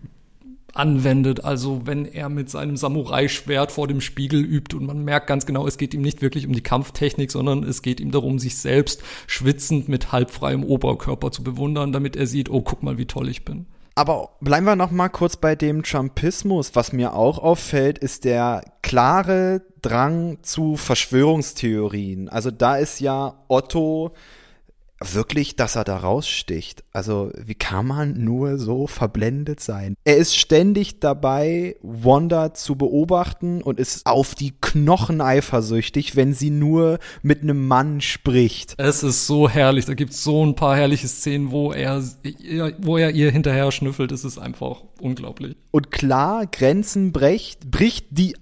anwendet. 0.73 1.43
Also 1.43 1.81
wenn 1.85 2.05
er 2.05 2.29
mit 2.29 2.49
seinem 2.49 2.77
Samurai-Schwert 2.77 3.71
vor 3.71 3.87
dem 3.87 4.01
Spiegel 4.01 4.43
übt 4.43 4.75
und 4.75 4.85
man 4.85 5.03
merkt 5.03 5.27
ganz 5.27 5.45
genau, 5.45 5.67
es 5.67 5.77
geht 5.77 5.93
ihm 5.93 6.01
nicht 6.01 6.21
wirklich 6.21 6.45
um 6.45 6.53
die 6.53 6.61
Kampftechnik, 6.61 7.31
sondern 7.31 7.63
es 7.63 7.81
geht 7.81 7.99
ihm 7.99 8.11
darum, 8.11 8.39
sich 8.39 8.57
selbst 8.57 9.03
schwitzend 9.25 9.89
mit 9.89 10.11
halbfreiem 10.11 10.63
Oberkörper 10.63 11.31
zu 11.31 11.43
bewundern, 11.43 11.91
damit 11.91 12.15
er 12.15 12.27
sieht, 12.27 12.49
oh, 12.49 12.61
guck 12.61 12.83
mal, 12.83 12.97
wie 12.97 13.05
toll 13.05 13.29
ich 13.29 13.43
bin. 13.43 13.65
Aber 13.97 14.29
bleiben 14.41 14.67
wir 14.67 14.75
noch 14.75 14.91
mal 14.91 15.09
kurz 15.09 15.37
bei 15.37 15.55
dem 15.55 15.81
Trumpismus. 15.81 16.75
Was 16.75 16.93
mir 16.93 17.15
auch 17.15 17.39
auffällt, 17.39 17.97
ist 17.97 18.25
der 18.25 18.61
klare 18.83 19.63
Drang 19.81 20.37
zu 20.43 20.75
Verschwörungstheorien. 20.75 22.29
Also 22.29 22.51
da 22.51 22.77
ist 22.77 22.99
ja 22.99 23.43
Otto 23.47 24.13
wirklich, 24.99 25.55
dass 25.55 25.75
er 25.75 25.83
da 25.83 25.97
raussticht. 25.97 26.83
Also, 26.91 27.31
wie 27.37 27.55
kann 27.55 27.87
man 27.87 28.23
nur 28.23 28.57
so 28.57 28.87
verblendet 28.87 29.59
sein? 29.59 29.95
Er 30.03 30.17
ist 30.17 30.35
ständig 30.35 30.99
dabei, 30.99 31.75
Wanda 31.81 32.53
zu 32.53 32.75
beobachten 32.75 33.61
und 33.61 33.79
ist 33.79 34.05
auf 34.05 34.35
die 34.35 34.53
Knochen 34.59 35.21
eifersüchtig, 35.21 36.15
wenn 36.15 36.33
sie 36.33 36.49
nur 36.49 36.99
mit 37.21 37.41
einem 37.41 37.67
Mann 37.67 38.01
spricht. 38.01 38.75
Es 38.77 39.03
ist 39.03 39.27
so 39.27 39.49
herrlich. 39.49 39.85
Da 39.85 39.93
gibt 39.93 40.13
es 40.13 40.23
so 40.23 40.45
ein 40.45 40.55
paar 40.55 40.75
herrliche 40.75 41.07
Szenen, 41.07 41.51
wo 41.51 41.71
er, 41.71 42.03
wo 42.79 42.97
er 42.97 43.11
ihr 43.11 43.31
hinterher 43.31 43.71
schnüffelt. 43.71 44.11
Es 44.11 44.23
ist 44.23 44.37
einfach 44.37 44.83
unglaublich. 44.99 45.55
Und 45.71 45.91
klar, 45.91 46.47
Grenzen 46.47 47.11
bricht, 47.11 47.69
bricht 47.69 48.07
die 48.09 48.35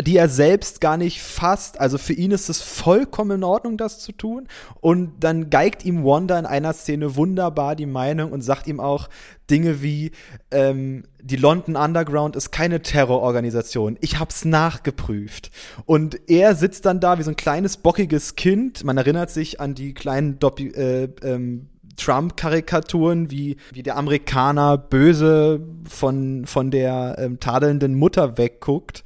die 0.00 0.16
er 0.16 0.28
selbst 0.28 0.80
gar 0.80 0.96
nicht 0.96 1.20
fasst. 1.22 1.78
Also 1.80 1.98
für 1.98 2.12
ihn 2.12 2.30
ist 2.30 2.48
es 2.48 2.62
vollkommen 2.62 3.38
in 3.38 3.44
Ordnung, 3.44 3.76
das 3.76 3.98
zu 3.98 4.12
tun. 4.12 4.48
Und 4.80 5.12
dann 5.20 5.50
geigt 5.50 5.84
ihm 5.84 6.04
Wanda 6.04 6.38
in 6.38 6.46
einer 6.46 6.72
Szene 6.72 7.16
wunderbar 7.16 7.76
die 7.76 7.86
Meinung 7.86 8.32
und 8.32 8.42
sagt 8.42 8.66
ihm 8.66 8.80
auch 8.80 9.08
Dinge 9.50 9.82
wie, 9.82 10.12
ähm, 10.50 11.04
die 11.20 11.36
London 11.36 11.76
Underground 11.76 12.36
ist 12.36 12.50
keine 12.52 12.80
Terrororganisation. 12.80 13.98
Ich 14.00 14.18
hab's 14.18 14.44
nachgeprüft. 14.44 15.50
Und 15.84 16.28
er 16.28 16.54
sitzt 16.54 16.86
dann 16.86 17.00
da 17.00 17.18
wie 17.18 17.22
so 17.22 17.30
ein 17.30 17.36
kleines, 17.36 17.76
bockiges 17.76 18.34
Kind. 18.34 18.84
Man 18.84 18.96
erinnert 18.96 19.30
sich 19.30 19.60
an 19.60 19.74
die 19.74 19.92
kleinen 19.92 20.38
Doppel, 20.38 20.74
äh, 20.74 21.08
ähm, 21.26 21.68
Trump-Karikaturen, 21.96 23.30
wie, 23.30 23.56
wie 23.72 23.82
der 23.82 23.98
Amerikaner 23.98 24.78
böse 24.78 25.60
von, 25.86 26.46
von 26.46 26.70
der 26.70 27.16
ähm, 27.18 27.38
tadelnden 27.38 27.94
Mutter 27.94 28.38
wegguckt 28.38 29.04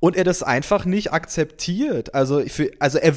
und 0.00 0.16
er 0.16 0.24
das 0.24 0.42
einfach 0.42 0.84
nicht 0.84 1.12
akzeptiert. 1.12 2.14
Also, 2.14 2.40
für, 2.46 2.70
also 2.78 2.98
er, 2.98 3.14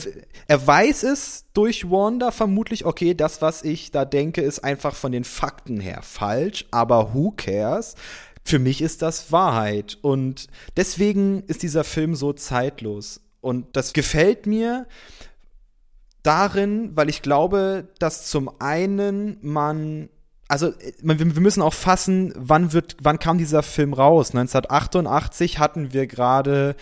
er 0.48 0.68
weiß 0.68 1.04
es 1.04 1.46
durch 1.54 1.90
Wanda 1.90 2.32
vermutlich, 2.32 2.86
okay, 2.86 3.14
das, 3.14 3.42
was 3.42 3.64
ich 3.64 3.92
da 3.92 4.06
denke, 4.06 4.42
ist 4.42 4.64
einfach 4.64 4.96
von 4.96 5.12
den 5.12 5.24
Fakten 5.24 5.80
her 5.80 6.02
falsch, 6.02 6.66
aber 6.72 7.14
who 7.14 7.32
cares? 7.36 7.96
Für 8.44 8.58
mich 8.58 8.82
ist 8.82 9.04
das 9.04 9.32
Wahrheit. 9.32 10.00
Und 10.02 10.48
deswegen 10.76 11.44
ist 11.44 11.62
dieser 11.62 11.84
Film 11.84 12.16
so 12.16 12.34
zeitlos. 12.34 13.22
Und 13.40 13.76
das 13.76 13.94
gefällt 13.94 14.48
mir 14.48 14.88
darin, 16.24 16.96
weil 16.96 17.10
ich 17.10 17.22
glaube, 17.22 17.90
dass 18.00 18.28
zum 18.28 18.50
einen 18.60 19.38
man 19.42 20.10
also 20.52 20.68
äh, 20.68 20.92
wir 21.02 21.42
müssen 21.42 21.62
auch 21.62 21.74
fassen, 21.74 22.34
wann 22.36 22.74
wird, 22.74 22.98
wann 23.02 23.20
kam 23.20 23.38
dieser 23.38 23.64
Film 23.64 23.94
raus? 23.94 24.32
1988 24.32 25.60
hatten 25.60 25.94
wir 25.94 26.08
gerade 26.08 26.76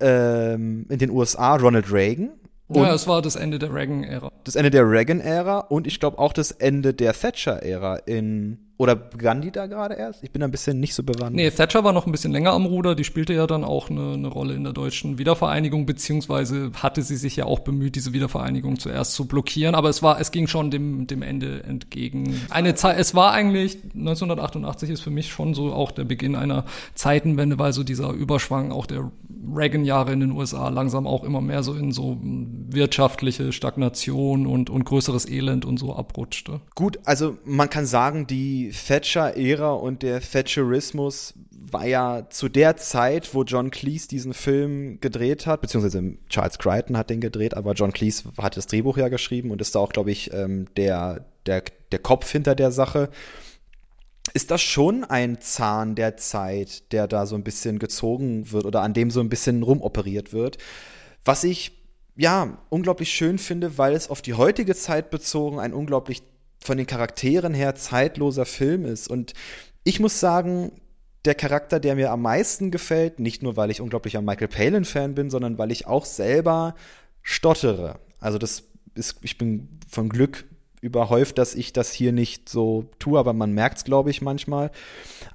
ähm, 0.00 0.86
in 0.88 0.98
den 0.98 1.10
USA 1.10 1.54
Ronald 1.56 1.92
Reagan 1.92 2.30
Und 2.68 2.82
ja, 2.82 2.94
es 2.94 3.06
war 3.06 3.20
das 3.20 3.36
Ende 3.36 3.58
der 3.58 3.74
Reagan-Ära. 3.74 4.32
Das 4.44 4.56
Ende 4.56 4.70
der 4.70 4.90
Reagan-Ära 4.90 5.58
und 5.58 5.86
ich 5.86 6.00
glaube 6.00 6.18
auch 6.18 6.32
das 6.32 6.50
Ende 6.50 6.94
der 6.94 7.12
Thatcher-Ära 7.12 7.96
in 8.06 8.69
oder 8.80 8.96
begann 8.96 9.42
die 9.42 9.50
da 9.50 9.66
gerade 9.66 9.94
erst? 9.94 10.24
Ich 10.24 10.30
bin 10.30 10.42
ein 10.42 10.50
bisschen 10.50 10.80
nicht 10.80 10.94
so 10.94 11.02
bewandt. 11.02 11.36
Nee, 11.36 11.50
Thatcher 11.50 11.84
war 11.84 11.92
noch 11.92 12.06
ein 12.06 12.12
bisschen 12.12 12.32
länger 12.32 12.52
am 12.52 12.64
Ruder. 12.64 12.94
Die 12.94 13.04
spielte 13.04 13.34
ja 13.34 13.46
dann 13.46 13.62
auch 13.62 13.90
eine, 13.90 14.14
eine 14.14 14.28
Rolle 14.28 14.54
in 14.54 14.64
der 14.64 14.72
deutschen 14.72 15.18
Wiedervereinigung, 15.18 15.84
beziehungsweise 15.84 16.70
hatte 16.76 17.02
sie 17.02 17.16
sich 17.16 17.36
ja 17.36 17.44
auch 17.44 17.58
bemüht, 17.58 17.94
diese 17.94 18.14
Wiedervereinigung 18.14 18.78
zuerst 18.78 19.12
zu 19.12 19.26
blockieren. 19.26 19.74
Aber 19.74 19.90
es 19.90 20.02
war, 20.02 20.18
es 20.18 20.30
ging 20.30 20.46
schon 20.46 20.70
dem, 20.70 21.06
dem 21.06 21.20
Ende 21.20 21.62
entgegen. 21.64 22.40
Eine 22.48 22.74
Zeit, 22.74 22.98
es 22.98 23.14
war 23.14 23.32
eigentlich, 23.32 23.76
1988 23.94 24.88
ist 24.88 25.02
für 25.02 25.10
mich 25.10 25.30
schon 25.30 25.52
so 25.52 25.74
auch 25.74 25.90
der 25.90 26.04
Beginn 26.04 26.34
einer 26.34 26.64
Zeitenwende, 26.94 27.58
weil 27.58 27.74
so 27.74 27.84
dieser 27.84 28.12
Überschwang 28.12 28.72
auch 28.72 28.86
der 28.86 29.12
Reagan-Jahre 29.54 30.10
in 30.12 30.20
den 30.20 30.30
USA 30.30 30.70
langsam 30.70 31.06
auch 31.06 31.24
immer 31.24 31.42
mehr 31.42 31.62
so 31.62 31.74
in 31.74 31.92
so 31.92 32.18
wirtschaftliche 32.72 33.52
Stagnation 33.52 34.46
und, 34.46 34.70
und 34.70 34.84
größeres 34.84 35.28
Elend 35.28 35.64
und 35.64 35.78
so 35.78 35.94
abrutschte. 35.94 36.60
Gut, 36.74 36.98
also 37.04 37.38
man 37.44 37.70
kann 37.70 37.86
sagen, 37.86 38.26
die 38.26 38.70
Thatcher-Ära 38.70 39.72
und 39.72 40.02
der 40.02 40.20
Thatcherismus 40.20 41.34
war 41.50 41.86
ja 41.86 42.28
zu 42.30 42.48
der 42.48 42.76
Zeit, 42.76 43.34
wo 43.34 43.44
John 43.44 43.70
Cleese 43.70 44.08
diesen 44.08 44.34
Film 44.34 45.00
gedreht 45.00 45.46
hat, 45.46 45.60
beziehungsweise 45.60 46.16
Charles 46.28 46.58
Crichton 46.58 46.96
hat 46.96 47.10
den 47.10 47.20
gedreht, 47.20 47.54
aber 47.54 47.74
John 47.74 47.92
Cleese 47.92 48.24
hat 48.38 48.56
das 48.56 48.66
Drehbuch 48.66 48.96
ja 48.96 49.08
geschrieben 49.08 49.50
und 49.50 49.60
ist 49.60 49.74
da 49.74 49.80
auch, 49.80 49.92
glaube 49.92 50.10
ich, 50.10 50.32
ähm, 50.32 50.66
der, 50.76 51.26
der, 51.46 51.62
der 51.92 51.98
Kopf 51.98 52.30
hinter 52.30 52.54
der 52.54 52.72
Sache. 52.72 53.10
Ist 54.32 54.50
das 54.50 54.60
schon 54.60 55.04
ein 55.04 55.40
Zahn 55.40 55.94
der 55.94 56.16
Zeit, 56.16 56.92
der 56.92 57.08
da 57.08 57.26
so 57.26 57.34
ein 57.34 57.42
bisschen 57.42 57.78
gezogen 57.78 58.52
wird 58.52 58.64
oder 58.64 58.82
an 58.82 58.94
dem 58.94 59.10
so 59.10 59.20
ein 59.20 59.28
bisschen 59.28 59.62
rumoperiert 59.62 60.32
wird? 60.32 60.58
Was 61.24 61.44
ich 61.44 61.79
ja 62.20 62.58
unglaublich 62.68 63.10
schön 63.10 63.38
finde, 63.38 63.78
weil 63.78 63.94
es 63.94 64.10
auf 64.10 64.20
die 64.20 64.34
heutige 64.34 64.74
Zeit 64.74 65.10
bezogen 65.10 65.58
ein 65.58 65.72
unglaublich 65.72 66.22
von 66.62 66.76
den 66.76 66.86
Charakteren 66.86 67.54
her 67.54 67.74
zeitloser 67.74 68.44
Film 68.44 68.84
ist. 68.84 69.08
Und 69.08 69.32
ich 69.84 70.00
muss 70.00 70.20
sagen, 70.20 70.72
der 71.24 71.34
Charakter, 71.34 71.80
der 71.80 71.94
mir 71.94 72.12
am 72.12 72.20
meisten 72.20 72.70
gefällt, 72.70 73.20
nicht 73.20 73.42
nur, 73.42 73.56
weil 73.56 73.70
ich 73.70 73.80
unglaublicher 73.80 74.20
Michael 74.20 74.48
Palin-Fan 74.48 75.14
bin, 75.14 75.30
sondern 75.30 75.56
weil 75.56 75.70
ich 75.70 75.86
auch 75.86 76.04
selber 76.04 76.74
stottere. 77.22 77.98
Also 78.18 78.36
das 78.36 78.64
ist, 78.94 79.16
ich 79.22 79.38
bin 79.38 79.80
von 79.88 80.10
Glück 80.10 80.44
überhäuft, 80.80 81.38
dass 81.38 81.54
ich 81.54 81.72
das 81.72 81.92
hier 81.92 82.12
nicht 82.12 82.48
so 82.48 82.86
tue, 82.98 83.18
aber 83.18 83.32
man 83.32 83.52
merkt 83.52 83.78
es, 83.78 83.84
glaube 83.84 84.10
ich, 84.10 84.22
manchmal. 84.22 84.70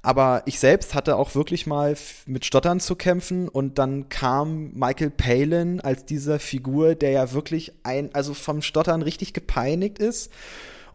Aber 0.02 0.42
ich 0.46 0.58
selbst 0.58 0.94
hatte 0.94 1.16
auch 1.16 1.34
wirklich 1.34 1.66
mal 1.66 1.96
mit 2.26 2.44
Stottern 2.44 2.80
zu 2.80 2.96
kämpfen 2.96 3.48
und 3.48 3.78
dann 3.78 4.08
kam 4.08 4.72
Michael 4.74 5.10
Palin 5.10 5.80
als 5.80 6.04
dieser 6.04 6.38
Figur, 6.38 6.94
der 6.94 7.10
ja 7.10 7.32
wirklich 7.32 7.72
ein, 7.84 8.14
also 8.14 8.34
vom 8.34 8.62
Stottern 8.62 9.02
richtig 9.02 9.32
gepeinigt 9.32 9.98
ist 9.98 10.32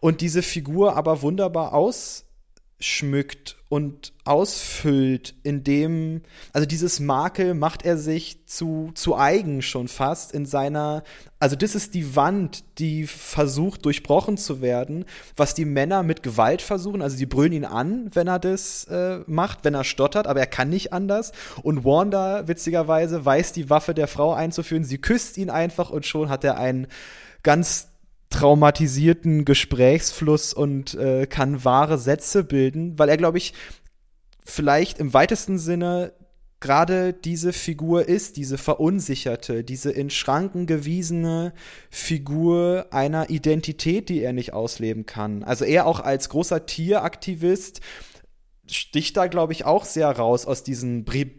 und 0.00 0.20
diese 0.20 0.42
Figur 0.42 0.96
aber 0.96 1.22
wunderbar 1.22 1.72
ausschmückt 1.72 3.56
und 3.72 4.12
ausfüllt, 4.26 5.34
indem, 5.44 6.20
also 6.52 6.66
dieses 6.66 7.00
Makel 7.00 7.54
macht 7.54 7.86
er 7.86 7.96
sich 7.96 8.44
zu, 8.44 8.90
zu 8.94 9.16
eigen 9.16 9.62
schon 9.62 9.88
fast 9.88 10.32
in 10.32 10.44
seiner, 10.44 11.02
also 11.38 11.56
das 11.56 11.74
ist 11.74 11.94
die 11.94 12.14
Wand, 12.14 12.64
die 12.78 13.06
versucht 13.06 13.86
durchbrochen 13.86 14.36
zu 14.36 14.60
werden, 14.60 15.06
was 15.38 15.54
die 15.54 15.64
Männer 15.64 16.02
mit 16.02 16.22
Gewalt 16.22 16.60
versuchen, 16.60 17.00
also 17.00 17.16
sie 17.16 17.24
brüllen 17.24 17.54
ihn 17.54 17.64
an, 17.64 18.10
wenn 18.12 18.28
er 18.28 18.38
das 18.38 18.84
äh, 18.90 19.20
macht, 19.26 19.60
wenn 19.64 19.72
er 19.72 19.84
stottert, 19.84 20.26
aber 20.26 20.40
er 20.40 20.46
kann 20.46 20.68
nicht 20.68 20.92
anders. 20.92 21.32
Und 21.62 21.82
Wanda, 21.82 22.46
witzigerweise, 22.46 23.24
weiß 23.24 23.54
die 23.54 23.70
Waffe 23.70 23.94
der 23.94 24.06
Frau 24.06 24.34
einzuführen, 24.34 24.84
sie 24.84 24.98
küsst 24.98 25.38
ihn 25.38 25.48
einfach 25.48 25.88
und 25.88 26.04
schon 26.04 26.28
hat 26.28 26.44
er 26.44 26.58
einen 26.58 26.88
ganz 27.42 27.88
traumatisierten 28.32 29.44
Gesprächsfluss 29.44 30.52
und 30.52 30.94
äh, 30.94 31.26
kann 31.26 31.64
wahre 31.64 31.98
Sätze 31.98 32.42
bilden, 32.42 32.98
weil 32.98 33.08
er, 33.08 33.16
glaube 33.16 33.38
ich, 33.38 33.54
vielleicht 34.44 34.98
im 34.98 35.14
weitesten 35.14 35.58
Sinne 35.58 36.12
gerade 36.58 37.12
diese 37.12 37.52
Figur 37.52 38.08
ist, 38.08 38.36
diese 38.36 38.56
verunsicherte, 38.56 39.64
diese 39.64 39.90
in 39.90 40.10
Schranken 40.10 40.66
gewiesene 40.66 41.52
Figur 41.90 42.86
einer 42.90 43.30
Identität, 43.30 44.08
die 44.08 44.22
er 44.22 44.32
nicht 44.32 44.52
ausleben 44.52 45.04
kann. 45.04 45.42
Also 45.42 45.64
er 45.64 45.86
auch 45.86 46.00
als 46.00 46.28
großer 46.28 46.64
Tieraktivist 46.66 47.80
sticht 48.66 49.16
da, 49.16 49.26
glaube 49.26 49.52
ich, 49.52 49.64
auch 49.64 49.84
sehr 49.84 50.10
raus 50.10 50.46
aus 50.46 50.64
diesen 50.64 51.04
Bri 51.04 51.30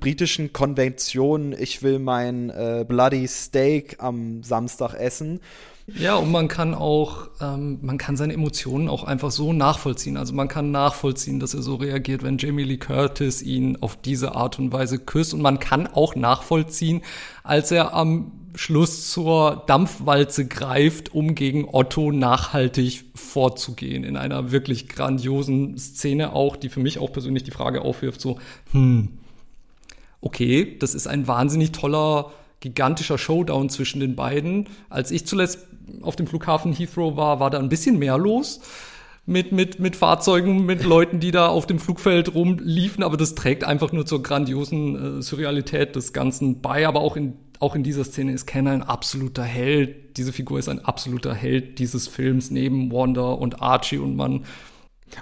britischen 0.00 0.52
Konventionen, 0.52 1.54
ich 1.56 1.84
will 1.84 2.00
mein 2.00 2.50
äh, 2.50 2.84
Bloody 2.86 3.28
Steak 3.28 4.02
am 4.02 4.42
Samstag 4.42 4.94
essen 4.94 5.40
ja, 5.86 6.16
und 6.16 6.32
man 6.32 6.48
kann 6.48 6.74
auch, 6.74 7.28
ähm, 7.42 7.78
man 7.82 7.98
kann 7.98 8.16
seine 8.16 8.32
Emotionen 8.32 8.88
auch 8.88 9.04
einfach 9.04 9.30
so 9.30 9.52
nachvollziehen. 9.52 10.16
Also 10.16 10.32
man 10.32 10.48
kann 10.48 10.70
nachvollziehen, 10.70 11.40
dass 11.40 11.52
er 11.52 11.60
so 11.60 11.74
reagiert, 11.74 12.22
wenn 12.22 12.38
Jamie 12.38 12.62
Lee 12.62 12.78
Curtis 12.78 13.42
ihn 13.42 13.76
auf 13.82 13.96
diese 13.96 14.34
Art 14.34 14.58
und 14.58 14.72
Weise 14.72 14.98
küsst. 14.98 15.34
Und 15.34 15.42
man 15.42 15.58
kann 15.58 15.86
auch 15.86 16.16
nachvollziehen, 16.16 17.02
als 17.42 17.70
er 17.70 17.92
am 17.92 18.32
Schluss 18.54 19.10
zur 19.10 19.64
Dampfwalze 19.66 20.46
greift, 20.46 21.14
um 21.14 21.34
gegen 21.34 21.68
Otto 21.70 22.12
nachhaltig 22.12 23.04
vorzugehen. 23.14 24.04
In 24.04 24.16
einer 24.16 24.52
wirklich 24.52 24.88
grandiosen 24.88 25.76
Szene 25.76 26.32
auch, 26.32 26.56
die 26.56 26.70
für 26.70 26.80
mich 26.80 26.98
auch 26.98 27.12
persönlich 27.12 27.42
die 27.42 27.50
Frage 27.50 27.82
aufwirft, 27.82 28.22
so, 28.22 28.38
hm, 28.72 29.18
okay, 30.22 30.78
das 30.78 30.94
ist 30.94 31.08
ein 31.08 31.26
wahnsinnig 31.26 31.72
toller 31.72 32.32
gigantischer 32.60 33.18
Showdown 33.18 33.68
zwischen 33.68 34.00
den 34.00 34.16
beiden. 34.16 34.68
Als 34.88 35.10
ich 35.10 35.26
zuletzt 35.26 35.66
auf 36.02 36.16
dem 36.16 36.26
Flughafen 36.26 36.72
Heathrow 36.72 37.16
war, 37.16 37.40
war 37.40 37.50
da 37.50 37.58
ein 37.58 37.68
bisschen 37.68 37.98
mehr 37.98 38.18
los 38.18 38.60
mit, 39.26 39.52
mit, 39.52 39.80
mit 39.80 39.96
Fahrzeugen, 39.96 40.66
mit 40.66 40.84
Leuten, 40.84 41.18
die 41.20 41.30
da 41.30 41.48
auf 41.48 41.66
dem 41.66 41.78
Flugfeld 41.78 42.34
rumliefen, 42.34 43.02
aber 43.02 43.16
das 43.16 43.34
trägt 43.34 43.64
einfach 43.64 43.92
nur 43.92 44.04
zur 44.04 44.22
grandiosen 44.22 45.18
äh, 45.18 45.22
Surrealität 45.22 45.96
des 45.96 46.12
Ganzen 46.12 46.60
bei. 46.60 46.86
Aber 46.86 47.00
auch 47.00 47.16
in, 47.16 47.34
auch 47.58 47.74
in 47.74 47.82
dieser 47.82 48.04
Szene 48.04 48.32
ist 48.32 48.46
Ken 48.46 48.68
ein 48.68 48.82
absoluter 48.82 49.42
Held. 49.42 50.18
Diese 50.18 50.32
Figur 50.32 50.58
ist 50.58 50.68
ein 50.68 50.84
absoluter 50.84 51.34
Held 51.34 51.78
dieses 51.78 52.06
Films 52.06 52.50
neben 52.50 52.92
Wanda 52.92 53.32
und 53.32 53.62
Archie 53.62 53.98
und 53.98 54.14
man. 54.14 54.44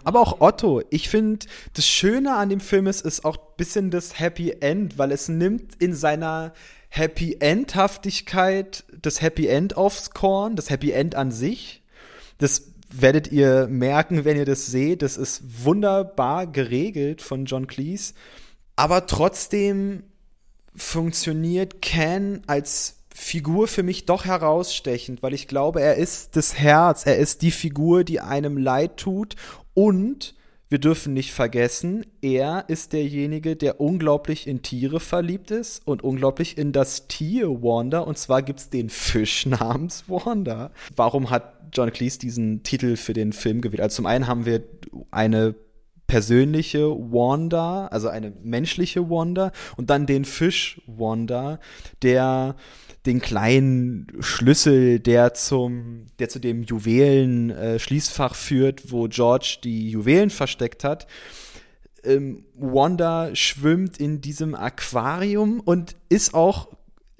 Aber 0.04 0.20
auch 0.20 0.40
Otto. 0.40 0.82
Ich 0.90 1.08
finde, 1.08 1.46
das 1.74 1.86
Schöne 1.86 2.34
an 2.34 2.48
dem 2.48 2.60
Film 2.60 2.86
ist, 2.86 3.02
ist 3.02 3.24
auch 3.24 3.36
ein 3.36 3.56
bisschen 3.56 3.90
das 3.90 4.18
Happy 4.18 4.50
End, 4.60 4.98
weil 4.98 5.12
es 5.12 5.28
nimmt 5.28 5.76
in 5.80 5.94
seiner 5.94 6.52
Happy 6.94 7.38
Endhaftigkeit 7.40 8.84
das 9.00 9.22
Happy 9.22 9.46
End 9.46 9.78
aufs 9.78 10.10
Korn, 10.10 10.56
das 10.56 10.68
Happy 10.68 10.90
End 10.90 11.14
an 11.14 11.30
sich. 11.30 11.80
Das 12.36 12.64
werdet 12.90 13.32
ihr 13.32 13.66
merken, 13.66 14.26
wenn 14.26 14.36
ihr 14.36 14.44
das 14.44 14.66
seht. 14.66 15.00
Das 15.00 15.16
ist 15.16 15.64
wunderbar 15.64 16.46
geregelt 16.46 17.22
von 17.22 17.46
John 17.46 17.66
Cleese. 17.66 18.12
Aber 18.76 19.06
trotzdem 19.06 20.02
funktioniert 20.76 21.80
Ken 21.80 22.42
als 22.46 22.96
Figur 23.14 23.68
für 23.68 23.82
mich 23.82 24.04
doch 24.04 24.26
herausstechend, 24.26 25.22
weil 25.22 25.32
ich 25.32 25.48
glaube, 25.48 25.80
er 25.80 25.96
ist 25.96 26.36
das 26.36 26.58
Herz, 26.58 27.06
er 27.06 27.16
ist 27.16 27.40
die 27.40 27.52
Figur, 27.52 28.04
die 28.04 28.20
einem 28.20 28.58
leid 28.58 28.98
tut 28.98 29.36
und 29.72 30.34
wir 30.72 30.78
dürfen 30.78 31.12
nicht 31.12 31.32
vergessen, 31.32 32.06
er 32.22 32.64
ist 32.68 32.94
derjenige, 32.94 33.56
der 33.56 33.78
unglaublich 33.78 34.46
in 34.46 34.62
Tiere 34.62 35.00
verliebt 35.00 35.50
ist 35.50 35.86
und 35.86 36.02
unglaublich 36.02 36.56
in 36.56 36.72
das 36.72 37.08
Tier 37.08 37.62
Wanda. 37.62 37.98
Und 37.98 38.16
zwar 38.16 38.40
gibt 38.40 38.58
es 38.58 38.70
den 38.70 38.88
Fisch 38.88 39.44
namens 39.46 40.04
Wanda. 40.08 40.72
Warum 40.96 41.28
hat 41.28 41.52
John 41.74 41.92
Cleese 41.92 42.18
diesen 42.18 42.62
Titel 42.62 42.96
für 42.96 43.12
den 43.12 43.34
Film 43.34 43.60
gewählt? 43.60 43.82
Also 43.82 43.96
zum 43.96 44.06
einen 44.06 44.26
haben 44.26 44.46
wir 44.46 44.62
eine 45.10 45.54
persönliche 46.06 46.88
Wanda, 46.88 47.88
also 47.88 48.08
eine 48.08 48.32
menschliche 48.42 49.10
Wanda 49.10 49.52
und 49.76 49.90
dann 49.90 50.06
den 50.06 50.24
Fisch 50.24 50.80
Wanda, 50.86 51.60
der 52.00 52.56
den 53.06 53.20
kleinen 53.20 54.06
Schlüssel, 54.20 55.00
der 55.00 55.34
zum, 55.34 56.06
der 56.18 56.28
zu 56.28 56.38
dem 56.38 56.62
Juwelen-Schließfach 56.62 58.32
äh, 58.32 58.36
führt, 58.36 58.92
wo 58.92 59.08
George 59.08 59.58
die 59.64 59.90
Juwelen 59.90 60.30
versteckt 60.30 60.84
hat. 60.84 61.06
Ähm, 62.04 62.44
Wanda 62.54 63.34
schwimmt 63.34 63.98
in 63.98 64.20
diesem 64.20 64.54
Aquarium 64.54 65.60
und 65.60 65.96
ist 66.08 66.34
auch 66.34 66.68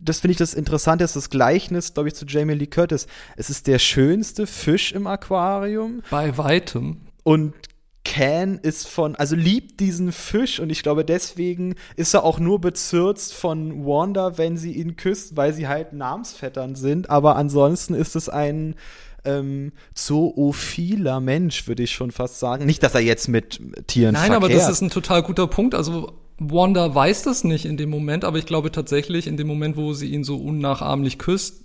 das 0.05 0.19
finde 0.19 0.33
ich 0.33 0.39
das 0.39 0.55
Interessante, 0.55 1.05
ist 1.05 1.15
das 1.15 1.31
Gleichnis, 1.31 1.95
glaube 1.95 2.09
ich, 2.09 2.17
zu 2.17 2.27
Jamie 2.27 2.55
Lee 2.55 2.67
Curtis. 2.67 3.07
Es 3.37 3.51
ist 3.51 3.69
der 3.69 3.79
schönste 3.79 4.49
Fisch 4.49 4.91
im 4.91 5.07
Aquarium. 5.07 6.03
Bei 6.11 6.37
weitem. 6.37 7.03
Und 7.23 7.55
Can 8.05 8.59
ist 8.59 8.89
von, 8.89 9.15
also 9.15 9.37
liebt 9.37 9.79
diesen 9.79 10.11
Fisch 10.11 10.59
und 10.59 10.71
ich 10.71 10.83
glaube, 10.83 11.05
deswegen 11.05 11.77
ist 11.97 12.15
er 12.15 12.25
auch 12.25 12.41
nur 12.41 12.61
bezürzt 12.61 13.33
von 13.33 13.87
Wanda, 13.87 14.39
wenn 14.39 14.57
sie 14.57 14.73
ihn 14.73 14.97
küsst, 14.97 15.37
weil 15.37 15.53
sie 15.53 15.69
halt 15.69 15.93
Namensvettern 15.93 16.75
sind. 16.75 17.11
Aber 17.11 17.37
ansonsten 17.37 17.95
ist 17.95 18.17
es 18.17 18.29
ein 18.29 18.75
ähm, 19.25 19.73
zoophiler 19.95 21.21
Mensch, 21.21 21.69
würde 21.69 21.85
ich 21.85 21.93
schon 21.93 22.11
fast 22.11 22.41
sagen. 22.41 22.67
Nicht, 22.67 22.83
dass 22.83 22.95
er 22.95 23.03
jetzt 23.03 23.29
mit 23.29 23.61
Tieren 23.87 24.15
Nein, 24.15 24.33
verkehrt. 24.33 24.37
aber 24.37 24.49
das 24.49 24.69
ist 24.69 24.81
ein 24.81 24.91
total 24.91 25.23
guter 25.23 25.47
Punkt. 25.47 25.75
Also 25.77 26.13
Wanda 26.39 26.93
weiß 26.95 27.23
das 27.23 27.45
nicht 27.45 27.65
in 27.65 27.77
dem 27.77 27.91
Moment, 27.91 28.25
aber 28.25 28.39
ich 28.39 28.47
glaube 28.47 28.73
tatsächlich, 28.73 29.27
in 29.27 29.37
dem 29.37 29.47
Moment, 29.47 29.77
wo 29.77 29.93
sie 29.93 30.09
ihn 30.09 30.25
so 30.25 30.37
unnachahmlich 30.39 31.19
küsst, 31.19 31.62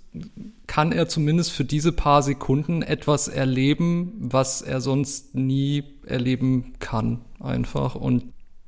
kann 0.66 0.92
er 0.92 1.08
zumindest 1.08 1.52
für 1.52 1.64
diese 1.64 1.92
paar 1.92 2.22
Sekunden 2.22 2.82
etwas 2.82 3.28
erleben, 3.28 4.12
was 4.18 4.62
er 4.62 4.80
sonst 4.80 5.34
nie 5.34 5.84
erleben 6.06 6.74
kann, 6.78 7.20
einfach. 7.40 7.94
Und 7.94 8.24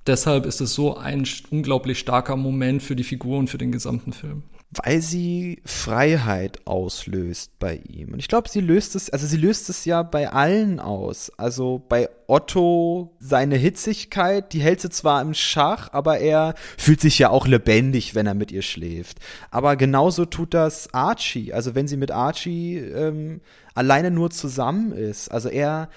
deshalb 0.06 0.46
ist 0.46 0.60
es 0.60 0.74
so 0.74 0.96
ein 0.96 1.26
unglaublich 1.50 1.98
starker 1.98 2.36
Moment 2.36 2.82
für 2.82 2.96
die 2.96 3.04
Figur 3.04 3.38
und 3.38 3.48
für 3.48 3.58
den 3.58 3.72
gesamten 3.72 4.12
Film 4.12 4.42
weil 4.72 5.02
sie 5.02 5.60
Freiheit 5.64 6.64
auslöst 6.64 7.58
bei 7.58 7.80
ihm. 7.88 8.12
Und 8.12 8.20
ich 8.20 8.28
glaube, 8.28 8.48
sie 8.48 8.60
löst 8.60 8.94
es, 8.94 9.10
also 9.10 9.26
sie 9.26 9.36
löst 9.36 9.68
es 9.68 9.84
ja 9.84 10.04
bei 10.04 10.30
allen 10.30 10.78
aus. 10.78 11.32
Also 11.36 11.82
bei 11.88 12.08
Otto 12.28 13.16
seine 13.18 13.56
Hitzigkeit, 13.56 14.52
die 14.52 14.60
hält 14.60 14.80
sie 14.80 14.90
zwar 14.90 15.22
im 15.22 15.34
Schach, 15.34 15.88
aber 15.92 16.18
er 16.18 16.54
fühlt 16.78 17.00
sich 17.00 17.18
ja 17.18 17.30
auch 17.30 17.48
lebendig, 17.48 18.14
wenn 18.14 18.28
er 18.28 18.34
mit 18.34 18.52
ihr 18.52 18.62
schläft. 18.62 19.18
Aber 19.50 19.74
genauso 19.74 20.24
tut 20.24 20.54
das 20.54 20.94
Archie. 20.94 21.52
Also 21.52 21.74
wenn 21.74 21.88
sie 21.88 21.96
mit 21.96 22.12
Archie 22.12 22.78
ähm, 22.78 23.40
alleine 23.74 24.12
nur 24.12 24.30
zusammen 24.30 24.92
ist. 24.92 25.32
Also 25.32 25.48
er 25.48 25.88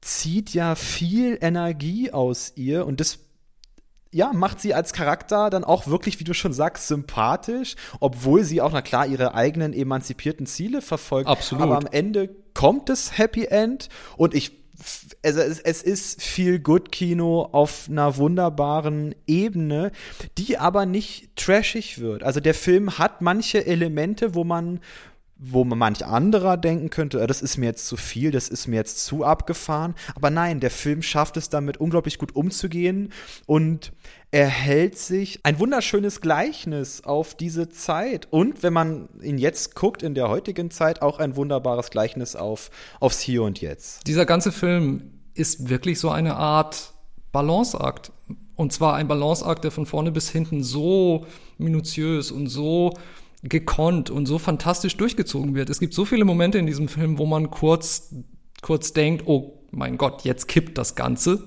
zieht 0.00 0.50
ja 0.50 0.76
viel 0.76 1.38
Energie 1.40 2.12
aus 2.12 2.52
ihr 2.54 2.86
und 2.86 3.00
das 3.00 3.18
ja, 4.14 4.32
macht 4.32 4.60
sie 4.60 4.74
als 4.74 4.92
Charakter 4.92 5.50
dann 5.50 5.64
auch 5.64 5.88
wirklich, 5.88 6.20
wie 6.20 6.24
du 6.24 6.34
schon 6.34 6.52
sagst, 6.52 6.86
sympathisch, 6.86 7.74
obwohl 7.98 8.44
sie 8.44 8.62
auch, 8.62 8.72
na 8.72 8.80
klar, 8.80 9.06
ihre 9.06 9.34
eigenen 9.34 9.72
emanzipierten 9.72 10.46
Ziele 10.46 10.82
verfolgt. 10.82 11.28
Absolut. 11.28 11.64
Aber 11.64 11.76
am 11.76 11.86
Ende 11.90 12.30
kommt 12.54 12.88
das 12.88 13.18
Happy 13.18 13.46
End 13.46 13.88
und 14.16 14.34
ich 14.34 14.64
also 15.22 15.40
es, 15.40 15.60
es 15.60 15.82
ist 15.82 16.20
viel 16.20 16.58
Good 16.58 16.90
Kino 16.90 17.48
auf 17.52 17.86
einer 17.88 18.16
wunderbaren 18.16 19.14
Ebene, 19.26 19.92
die 20.36 20.58
aber 20.58 20.84
nicht 20.84 21.36
trashig 21.36 22.00
wird. 22.00 22.24
Also 22.24 22.40
der 22.40 22.54
Film 22.54 22.98
hat 22.98 23.20
manche 23.20 23.64
Elemente, 23.66 24.34
wo 24.34 24.42
man 24.42 24.80
wo 25.50 25.64
man 25.64 25.78
manch 25.78 26.04
anderer 26.04 26.56
denken 26.56 26.90
könnte, 26.90 27.20
äh, 27.20 27.26
das 27.26 27.42
ist 27.42 27.56
mir 27.56 27.66
jetzt 27.66 27.86
zu 27.86 27.96
viel, 27.96 28.30
das 28.30 28.48
ist 28.48 28.66
mir 28.66 28.76
jetzt 28.76 29.04
zu 29.04 29.24
abgefahren. 29.24 29.94
Aber 30.14 30.30
nein, 30.30 30.60
der 30.60 30.70
Film 30.70 31.02
schafft 31.02 31.36
es 31.36 31.48
damit 31.48 31.76
unglaublich 31.76 32.18
gut 32.18 32.34
umzugehen 32.34 33.12
und 33.46 33.92
er 34.30 34.48
hält 34.48 34.98
sich 34.98 35.40
ein 35.44 35.60
wunderschönes 35.60 36.20
Gleichnis 36.20 37.02
auf 37.04 37.36
diese 37.36 37.68
Zeit 37.68 38.26
und 38.32 38.62
wenn 38.64 38.72
man 38.72 39.08
ihn 39.22 39.38
jetzt 39.38 39.76
guckt, 39.76 40.02
in 40.02 40.14
der 40.14 40.28
heutigen 40.28 40.70
Zeit 40.72 41.02
auch 41.02 41.20
ein 41.20 41.36
wunderbares 41.36 41.90
Gleichnis 41.90 42.34
auf, 42.34 42.70
aufs 42.98 43.20
Hier 43.20 43.44
und 43.44 43.60
Jetzt. 43.60 44.06
Dieser 44.08 44.26
ganze 44.26 44.50
Film 44.50 45.12
ist 45.34 45.68
wirklich 45.68 46.00
so 46.00 46.10
eine 46.10 46.34
Art 46.36 46.94
Balanceakt. 47.30 48.12
Und 48.56 48.72
zwar 48.72 48.94
ein 48.94 49.08
Balanceakt, 49.08 49.64
der 49.64 49.72
von 49.72 49.86
vorne 49.86 50.12
bis 50.12 50.30
hinten 50.30 50.62
so 50.62 51.26
minutiös 51.58 52.30
und 52.30 52.46
so 52.46 52.94
gekonnt 53.44 54.10
und 54.10 54.26
so 54.26 54.38
fantastisch 54.38 54.96
durchgezogen 54.96 55.54
wird. 55.54 55.70
Es 55.70 55.78
gibt 55.78 55.94
so 55.94 56.04
viele 56.04 56.24
Momente 56.24 56.58
in 56.58 56.66
diesem 56.66 56.88
Film, 56.88 57.18
wo 57.18 57.26
man 57.26 57.50
kurz, 57.50 58.14
kurz 58.62 58.92
denkt, 58.92 59.24
oh 59.26 59.60
mein 59.70 59.98
Gott, 59.98 60.24
jetzt 60.24 60.48
kippt 60.48 60.78
das 60.78 60.94
Ganze. 60.94 61.42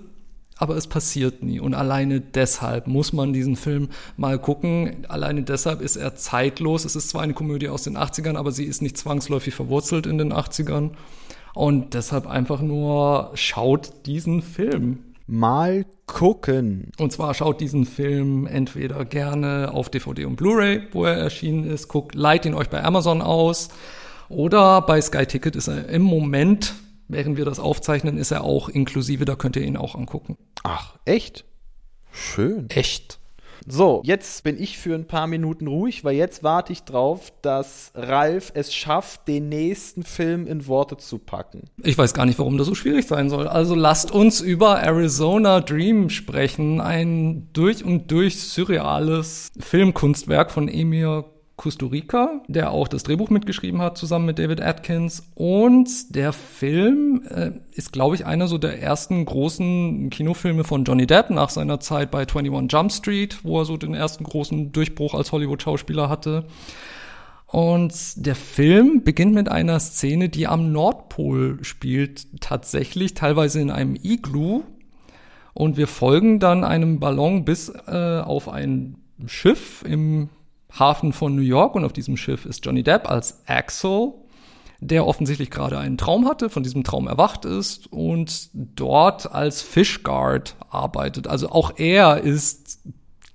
Aber 0.60 0.76
es 0.76 0.88
passiert 0.88 1.44
nie. 1.44 1.60
Und 1.60 1.76
alleine 1.76 2.20
deshalb 2.20 2.88
muss 2.88 3.14
man 3.14 3.32
diesen 3.32 3.56
Film 3.56 3.90
mal 4.16 4.40
gucken. 4.40 5.06
Alleine 5.08 5.44
deshalb 5.44 5.82
ist 5.82 5.98
er 5.98 6.16
zeitlos. 6.16 6.84
Es 6.84 6.96
ist 6.96 7.10
zwar 7.10 7.22
eine 7.22 7.36
Komödie 7.36 7.70
aus 7.70 7.84
den 7.84 7.96
80ern, 7.96 8.38
aber 8.38 8.52
sie 8.52 8.64
ist 8.64 8.82
nicht 8.82 8.98
zwangsläufig 8.98 9.54
verwurzelt 9.54 10.08
in 10.08 10.18
den 10.18 10.34
80ern. 10.34 10.92
Und 11.54 11.94
deshalb 11.94 12.26
einfach 12.26 12.62
nur 12.62 13.32
schaut 13.36 14.06
diesen 14.08 14.42
Film 14.42 15.00
mal 15.28 15.86
gucken. 16.06 16.92
Und 16.98 17.12
zwar 17.12 17.34
schaut 17.34 17.62
diesen 17.62 17.86
Film 17.86 18.48
entweder 18.48 19.06
gerne 19.06 19.72
auf 19.74 19.90
DVD 19.90 20.26
und 20.26 20.38
Blu-ray, 20.38 20.88
wo 20.94 21.06
er 21.06 21.16
erschienen 21.16 21.70
ist, 21.70 21.90
guckt, 21.90 22.16
leiht 22.16 22.46
ihn 22.46 22.54
euch 22.54 22.70
bei 22.70 22.84
Amazon 22.84 23.22
aus 23.22 23.70
oder 24.30 24.82
bei 24.82 25.00
Sky 25.02 25.26
Ticket 25.26 25.56
ist 25.56 25.68
er 25.68 25.88
im 25.90 26.02
Moment, 26.02 26.74
während 27.08 27.38
wir 27.38 27.46
das 27.46 27.60
aufzeichnen, 27.60 28.18
ist 28.18 28.32
er 28.32 28.44
auch 28.44 28.70
inklusive, 28.70 29.26
da 29.26 29.36
könnt 29.36 29.56
ihr 29.58 29.64
ihn 29.64 29.78
auch 29.78 29.96
angucken. 29.96 30.38
Ach, 30.64 30.96
echt? 31.06 31.46
Schön. 32.12 32.70
Echt. 32.70 33.20
So, 33.66 34.02
jetzt 34.04 34.44
bin 34.44 34.62
ich 34.62 34.78
für 34.78 34.96
ein 34.96 35.06
paar 35.06 35.28
Minuten 35.28 35.68
ruhig, 35.68 36.04
weil 36.04 36.16
jetzt 36.16 36.44
warte 36.44 36.74
ich 36.74 36.84
drauf, 36.84 37.32
dass 37.42 37.92
Ralf 37.96 38.52
es 38.54 38.74
schafft, 38.74 39.28
den 39.28 39.50
nächsten 39.50 40.04
Film 40.04 40.48
in 40.48 40.68
Worte 40.68 40.98
zu 40.98 41.20
packen. 41.20 41.64
Ich 41.84 41.98
weiß 41.98 42.14
gar 42.14 42.26
nicht, 42.26 42.40
warum 42.40 42.58
das 42.58 42.68
so 42.68 42.76
schwierig 42.76 43.08
sein 43.08 43.30
soll. 43.30 43.48
Also 43.48 43.76
lasst 43.76 44.12
uns 44.12 44.42
über 44.42 44.80
Arizona 44.80 45.62
Dream 45.62 46.10
sprechen, 46.10 46.82
ein 46.82 47.50
durch 47.54 47.84
und 47.84 48.12
durch 48.12 48.40
surreales 48.40 49.52
Filmkunstwerk 49.60 50.52
von 50.52 50.68
Emir 50.68 51.26
Kusturica, 51.58 52.44
der 52.48 52.72
auch 52.72 52.88
das 52.88 53.02
Drehbuch 53.02 53.32
mitgeschrieben 53.32 53.82
hat, 53.82 53.98
zusammen 53.98 54.28
mit 54.28 54.38
David 54.38 54.62
Atkins. 54.62 55.28
Und 55.34 56.16
der 56.16 56.32
Film 56.32 57.24
äh, 57.28 57.52
ist, 57.72 57.92
glaube 57.92 58.14
ich, 58.16 58.28
einer 58.28 58.48
so 58.48 58.60
der 58.60 58.82
ersten 58.82 59.26
großen 59.26 60.12
Kinofilme 60.12 60.64
von 60.64 60.84
Johnny 60.84 61.08
Depp 61.08 61.32
nach 61.32 61.50
seiner 61.50 61.80
Zeit 61.80 62.12
bei 62.12 62.20
21 62.20 62.72
Jump 62.72 62.92
Street, 62.92 63.40
wo 63.44 63.60
er 63.60 63.66
so 63.66 63.76
den 63.76 63.96
ersten 63.96 64.24
großen 64.24 64.72
Durchbruch 64.72 65.16
als 65.16 65.32
Hollywood-Schauspieler 65.32 66.10
hatte. 66.10 66.46
Und 67.48 67.94
der 68.26 68.36
Film 68.36 69.04
beginnt 69.04 69.34
mit 69.34 69.50
einer 69.50 69.80
Szene, 69.80 70.30
die 70.30 70.46
am 70.46 70.72
Nordpol 70.72 71.64
spielt, 71.64 72.28
tatsächlich, 72.40 73.16
teilweise 73.16 73.62
in 73.62 73.72
einem 73.72 73.96
Igloo. 73.96 74.64
Und 75.56 75.76
wir 75.76 75.88
folgen 75.88 76.40
dann 76.40 76.64
einem 76.64 77.00
Ballon 77.00 77.46
bis 77.46 77.70
äh, 77.88 78.22
auf 78.24 78.48
ein 78.48 78.98
Schiff 79.26 79.84
im 79.88 80.30
Hafen 80.80 81.14
von 81.14 81.36
New 81.36 81.42
York 81.42 81.76
und 81.76 81.86
auf 81.86 81.94
diesem 81.94 82.18
Schiff 82.18 82.46
ist 82.46 82.66
Johnny 82.66 82.84
Depp 82.84 83.10
als 83.10 83.42
Axel, 83.48 84.14
der 84.80 85.08
offensichtlich 85.08 85.50
gerade 85.50 85.78
einen 85.78 85.98
Traum 85.98 86.28
hatte, 86.28 86.50
von 86.50 86.64
diesem 86.64 86.84
Traum 86.84 87.08
erwacht 87.08 87.46
ist 87.46 87.92
und 87.92 88.50
dort 88.54 89.32
als 89.32 89.62
Fishguard 89.62 90.56
arbeitet. 90.70 91.28
Also 91.28 91.50
auch 91.50 91.74
er 91.78 92.22
ist 92.22 92.80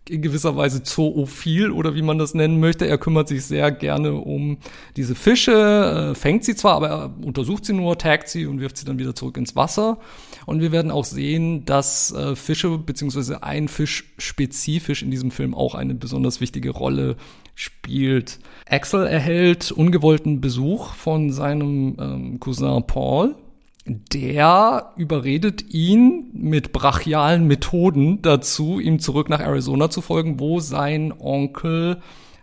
in 0.08 0.20
gewisser 0.20 0.56
Weise 0.56 0.82
zoophil 0.82 1.70
oder 1.70 1.94
wie 1.94 2.02
man 2.02 2.18
das 2.18 2.34
nennen 2.34 2.58
möchte. 2.58 2.86
Er 2.86 2.98
kümmert 2.98 3.28
sich 3.28 3.44
sehr 3.44 3.70
gerne 3.70 4.14
um 4.14 4.58
diese 4.96 5.14
Fische, 5.14 6.10
äh, 6.12 6.14
fängt 6.14 6.44
sie 6.44 6.56
zwar, 6.56 6.74
aber 6.74 6.88
er 6.88 7.14
untersucht 7.24 7.64
sie 7.64 7.72
nur, 7.72 7.96
taggt 7.98 8.28
sie 8.28 8.46
und 8.46 8.60
wirft 8.60 8.76
sie 8.76 8.84
dann 8.84 8.98
wieder 8.98 9.14
zurück 9.14 9.36
ins 9.36 9.54
Wasser. 9.54 9.98
Und 10.44 10.60
wir 10.60 10.72
werden 10.72 10.90
auch 10.90 11.04
sehen, 11.04 11.64
dass 11.64 12.12
äh, 12.12 12.34
Fische 12.34 12.78
beziehungsweise 12.78 13.42
ein 13.42 13.68
Fisch 13.68 14.12
spezifisch 14.18 15.02
in 15.02 15.10
diesem 15.10 15.30
Film 15.30 15.54
auch 15.54 15.74
eine 15.74 15.94
besonders 15.94 16.40
wichtige 16.40 16.70
Rolle 16.70 17.16
spielt. 17.54 18.38
Axel 18.68 19.06
erhält 19.06 19.70
ungewollten 19.70 20.40
Besuch 20.40 20.94
von 20.94 21.30
seinem 21.30 21.96
ähm, 22.00 22.40
Cousin 22.40 22.86
Paul, 22.86 23.36
der 23.84 24.92
überredet 24.96 25.74
ihn 25.74 26.30
mit 26.32 26.72
brachialen 26.72 27.46
Methoden 27.46 28.22
dazu, 28.22 28.78
ihm 28.78 29.00
zurück 29.00 29.28
nach 29.28 29.40
Arizona 29.40 29.90
zu 29.90 30.00
folgen, 30.00 30.38
wo 30.38 30.60
sein 30.60 31.12
Onkel 31.18 32.00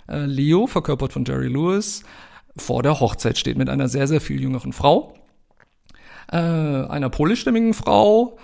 äh, 0.10 0.26
Leo, 0.26 0.68
verkörpert 0.68 1.14
von 1.14 1.24
Jerry 1.24 1.48
Lewis, 1.48 2.04
vor 2.58 2.84
der 2.84 3.00
Hochzeit 3.00 3.38
steht 3.38 3.58
mit 3.58 3.70
einer 3.70 3.88
sehr, 3.88 4.08
sehr 4.08 4.20
viel 4.20 4.42
jüngeren 4.42 4.74
Frau, 4.74 5.14
äh, 6.32 6.38
einer 6.38 7.10
polischstämmigen 7.10 7.74
Frau, 7.74 8.38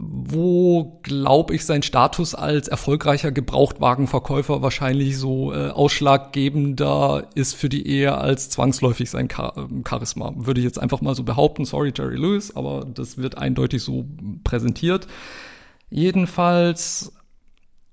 wo, 0.00 1.00
glaube 1.02 1.56
ich, 1.56 1.64
sein 1.64 1.82
Status 1.82 2.36
als 2.36 2.68
erfolgreicher 2.68 3.32
Gebrauchtwagenverkäufer 3.32 4.62
wahrscheinlich 4.62 5.18
so 5.18 5.52
äh, 5.52 5.70
ausschlaggebender 5.70 7.28
ist 7.34 7.54
für 7.54 7.68
die 7.68 7.84
Ehe 7.84 8.16
als 8.16 8.48
zwangsläufig 8.48 9.10
sein 9.10 9.28
ähm, 9.56 9.82
Charisma. 9.86 10.32
Würde 10.36 10.60
ich 10.60 10.64
jetzt 10.64 10.78
einfach 10.78 11.00
mal 11.00 11.16
so 11.16 11.24
behaupten. 11.24 11.64
Sorry, 11.64 11.92
Jerry 11.96 12.16
Lewis, 12.16 12.54
aber 12.54 12.86
das 12.86 13.18
wird 13.18 13.38
eindeutig 13.38 13.82
so 13.82 14.06
präsentiert. 14.44 15.08
Jedenfalls 15.90 17.12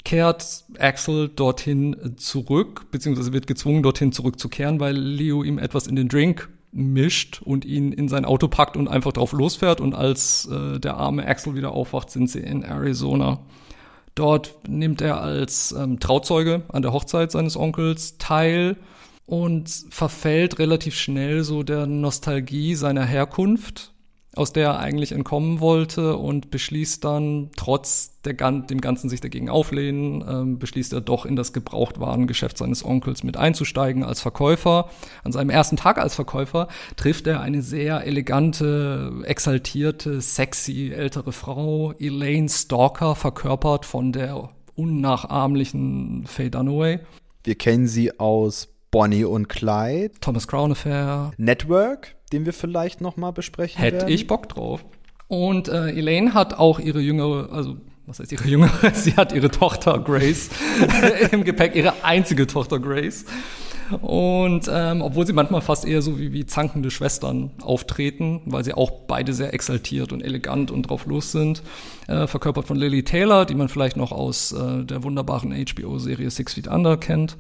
kehrt 0.04 0.66
Axel 0.78 1.30
dorthin 1.30 2.14
zurück, 2.18 2.92
beziehungsweise 2.92 3.34
wird 3.34 3.48
gezwungen, 3.48 3.82
dorthin 3.82 4.12
zurückzukehren, 4.12 4.80
weil 4.80 4.96
Leo 4.96 5.44
ihm 5.44 5.58
etwas 5.58 5.88
in 5.88 5.96
den 5.96 6.08
Drink 6.08 6.50
mischt 6.76 7.42
und 7.44 7.66
ihn 7.66 7.92
in 7.92 8.10
sein 8.10 8.26
Auto 8.26 8.48
packt 8.48 8.78
und 8.78 8.88
einfach 8.88 9.14
drauf 9.14 9.32
losfährt. 9.32 9.82
Und 9.82 9.96
als 9.96 10.48
äh, 10.52 10.80
der 10.80 10.98
arme 10.98 11.26
Axel 11.26 11.56
wieder 11.56 11.72
aufwacht, 11.72 12.12
sind 12.12 12.30
sie 12.30 12.40
in 12.40 12.64
Arizona. 12.64 13.40
Dort 14.14 14.60
nimmt 14.68 15.02
er 15.02 15.22
als 15.22 15.72
ähm, 15.72 16.00
Trauzeuge 16.00 16.64
an 16.70 16.82
der 16.82 16.94
Hochzeit 16.94 17.32
seines 17.32 17.58
Onkels 17.58 18.18
teil 18.18 18.78
und 19.26 19.70
verfällt 19.90 20.60
relativ 20.60 20.96
schnell 20.96 21.44
so 21.44 21.64
der 21.64 21.88
Nostalgie 21.88 22.76
seiner 22.76 23.06
Herkunft 23.06 23.95
aus 24.36 24.54
der 24.54 24.66
er 24.66 24.80
eigentlich 24.80 25.12
entkommen 25.12 25.60
wollte 25.60 26.18
und 26.18 26.52
beschließt 26.52 27.04
dann, 27.04 27.50
trotz 27.56 28.22
der, 28.24 28.34
dem 28.34 28.82
Ganzen 28.82 29.10
sich 29.10 29.22
dagegen 29.22 29.50
auflehnen, 29.50 30.24
ähm, 30.28 30.60
beschließt 30.60 30.94
er 30.94 31.02
doch 31.02 31.26
in 31.26 31.36
das 31.36 31.54
Gebrauchtwarengeschäft 31.54 32.58
seines 32.58 32.84
Onkels 32.84 33.24
mit 33.24 33.38
einzusteigen 33.38 34.04
als 34.04 34.22
Verkäufer. 34.22 34.90
An 35.24 35.32
seinem 35.32 35.50
ersten 35.50 35.78
Tag 35.78 35.98
als 35.98 36.16
Verkäufer 36.16 36.68
trifft 36.96 37.28
er 37.28 37.42
eine 37.42 37.62
sehr 37.62 38.06
elegante, 38.06 39.14
exaltierte, 39.24 40.22
sexy 40.22 40.92
ältere 40.96 41.32
Frau, 41.32 41.94
Elaine 41.94 42.50
Stalker, 42.50 43.16
verkörpert 43.16 43.86
von 43.86 44.12
der 44.12 44.50
unnachahmlichen 44.76 46.26
Faye 46.28 46.50
Dunaway. 46.50 47.00
Wir 47.44 47.56
kennen 47.56 47.88
sie 47.88 48.20
aus 48.20 48.70
Bonnie 48.92 49.26
und 49.26 49.50
Clyde. 49.50 50.14
Thomas 50.22 50.48
Crown 50.48 50.72
Affair. 50.72 51.32
Network, 51.38 52.15
den 52.32 52.46
wir 52.46 52.54
vielleicht 52.54 53.02
noch 53.02 53.18
mal 53.18 53.32
besprechen 53.32 53.82
Hätte 53.82 53.98
werden. 54.00 54.14
ich 54.14 54.28
Bock 54.28 54.50
drauf. 54.50 54.86
Und 55.28 55.68
äh, 55.68 55.90
Elaine 55.90 56.34
hat 56.34 56.54
auch 56.54 56.80
ihre 56.80 57.00
jüngere, 57.00 57.52
also 57.52 57.78
was 58.06 58.20
heißt 58.20 58.32
ihre 58.32 58.48
jüngere? 58.48 58.72
Sie 58.94 59.16
hat 59.16 59.34
ihre 59.34 59.50
Tochter 59.50 60.00
Grace 60.00 60.50
im 61.32 61.44
Gepäck, 61.44 61.76
ihre 61.76 62.04
einzige 62.04 62.46
Tochter 62.46 62.80
Grace. 62.80 63.26
Und 64.02 64.70
ähm, 64.72 65.02
obwohl 65.02 65.28
sie 65.28 65.34
manchmal 65.34 65.62
fast 65.62 65.86
eher 65.86 66.02
so 66.02 66.18
wie, 66.18 66.34
wie 66.34 66.46
zankende 66.46 66.90
Schwestern 66.90 67.52
auftreten, 67.62 68.42
weil 68.46 68.64
sie 68.64 68.74
auch 68.74 68.90
beide 68.90 69.32
sehr 69.34 69.54
exaltiert 69.54 70.12
und 70.12 70.22
elegant 70.22 70.72
und 70.72 70.84
drauf 70.90 71.06
los 71.06 71.32
sind, 71.32 71.62
äh, 72.08 72.26
verkörpert 72.26 72.66
von 72.66 72.78
Lily 72.78 73.04
Taylor, 73.04 73.46
die 73.46 73.54
man 73.54 73.70
vielleicht 73.70 73.96
noch 73.96 74.12
aus 74.12 74.52
äh, 74.52 74.84
der 74.84 75.04
wunderbaren 75.04 75.54
HBO-Serie 75.54 76.32
Six 76.32 76.56
Feet 76.56 76.68
Under 76.68 76.98
kennt. 76.98 77.38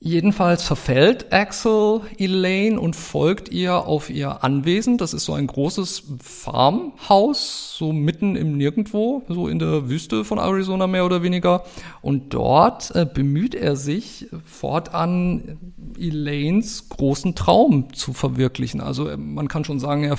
Jedenfalls 0.00 0.62
verfällt 0.62 1.32
Axel 1.32 2.02
Elaine 2.18 2.78
und 2.78 2.94
folgt 2.94 3.50
ihr 3.50 3.74
auf 3.74 4.10
ihr 4.10 4.44
Anwesen. 4.44 4.96
Das 4.96 5.12
ist 5.12 5.24
so 5.24 5.32
ein 5.32 5.48
großes 5.48 6.04
Farmhaus, 6.22 7.76
so 7.76 7.92
mitten 7.92 8.36
im 8.36 8.56
Nirgendwo, 8.56 9.22
so 9.28 9.48
in 9.48 9.58
der 9.58 9.88
Wüste 9.88 10.24
von 10.24 10.38
Arizona 10.38 10.86
mehr 10.86 11.04
oder 11.04 11.24
weniger. 11.24 11.64
Und 12.00 12.32
dort 12.32 12.94
äh, 12.94 13.06
bemüht 13.12 13.56
er 13.56 13.74
sich 13.74 14.28
fortan, 14.46 15.58
Elaines 15.98 16.88
großen 16.90 17.34
Traum 17.34 17.92
zu 17.92 18.12
verwirklichen. 18.12 18.80
Also 18.80 19.08
äh, 19.08 19.16
man 19.16 19.48
kann 19.48 19.64
schon 19.64 19.80
sagen, 19.80 20.04
er 20.04 20.16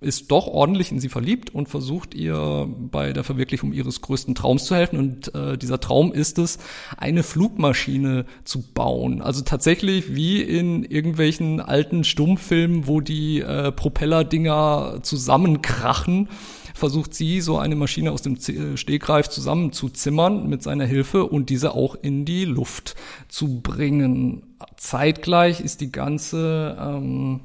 ist 0.00 0.30
doch 0.30 0.46
ordentlich 0.48 0.92
in 0.92 1.00
sie 1.00 1.08
verliebt 1.08 1.54
und 1.54 1.70
versucht 1.70 2.14
ihr 2.14 2.68
bei 2.68 3.14
der 3.14 3.24
Verwirklichung 3.24 3.72
ihres 3.72 4.02
größten 4.02 4.34
Traums 4.34 4.66
zu 4.66 4.76
helfen. 4.76 4.98
Und 4.98 5.34
äh, 5.34 5.56
dieser 5.56 5.80
Traum 5.80 6.12
ist 6.12 6.38
es, 6.38 6.58
eine 6.98 7.22
Flugmaschine 7.22 8.26
zu 8.44 8.60
bauen 8.60 8.97
bauen. 8.98 9.22
Also 9.22 9.42
tatsächlich 9.42 10.14
wie 10.14 10.42
in 10.42 10.84
irgendwelchen 10.84 11.60
alten 11.60 12.04
Stummfilmen, 12.04 12.86
wo 12.86 13.00
die 13.00 13.40
äh, 13.40 13.72
Propellerdinger 13.72 15.00
zusammenkrachen, 15.02 16.28
versucht 16.74 17.14
sie 17.14 17.40
so 17.40 17.58
eine 17.58 17.76
Maschine 17.76 18.12
aus 18.12 18.22
dem 18.22 18.36
äh, 18.36 18.76
Stegreif 18.76 19.28
zusammenzuzimmern 19.28 20.48
mit 20.48 20.62
seiner 20.62 20.84
Hilfe 20.84 21.24
und 21.24 21.50
diese 21.50 21.74
auch 21.74 21.96
in 22.00 22.24
die 22.24 22.44
Luft 22.44 22.94
zu 23.28 23.60
bringen. 23.60 24.42
Zeitgleich 24.76 25.60
ist 25.60 25.80
die 25.80 25.92
ganze 25.92 26.76
ähm, 26.80 27.40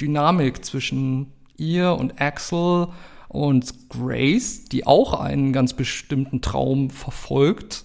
Dynamik 0.00 0.64
zwischen 0.64 1.32
ihr 1.56 1.92
und 1.92 2.20
Axel 2.20 2.88
und 3.28 3.90
Grace, 3.90 4.64
die 4.64 4.86
auch 4.86 5.14
einen 5.14 5.52
ganz 5.52 5.74
bestimmten 5.74 6.40
Traum 6.40 6.90
verfolgt, 6.90 7.84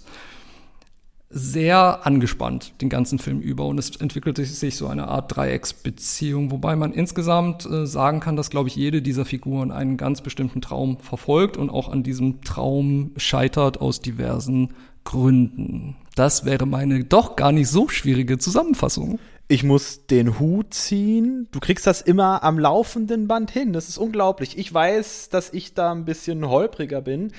sehr 1.37 2.05
angespannt 2.07 2.73
den 2.79 2.87
ganzen 2.87 3.19
Film 3.19 3.41
über 3.41 3.65
und 3.65 3.77
es 3.77 3.97
entwickelte 3.97 4.45
sich 4.45 4.77
so 4.77 4.87
eine 4.87 5.09
Art 5.09 5.35
Dreiecksbeziehung, 5.35 6.49
wobei 6.49 6.77
man 6.77 6.93
insgesamt 6.93 7.65
äh, 7.65 7.85
sagen 7.85 8.21
kann, 8.21 8.37
dass, 8.37 8.49
glaube 8.49 8.69
ich, 8.69 8.77
jede 8.77 9.01
dieser 9.01 9.25
Figuren 9.25 9.69
einen 9.69 9.97
ganz 9.97 10.21
bestimmten 10.21 10.61
Traum 10.61 10.97
verfolgt 11.01 11.57
und 11.57 11.69
auch 11.69 11.89
an 11.89 12.03
diesem 12.03 12.41
Traum 12.41 13.11
scheitert 13.17 13.81
aus 13.81 13.99
diversen 13.99 14.69
Gründen. 15.03 15.97
Das 16.15 16.45
wäre 16.45 16.65
meine 16.65 17.03
doch 17.03 17.35
gar 17.35 17.51
nicht 17.51 17.67
so 17.67 17.89
schwierige 17.89 18.37
Zusammenfassung. 18.37 19.19
Ich 19.49 19.63
muss 19.63 20.07
den 20.07 20.39
Hut 20.39 20.73
ziehen. 20.73 21.49
Du 21.51 21.59
kriegst 21.59 21.85
das 21.85 22.01
immer 22.01 22.43
am 22.43 22.57
laufenden 22.57 23.27
Band 23.27 23.51
hin. 23.51 23.73
Das 23.73 23.89
ist 23.89 23.97
unglaublich. 23.97 24.57
Ich 24.57 24.73
weiß, 24.73 25.29
dass 25.29 25.53
ich 25.53 25.73
da 25.73 25.91
ein 25.91 26.05
bisschen 26.05 26.47
holpriger 26.47 27.01
bin 27.01 27.31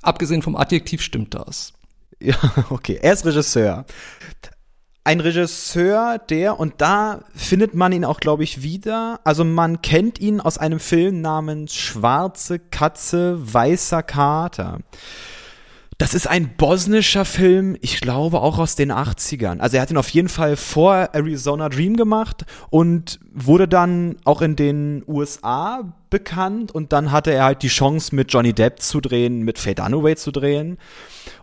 Abgesehen 0.02 0.42
vom 0.42 0.56
Adjektiv 0.56 1.00
stimmt 1.02 1.34
das. 1.34 1.72
Ja, 2.18 2.34
okay. 2.70 2.98
Er 3.02 3.12
ist 3.12 3.26
Regisseur. 3.26 3.84
Ein 5.04 5.20
Regisseur, 5.20 6.18
der, 6.18 6.58
und 6.58 6.76
da 6.78 7.24
findet 7.34 7.74
man 7.74 7.92
ihn 7.92 8.06
auch, 8.06 8.20
glaube 8.20 8.42
ich, 8.42 8.62
wieder. 8.62 9.20
Also 9.22 9.44
man 9.44 9.82
kennt 9.82 10.18
ihn 10.18 10.40
aus 10.40 10.56
einem 10.56 10.80
Film 10.80 11.20
namens 11.20 11.74
Schwarze 11.74 12.58
Katze, 12.58 13.36
Weißer 13.52 14.02
Kater. 14.02 14.78
Das 15.98 16.12
ist 16.12 16.26
ein 16.26 16.56
bosnischer 16.58 17.24
Film, 17.24 17.74
ich 17.80 18.02
glaube 18.02 18.40
auch 18.40 18.58
aus 18.58 18.76
den 18.76 18.92
80ern. 18.92 19.60
Also 19.60 19.76
er 19.76 19.82
hat 19.82 19.90
ihn 19.90 19.96
auf 19.96 20.10
jeden 20.10 20.28
Fall 20.28 20.56
vor 20.56 21.08
Arizona 21.14 21.70
Dream 21.70 21.96
gemacht 21.96 22.44
und 22.68 23.18
wurde 23.32 23.66
dann 23.66 24.16
auch 24.24 24.42
in 24.42 24.56
den 24.56 25.04
USA 25.06 25.94
bekannt 26.10 26.70
und 26.70 26.92
dann 26.92 27.12
hatte 27.12 27.32
er 27.32 27.44
halt 27.44 27.62
die 27.62 27.68
Chance 27.68 28.14
mit 28.14 28.30
Johnny 28.30 28.52
Depp 28.52 28.82
zu 28.82 29.00
drehen, 29.00 29.40
mit 29.40 29.58
Faye 29.58 29.74
Dunaway 29.74 30.16
zu 30.16 30.32
drehen 30.32 30.76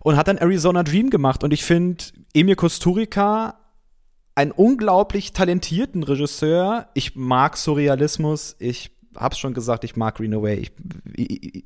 und 0.01 0.18
hat 0.18 0.28
dann 0.28 0.38
Arizona 0.38 0.84
Dream 0.84 1.10
gemacht 1.10 1.43
und 1.43 1.51
ich 1.51 1.64
finde 1.64 2.04
Emir 2.36 2.56
Kusturica 2.56 3.56
einen 4.36 4.51
unglaublich 4.51 5.34
talentierten 5.34 6.04
Regisseur. 6.04 6.89
Ich 6.93 7.16
mag 7.16 7.58
Surrealismus, 7.58 8.56
ich 8.60 8.91
hab's 9.16 9.39
schon 9.39 9.54
gesagt, 9.54 9.84
ich 9.84 9.95
mag 9.95 10.16
Greenaway. 10.16 10.58
Ich, 10.58 10.72
ich, 11.16 11.66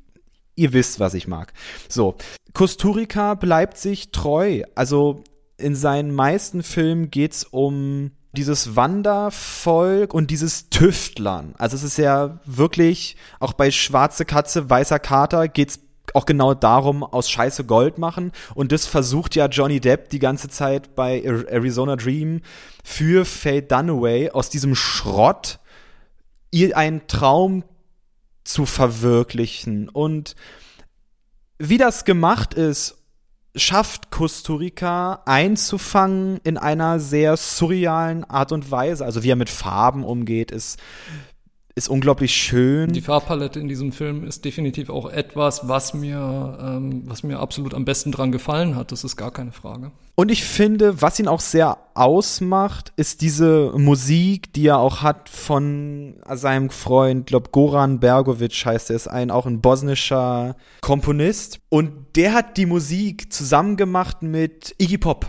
ihr 0.58 0.72
wisst, 0.72 1.00
was 1.00 1.14
ich 1.14 1.28
mag. 1.28 1.52
So, 1.88 2.16
Kusturica 2.52 3.34
bleibt 3.34 3.78
sich 3.78 4.10
treu. 4.10 4.62
Also 4.74 5.22
in 5.56 5.74
seinen 5.74 6.14
meisten 6.14 6.62
Filmen 6.62 7.10
geht's 7.10 7.44
um 7.44 8.10
dieses 8.32 8.76
Wandervolk 8.76 10.12
und 10.12 10.30
dieses 10.30 10.68
Tüftlern. 10.70 11.54
Also 11.58 11.76
es 11.76 11.82
ist 11.82 11.98
ja 11.98 12.38
wirklich, 12.44 13.16
auch 13.40 13.52
bei 13.52 13.70
Schwarze 13.70 14.24
Katze, 14.24 14.68
Weißer 14.68 14.98
Kater 14.98 15.48
geht's 15.48 15.80
auch 16.14 16.26
genau 16.26 16.54
darum, 16.54 17.02
aus 17.02 17.28
Scheiße 17.30 17.64
Gold 17.64 17.98
machen. 17.98 18.32
Und 18.54 18.72
das 18.72 18.86
versucht 18.86 19.34
ja 19.34 19.46
Johnny 19.46 19.80
Depp 19.80 20.10
die 20.10 20.18
ganze 20.18 20.48
Zeit 20.48 20.94
bei 20.94 21.22
Arizona 21.22 21.96
Dream 21.96 22.40
für 22.84 23.24
Faye 23.24 23.62
Dunaway 23.62 24.30
aus 24.30 24.50
diesem 24.50 24.74
Schrott 24.74 25.58
ihr 26.50 26.76
einen 26.76 27.06
Traum 27.08 27.64
zu 28.48 28.64
verwirklichen. 28.64 29.88
Und 29.90 30.34
wie 31.58 31.76
das 31.76 32.04
gemacht 32.06 32.54
ist, 32.54 32.96
schafft 33.54 34.10
Kusturica 34.10 35.22
einzufangen 35.26 36.40
in 36.44 36.56
einer 36.56 36.98
sehr 36.98 37.36
surrealen 37.36 38.24
Art 38.24 38.52
und 38.52 38.70
Weise. 38.70 39.04
Also 39.04 39.22
wie 39.22 39.30
er 39.30 39.36
mit 39.36 39.50
Farben 39.50 40.02
umgeht, 40.02 40.50
ist 40.50 40.78
ist 41.78 41.88
unglaublich 41.88 42.34
schön. 42.34 42.92
Die 42.92 43.00
Farbpalette 43.00 43.60
in 43.60 43.68
diesem 43.68 43.92
Film 43.92 44.24
ist 44.24 44.44
definitiv 44.44 44.90
auch 44.90 45.08
etwas, 45.08 45.68
was 45.68 45.94
mir, 45.94 46.58
ähm, 46.60 47.04
was 47.06 47.22
mir 47.22 47.38
absolut 47.38 47.72
am 47.72 47.84
besten 47.84 48.12
dran 48.12 48.32
gefallen 48.32 48.76
hat. 48.76 48.92
Das 48.92 49.04
ist 49.04 49.16
gar 49.16 49.30
keine 49.30 49.52
Frage. 49.52 49.92
Und 50.16 50.32
ich 50.32 50.42
finde, 50.44 51.00
was 51.00 51.20
ihn 51.20 51.28
auch 51.28 51.40
sehr 51.40 51.78
ausmacht, 51.94 52.92
ist 52.96 53.20
diese 53.20 53.72
Musik, 53.76 54.52
die 54.52 54.66
er 54.66 54.78
auch 54.78 55.02
hat 55.02 55.28
von 55.28 56.16
seinem 56.34 56.70
Freund, 56.70 57.26
glaub 57.26 57.52
Goran 57.52 58.00
Bergovic 58.00 58.66
heißt 58.66 58.90
er, 58.90 58.96
ist 58.96 59.06
ein 59.06 59.30
auch 59.30 59.46
ein 59.46 59.60
bosnischer 59.60 60.56
Komponist. 60.80 61.60
Und 61.68 61.92
der 62.16 62.34
hat 62.34 62.56
die 62.56 62.66
Musik 62.66 63.32
zusammen 63.32 63.76
gemacht 63.76 64.22
mit 64.22 64.74
Iggy 64.78 64.98
Pop. 64.98 65.26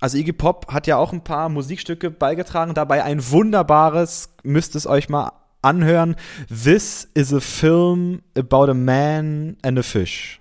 Also 0.00 0.18
Iggy 0.18 0.32
Pop 0.32 0.66
hat 0.72 0.88
ja 0.88 0.96
auch 0.96 1.12
ein 1.12 1.22
paar 1.22 1.48
Musikstücke 1.48 2.10
beigetragen, 2.10 2.74
dabei 2.74 3.04
ein 3.04 3.30
wunderbares, 3.30 4.30
müsst 4.42 4.74
es 4.74 4.88
euch 4.88 5.08
mal 5.08 5.30
anhören. 5.62 6.16
This 6.48 7.08
is 7.14 7.32
a 7.32 7.40
film 7.40 8.22
about 8.36 8.70
a 8.70 8.74
man 8.74 9.56
and 9.62 9.78
a 9.78 9.82
fish. 9.82 10.40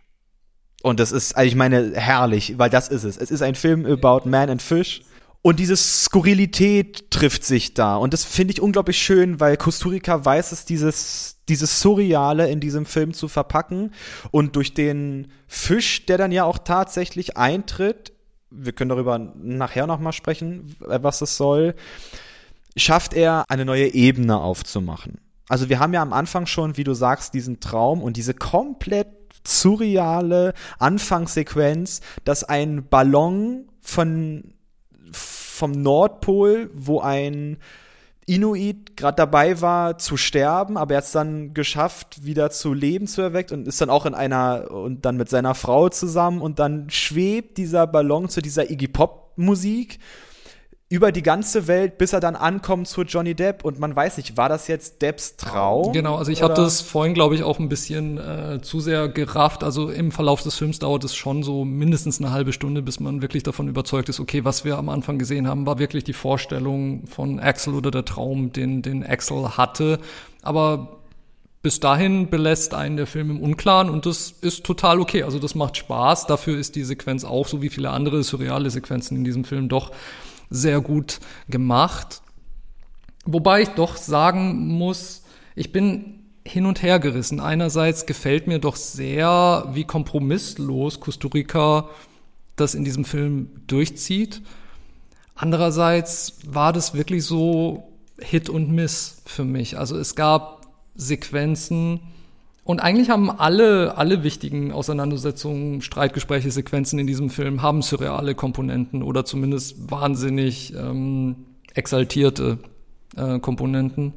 Und 0.83 0.99
das 0.99 1.11
ist, 1.11 1.33
also 1.37 1.47
ich 1.47 1.55
meine, 1.55 1.93
herrlich, 1.93 2.57
weil 2.57 2.69
das 2.69 2.87
ist 2.87 3.03
es. 3.03 3.17
Es 3.17 3.31
ist 3.31 3.41
ein 3.41 3.55
Film 3.55 3.85
about 3.85 4.27
man 4.27 4.49
and 4.49 4.61
fish. 4.61 5.01
Und 5.43 5.59
diese 5.59 5.75
Skurrilität 5.75 7.09
trifft 7.09 7.43
sich 7.43 7.73
da. 7.73 7.95
Und 7.95 8.13
das 8.13 8.23
finde 8.23 8.53
ich 8.53 8.61
unglaublich 8.61 8.99
schön, 8.99 9.39
weil 9.39 9.57
Kusturica 9.57 10.23
weiß 10.23 10.51
es, 10.51 10.65
dieses, 10.65 11.37
dieses 11.49 11.81
Surreale 11.81 12.49
in 12.49 12.59
diesem 12.59 12.85
Film 12.85 13.13
zu 13.13 13.27
verpacken. 13.27 13.91
Und 14.29 14.55
durch 14.55 14.75
den 14.75 15.31
Fisch, 15.47 16.05
der 16.05 16.19
dann 16.19 16.31
ja 16.31 16.43
auch 16.43 16.59
tatsächlich 16.59 17.37
eintritt, 17.37 18.13
wir 18.51 18.73
können 18.73 18.89
darüber 18.89 19.17
nachher 19.17 19.87
nochmal 19.87 20.13
sprechen, 20.13 20.75
was 20.79 21.19
das 21.19 21.37
soll, 21.37 21.73
schafft 22.75 23.13
er, 23.13 23.45
eine 23.49 23.65
neue 23.65 23.93
Ebene 23.93 24.39
aufzumachen. 24.39 25.19
Also 25.47 25.69
wir 25.69 25.79
haben 25.79 25.93
ja 25.93 26.01
am 26.01 26.13
Anfang 26.13 26.45
schon, 26.45 26.77
wie 26.77 26.83
du 26.83 26.93
sagst, 26.93 27.33
diesen 27.33 27.59
Traum 27.59 28.01
und 28.01 28.15
diese 28.15 28.33
komplett 28.33 29.07
surreale 29.45 30.53
Anfangssequenz, 30.79 32.01
dass 32.23 32.43
ein 32.43 32.87
Ballon 32.87 33.67
von 33.81 34.53
vom 35.11 35.73
Nordpol, 35.73 36.71
wo 36.73 37.01
ein 37.01 37.57
Inuit 38.25 38.95
gerade 38.95 39.15
dabei 39.17 39.61
war 39.61 39.97
zu 39.97 40.15
sterben, 40.15 40.77
aber 40.77 40.93
er 40.93 40.97
hat 40.97 41.03
es 41.05 41.11
dann 41.11 41.53
geschafft, 41.53 42.23
wieder 42.23 42.49
zu 42.49 42.73
Leben 42.73 43.07
zu 43.07 43.21
erweckt 43.21 43.51
und 43.51 43.67
ist 43.67 43.81
dann 43.81 43.89
auch 43.89 44.05
in 44.05 44.13
einer 44.13 44.71
und 44.71 45.05
dann 45.05 45.17
mit 45.17 45.29
seiner 45.29 45.53
Frau 45.53 45.89
zusammen 45.89 46.41
und 46.41 46.59
dann 46.59 46.89
schwebt 46.89 47.57
dieser 47.57 47.87
Ballon 47.87 48.29
zu 48.29 48.41
dieser 48.41 48.71
Iggy 48.71 48.87
Pop 48.87 49.33
Musik 49.35 49.99
über 50.91 51.13
die 51.13 51.23
ganze 51.23 51.67
Welt, 51.67 51.97
bis 51.97 52.11
er 52.11 52.19
dann 52.19 52.35
ankommt 52.35 52.85
zu 52.85 53.03
Johnny 53.03 53.33
Depp 53.33 53.63
und 53.63 53.79
man 53.79 53.95
weiß 53.95 54.17
nicht, 54.17 54.35
war 54.35 54.49
das 54.49 54.67
jetzt 54.67 55.01
Depps 55.01 55.37
Traum? 55.37 55.93
Genau, 55.93 56.17
also 56.17 56.33
ich 56.33 56.43
habe 56.43 56.53
das 56.53 56.81
vorhin, 56.81 57.13
glaube 57.13 57.33
ich, 57.33 57.43
auch 57.43 57.59
ein 57.59 57.69
bisschen 57.69 58.17
äh, 58.17 58.59
zu 58.61 58.81
sehr 58.81 59.07
gerafft. 59.07 59.63
Also 59.63 59.89
im 59.89 60.11
Verlauf 60.11 60.43
des 60.43 60.55
Films 60.55 60.79
dauert 60.79 61.05
es 61.05 61.15
schon 61.15 61.43
so 61.43 61.63
mindestens 61.63 62.19
eine 62.19 62.31
halbe 62.31 62.51
Stunde, 62.51 62.81
bis 62.81 62.99
man 62.99 63.21
wirklich 63.21 63.43
davon 63.43 63.69
überzeugt 63.69 64.09
ist, 64.09 64.19
okay, 64.19 64.43
was 64.43 64.65
wir 64.65 64.77
am 64.77 64.89
Anfang 64.89 65.17
gesehen 65.17 65.47
haben, 65.47 65.65
war 65.65 65.79
wirklich 65.79 66.03
die 66.03 66.11
Vorstellung 66.11 67.07
von 67.07 67.39
Axel 67.39 67.73
oder 67.73 67.89
der 67.89 68.03
Traum, 68.03 68.51
den, 68.51 68.81
den 68.81 69.05
Axel 69.05 69.55
hatte. 69.55 69.97
Aber 70.41 70.99
bis 71.61 71.79
dahin 71.79 72.29
belässt 72.29 72.73
einen 72.73 72.97
der 72.97 73.07
Film 73.07 73.29
im 73.31 73.39
Unklaren 73.39 73.89
und 73.89 74.05
das 74.05 74.31
ist 74.41 74.65
total 74.65 74.99
okay. 74.99 75.23
Also 75.23 75.39
das 75.39 75.55
macht 75.55 75.77
Spaß. 75.77 76.27
Dafür 76.27 76.57
ist 76.57 76.75
die 76.75 76.83
Sequenz 76.83 77.23
auch, 77.23 77.47
so 77.47 77.61
wie 77.61 77.69
viele 77.69 77.91
andere 77.91 78.23
surreale 78.23 78.69
Sequenzen 78.69 79.15
in 79.15 79.23
diesem 79.23 79.45
Film, 79.45 79.69
doch 79.69 79.91
sehr 80.51 80.81
gut 80.81 81.19
gemacht. 81.49 82.21
Wobei 83.25 83.63
ich 83.63 83.69
doch 83.69 83.97
sagen 83.97 84.67
muss, 84.67 85.23
ich 85.55 85.71
bin 85.71 86.19
hin 86.45 86.65
und 86.65 86.83
her 86.83 86.99
gerissen. 86.99 87.39
Einerseits 87.39 88.05
gefällt 88.05 88.45
mir 88.47 88.59
doch 88.59 88.75
sehr, 88.75 89.67
wie 89.73 89.85
kompromisslos 89.85 90.99
Costa 90.99 91.27
Rica 91.27 91.89
das 92.55 92.75
in 92.75 92.83
diesem 92.83 93.05
Film 93.05 93.49
durchzieht. 93.67 94.41
Andererseits 95.35 96.39
war 96.45 96.73
das 96.73 96.93
wirklich 96.93 97.25
so 97.25 97.87
Hit 98.19 98.49
und 98.49 98.71
Miss 98.71 99.23
für 99.25 99.45
mich. 99.45 99.77
Also 99.77 99.97
es 99.97 100.15
gab 100.15 100.67
Sequenzen, 100.95 102.01
und 102.63 102.79
eigentlich 102.79 103.09
haben 103.09 103.31
alle, 103.31 103.97
alle 103.97 104.23
wichtigen 104.23 104.71
Auseinandersetzungen, 104.71 105.81
Streitgespräche, 105.81 106.51
Sequenzen 106.51 106.99
in 106.99 107.07
diesem 107.07 107.29
Film 107.29 107.61
haben 107.61 107.81
surreale 107.81 108.35
Komponenten 108.35 109.01
oder 109.01 109.25
zumindest 109.25 109.89
wahnsinnig 109.89 110.73
ähm, 110.75 111.37
exaltierte 111.73 112.59
äh, 113.17 113.39
Komponenten. 113.39 114.13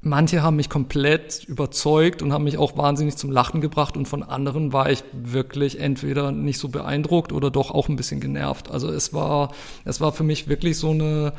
Manche 0.00 0.42
haben 0.42 0.56
mich 0.56 0.68
komplett 0.68 1.44
überzeugt 1.44 2.22
und 2.22 2.32
haben 2.32 2.44
mich 2.44 2.58
auch 2.58 2.76
wahnsinnig 2.76 3.16
zum 3.16 3.30
Lachen 3.30 3.60
gebracht 3.60 3.96
und 3.96 4.06
von 4.06 4.22
anderen 4.22 4.72
war 4.72 4.90
ich 4.90 5.02
wirklich 5.12 5.80
entweder 5.80 6.32
nicht 6.32 6.58
so 6.58 6.68
beeindruckt 6.68 7.32
oder 7.32 7.50
doch 7.50 7.70
auch 7.70 7.88
ein 7.88 7.96
bisschen 7.96 8.20
genervt. 8.20 8.70
Also 8.70 8.90
es 8.90 9.12
war, 9.12 9.52
es 9.84 10.00
war 10.00 10.12
für 10.12 10.24
mich 10.24 10.48
wirklich 10.48 10.76
so 10.76 10.90
eine, 10.90 11.32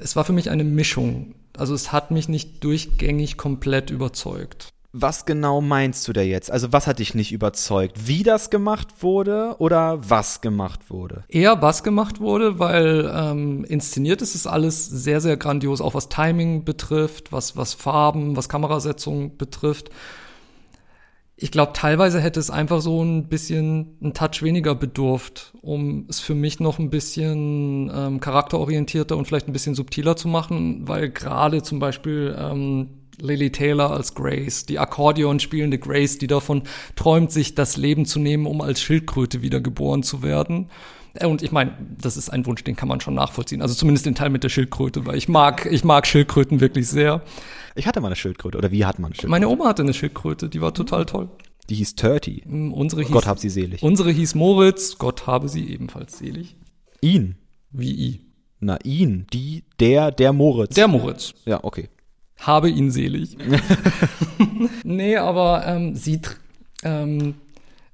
es 0.00 0.16
war 0.16 0.24
für 0.24 0.32
mich 0.32 0.50
eine 0.50 0.64
Mischung 0.64 1.34
also 1.58 1.74
es 1.74 1.92
hat 1.92 2.10
mich 2.10 2.28
nicht 2.28 2.62
durchgängig 2.64 3.36
komplett 3.36 3.90
überzeugt. 3.90 4.68
Was 4.98 5.26
genau 5.26 5.60
meinst 5.60 6.08
du 6.08 6.14
da 6.14 6.22
jetzt? 6.22 6.50
Also 6.50 6.72
was 6.72 6.86
hat 6.86 7.00
dich 7.00 7.14
nicht 7.14 7.30
überzeugt? 7.30 8.08
Wie 8.08 8.22
das 8.22 8.48
gemacht 8.48 9.02
wurde 9.02 9.56
oder 9.58 9.98
was 10.08 10.40
gemacht 10.40 10.88
wurde? 10.88 11.24
Eher 11.28 11.60
was 11.60 11.82
gemacht 11.82 12.18
wurde, 12.18 12.58
weil 12.58 13.12
ähm, 13.14 13.64
inszeniert 13.64 14.22
ist 14.22 14.34
es 14.34 14.46
alles 14.46 14.86
sehr, 14.86 15.20
sehr 15.20 15.36
grandios, 15.36 15.82
auch 15.82 15.92
was 15.92 16.08
Timing 16.08 16.64
betrifft, 16.64 17.30
was, 17.30 17.58
was 17.58 17.74
Farben, 17.74 18.36
was 18.36 18.48
Kamerasetzung 18.48 19.36
betrifft. 19.36 19.90
Ich 21.38 21.50
glaube, 21.50 21.74
teilweise 21.74 22.18
hätte 22.20 22.40
es 22.40 22.50
einfach 22.50 22.80
so 22.80 23.04
ein 23.04 23.28
bisschen 23.28 23.98
einen 24.00 24.14
Touch 24.14 24.42
weniger 24.42 24.74
bedurft, 24.74 25.52
um 25.60 26.06
es 26.08 26.18
für 26.18 26.34
mich 26.34 26.60
noch 26.60 26.78
ein 26.78 26.88
bisschen 26.88 27.90
ähm, 27.94 28.20
charakterorientierter 28.20 29.18
und 29.18 29.26
vielleicht 29.26 29.46
ein 29.46 29.52
bisschen 29.52 29.74
subtiler 29.74 30.16
zu 30.16 30.28
machen, 30.28 30.88
weil 30.88 31.10
gerade 31.10 31.62
zum 31.62 31.78
Beispiel 31.78 32.34
ähm, 32.38 32.88
Lily 33.18 33.52
Taylor 33.52 33.90
als 33.90 34.14
Grace, 34.14 34.64
die 34.64 34.78
Akkordeon 34.78 35.38
spielende 35.38 35.78
Grace, 35.78 36.16
die 36.16 36.26
davon 36.26 36.62
träumt, 36.96 37.30
sich 37.32 37.54
das 37.54 37.76
Leben 37.76 38.06
zu 38.06 38.18
nehmen, 38.18 38.46
um 38.46 38.62
als 38.62 38.80
Schildkröte 38.80 39.42
wiedergeboren 39.42 40.02
zu 40.02 40.22
werden. 40.22 40.70
Äh, 41.20 41.26
und 41.26 41.42
ich 41.42 41.52
meine, 41.52 41.72
das 42.00 42.16
ist 42.16 42.30
ein 42.30 42.46
Wunsch, 42.46 42.64
den 42.64 42.76
kann 42.76 42.88
man 42.88 43.00
schon 43.00 43.14
nachvollziehen. 43.14 43.62
Also 43.62 43.74
zumindest 43.74 44.06
den 44.06 44.14
Teil 44.14 44.30
mit 44.30 44.44
der 44.44 44.48
Schildkröte, 44.48 45.06
weil 45.06 45.16
ich 45.16 45.28
mag, 45.28 45.66
ich 45.66 45.84
mag 45.84 46.06
Schildkröten 46.06 46.60
wirklich 46.60 46.88
sehr. 46.88 47.22
Ich 47.74 47.86
hatte 47.86 48.00
mal 48.00 48.08
eine 48.08 48.16
Schildkröte. 48.16 48.58
Oder 48.58 48.70
wie 48.70 48.84
hat 48.84 48.98
man 48.98 49.06
eine 49.06 49.14
Schildkröte? 49.14 49.30
Meine 49.30 49.48
Oma 49.48 49.68
hatte 49.68 49.82
eine 49.82 49.94
Schildkröte, 49.94 50.48
die 50.48 50.60
war 50.60 50.74
total 50.74 51.06
toll. 51.06 51.28
Die 51.68 51.74
hieß 51.74 51.96
Turty. 51.96 52.42
Mm, 52.46 52.72
unsere 52.72 53.02
hieß, 53.02 53.10
Gott 53.10 53.26
hab 53.26 53.38
sie 53.38 53.50
selig. 53.50 53.82
Unsere 53.82 54.10
hieß 54.10 54.34
Moritz, 54.34 54.98
Gott 54.98 55.26
habe 55.26 55.48
sie 55.48 55.68
ebenfalls 55.68 56.18
selig. 56.18 56.56
Ihn? 57.00 57.36
Wie 57.70 57.90
I? 57.90 58.20
Na, 58.60 58.78
ihn. 58.84 59.26
Die, 59.32 59.64
der, 59.80 60.10
der 60.10 60.32
Moritz. 60.32 60.74
Der 60.74 60.88
Moritz. 60.88 61.34
Ja, 61.44 61.62
okay. 61.62 61.88
Habe 62.38 62.70
ihn 62.70 62.90
selig. 62.90 63.36
nee, 64.84 65.16
aber 65.16 65.66
ähm, 65.66 65.96
sie, 65.96 66.20
ähm, 66.82 67.34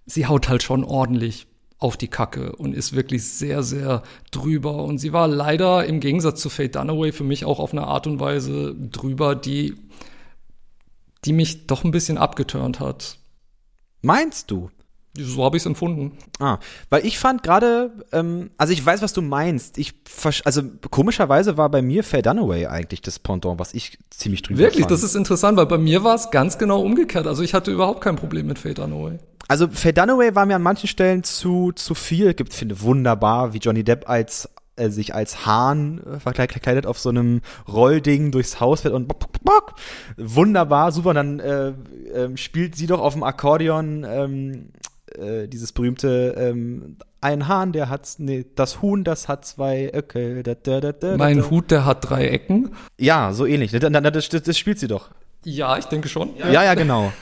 sie 0.07 0.27
haut 0.27 0.49
halt 0.49 0.63
schon 0.63 0.85
ordentlich 0.85 1.47
auf 1.83 1.97
die 1.97 2.09
Kacke 2.09 2.55
und 2.57 2.75
ist 2.75 2.95
wirklich 2.95 3.25
sehr, 3.25 3.63
sehr 3.63 4.03
drüber. 4.31 4.85
Und 4.85 4.99
sie 4.99 5.13
war 5.13 5.29
leider 5.29 5.85
im 5.85 6.01
Gegensatz 6.01 6.41
zu 6.41 6.49
Faye 6.49 6.69
Dunaway 6.69 7.13
für 7.13 7.25
mich 7.25 7.45
auch 7.45 7.59
auf 7.59 7.73
eine 7.73 7.87
Art 7.87 8.07
und 8.07 8.21
Weise 8.21 8.75
drüber, 8.75 9.35
die, 9.35 9.75
die 11.25 11.33
mich 11.33 11.67
doch 11.67 11.85
ein 11.85 11.91
bisschen 11.91 12.19
abgeturnt 12.19 12.81
hat. 12.81 13.19
Meinst 14.01 14.51
du? 14.51 14.71
So 15.15 15.45
habe 15.45 15.59
ich 15.59 15.63
es 15.63 15.67
empfunden. 15.67 16.17
Ah, 16.39 16.59
weil 16.89 17.05
ich 17.05 17.19
fand 17.19 17.43
gerade, 17.43 17.93
ähm, 18.13 18.51
also 18.57 18.73
ich 18.73 18.85
weiß, 18.85 19.03
was 19.03 19.13
du 19.13 19.21
meinst. 19.21 19.77
Ich, 19.77 19.93
also 20.45 20.63
komischerweise 20.91 21.59
war 21.59 21.69
bei 21.69 21.83
mir 21.83 22.03
Faye 22.03 22.23
Dunaway 22.23 22.67
eigentlich 22.67 23.03
das 23.03 23.19
Pendant, 23.19 23.59
was 23.59 23.75
ich 23.75 23.99
ziemlich 24.09 24.41
drüber 24.41 24.61
Wirklich, 24.61 24.85
fand. 24.85 24.91
das 24.91 25.03
ist 25.03 25.15
interessant, 25.15 25.59
weil 25.59 25.67
bei 25.67 25.77
mir 25.77 26.03
war 26.03 26.15
es 26.15 26.31
ganz 26.31 26.57
genau 26.57 26.81
umgekehrt. 26.81 27.27
Also 27.27 27.43
ich 27.43 27.53
hatte 27.53 27.71
überhaupt 27.71 28.01
kein 28.01 28.17
Problem 28.17 28.47
mit 28.47 28.59
Faye 28.59 28.73
Dunaway. 28.73 29.19
Also 29.49 29.69
Faye 29.69 29.93
Dunaway 29.93 30.35
war 30.35 30.47
mir 30.47 30.57
an 30.57 30.63
manchen 30.63 30.89
Stellen 30.89 31.25
zu 31.25 31.73
zu 31.73 31.95
viel. 31.95 32.35
Gibt 32.35 32.55
finde 32.55 32.81
wunderbar, 32.81 33.53
wie 33.53 33.59
Johnny 33.59 33.85
Depp 33.85 34.09
als 34.09 34.49
äh, 34.77 34.89
sich 34.89 35.15
als 35.15 35.47
Hahn 35.47 36.01
äh, 36.05 36.21
verkleidet 36.21 36.87
auf 36.87 36.99
so 36.99 37.11
einem 37.11 37.43
Rollding 37.69 38.31
durchs 38.31 38.61
Haus 38.61 38.83
fährt 38.83 38.95
und 38.95 39.09
bock, 39.09 39.21
bock, 39.21 39.43
bock. 39.43 39.75
wunderbar, 40.17 40.93
super. 40.93 41.11
Und 41.11 41.17
dann 41.17 41.41
äh, 41.41 41.69
äh, 41.69 42.37
spielt 42.37 42.77
sie 42.77 42.87
doch 42.87 43.01
auf 43.01 43.13
dem 43.13 43.23
Akkordeon 43.23 44.07
ähm, 44.09 44.69
äh, 45.19 45.49
dieses 45.49 45.73
berühmte 45.73 46.35
ähm, 46.39 46.97
ein 47.21 47.47
Hahn, 47.47 47.73
der 47.73 47.89
hat 47.89 48.15
nee, 48.19 48.45
das 48.55 48.83
Huhn, 48.83 49.05
das 49.05 49.29
hat 49.29 49.45
zwei 49.45 49.91
Öcke. 49.95 50.43
Da, 50.43 50.55
da, 50.55 50.81
da, 50.81 50.93
da, 50.93 51.17
mein 51.17 51.51
Hut, 51.51 51.71
der 51.71 51.85
hat 51.85 52.09
drei 52.09 52.29
Ecken. 52.29 52.75
Ja, 52.99 53.33
so 53.33 53.47
ähnlich. 53.47 53.71
Das, 53.71 53.81
das, 54.29 54.43
das, 54.43 54.59
spielt 54.59 54.79
sie 54.81 54.89
doch. 54.89 55.11
Ja, 55.45 55.79
ich 55.79 55.85
denke 55.85 56.09
schon. 56.09 56.37
Ja, 56.37 56.65
ja, 56.65 56.75
genau. 56.75 57.13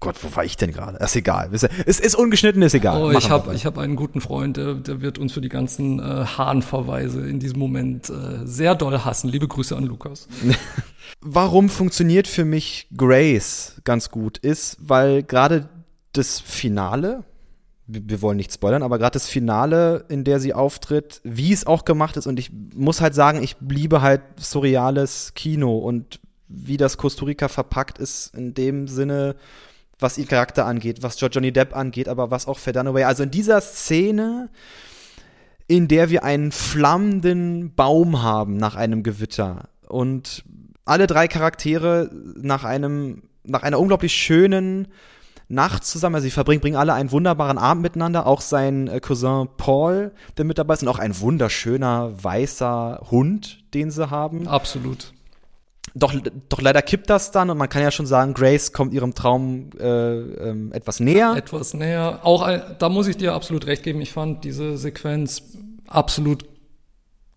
Gott, 0.00 0.16
wo 0.22 0.34
war 0.34 0.44
ich 0.46 0.56
denn 0.56 0.72
gerade? 0.72 0.96
Ist 0.96 1.14
egal. 1.14 1.50
Es 1.52 2.00
ist 2.00 2.14
ungeschnitten, 2.14 2.62
ist 2.62 2.72
egal. 2.72 3.02
Oh, 3.02 3.10
ich 3.10 3.28
habe 3.28 3.54
ich 3.54 3.66
hab 3.66 3.76
einen 3.76 3.96
guten 3.96 4.22
Freund, 4.22 4.56
der, 4.56 4.74
der 4.74 5.02
wird 5.02 5.18
uns 5.18 5.34
für 5.34 5.42
die 5.42 5.50
ganzen 5.50 6.00
äh, 6.00 6.24
Hahnverweise 6.24 7.20
in 7.28 7.38
diesem 7.38 7.58
Moment 7.58 8.08
äh, 8.08 8.46
sehr 8.46 8.74
doll 8.74 8.98
hassen. 9.00 9.28
Liebe 9.28 9.46
Grüße 9.46 9.76
an 9.76 9.84
Lukas. 9.84 10.26
Warum 11.20 11.68
funktioniert 11.68 12.28
für 12.28 12.46
mich 12.46 12.88
Grace 12.96 13.80
ganz 13.84 14.10
gut, 14.10 14.38
ist, 14.38 14.78
weil 14.80 15.22
gerade 15.22 15.68
das 16.14 16.40
Finale, 16.40 17.24
wir 17.86 18.22
wollen 18.22 18.38
nicht 18.38 18.54
spoilern, 18.54 18.82
aber 18.82 18.98
gerade 18.98 19.12
das 19.12 19.26
Finale, 19.26 20.06
in 20.08 20.24
der 20.24 20.40
sie 20.40 20.54
auftritt, 20.54 21.20
wie 21.24 21.52
es 21.52 21.66
auch 21.66 21.84
gemacht 21.84 22.16
ist, 22.16 22.26
und 22.26 22.38
ich 22.38 22.50
muss 22.74 23.02
halt 23.02 23.14
sagen, 23.14 23.42
ich 23.42 23.56
liebe 23.60 24.00
halt 24.00 24.22
surreales 24.38 25.32
Kino 25.34 25.76
und 25.76 26.20
wie 26.48 26.78
das 26.78 26.96
Costa 26.96 27.26
Rica 27.26 27.48
verpackt 27.48 27.98
ist, 27.98 28.34
in 28.34 28.54
dem 28.54 28.88
Sinne, 28.88 29.36
was 30.00 30.18
ihr 30.18 30.26
Charakter 30.26 30.66
angeht, 30.66 31.02
was 31.02 31.18
Johnny 31.20 31.52
Depp 31.52 31.76
angeht, 31.76 32.08
aber 32.08 32.30
was 32.30 32.46
auch 32.46 32.58
Faye 32.58 32.72
Dunaway. 32.72 33.04
Also 33.04 33.22
in 33.22 33.30
dieser 33.30 33.60
Szene, 33.60 34.48
in 35.66 35.88
der 35.88 36.10
wir 36.10 36.24
einen 36.24 36.52
flammenden 36.52 37.74
Baum 37.74 38.22
haben 38.22 38.56
nach 38.56 38.74
einem 38.74 39.02
Gewitter 39.02 39.68
und 39.88 40.44
alle 40.84 41.06
drei 41.06 41.28
Charaktere 41.28 42.10
nach 42.36 42.64
einem, 42.64 43.22
nach 43.44 43.62
einer 43.62 43.78
unglaublich 43.78 44.12
schönen 44.12 44.88
Nacht 45.50 45.84
zusammen. 45.84 46.14
Also 46.14 46.24
sie 46.24 46.30
verbringen 46.30 46.60
bringen 46.60 46.76
alle 46.76 46.94
einen 46.94 47.12
wunderbaren 47.12 47.58
Abend 47.58 47.82
miteinander. 47.82 48.26
Auch 48.26 48.40
sein 48.40 48.88
äh, 48.88 49.00
Cousin 49.00 49.48
Paul, 49.56 50.12
der 50.36 50.44
mit 50.44 50.58
dabei 50.58 50.74
ist, 50.74 50.82
und 50.82 50.88
auch 50.88 50.98
ein 50.98 51.18
wunderschöner 51.20 52.12
weißer 52.22 53.06
Hund, 53.10 53.64
den 53.74 53.90
sie 53.90 54.10
haben. 54.10 54.48
Absolut. 54.48 55.12
Doch, 55.94 56.14
doch 56.48 56.60
leider 56.60 56.82
kippt 56.82 57.10
das 57.10 57.30
dann 57.30 57.50
und 57.50 57.58
man 57.58 57.68
kann 57.68 57.82
ja 57.82 57.90
schon 57.90 58.06
sagen, 58.06 58.34
Grace 58.34 58.72
kommt 58.72 58.92
ihrem 58.92 59.14
Traum 59.14 59.70
äh, 59.78 59.86
ähm, 59.86 60.72
etwas 60.72 61.00
näher. 61.00 61.34
Etwas 61.36 61.74
näher. 61.74 62.20
Auch 62.22 62.46
äh, 62.46 62.60
da 62.78 62.88
muss 62.88 63.08
ich 63.08 63.16
dir 63.16 63.34
absolut 63.34 63.66
recht 63.66 63.82
geben. 63.82 64.00
Ich 64.00 64.12
fand 64.12 64.44
diese 64.44 64.76
Sequenz 64.76 65.42
absolut 65.86 66.44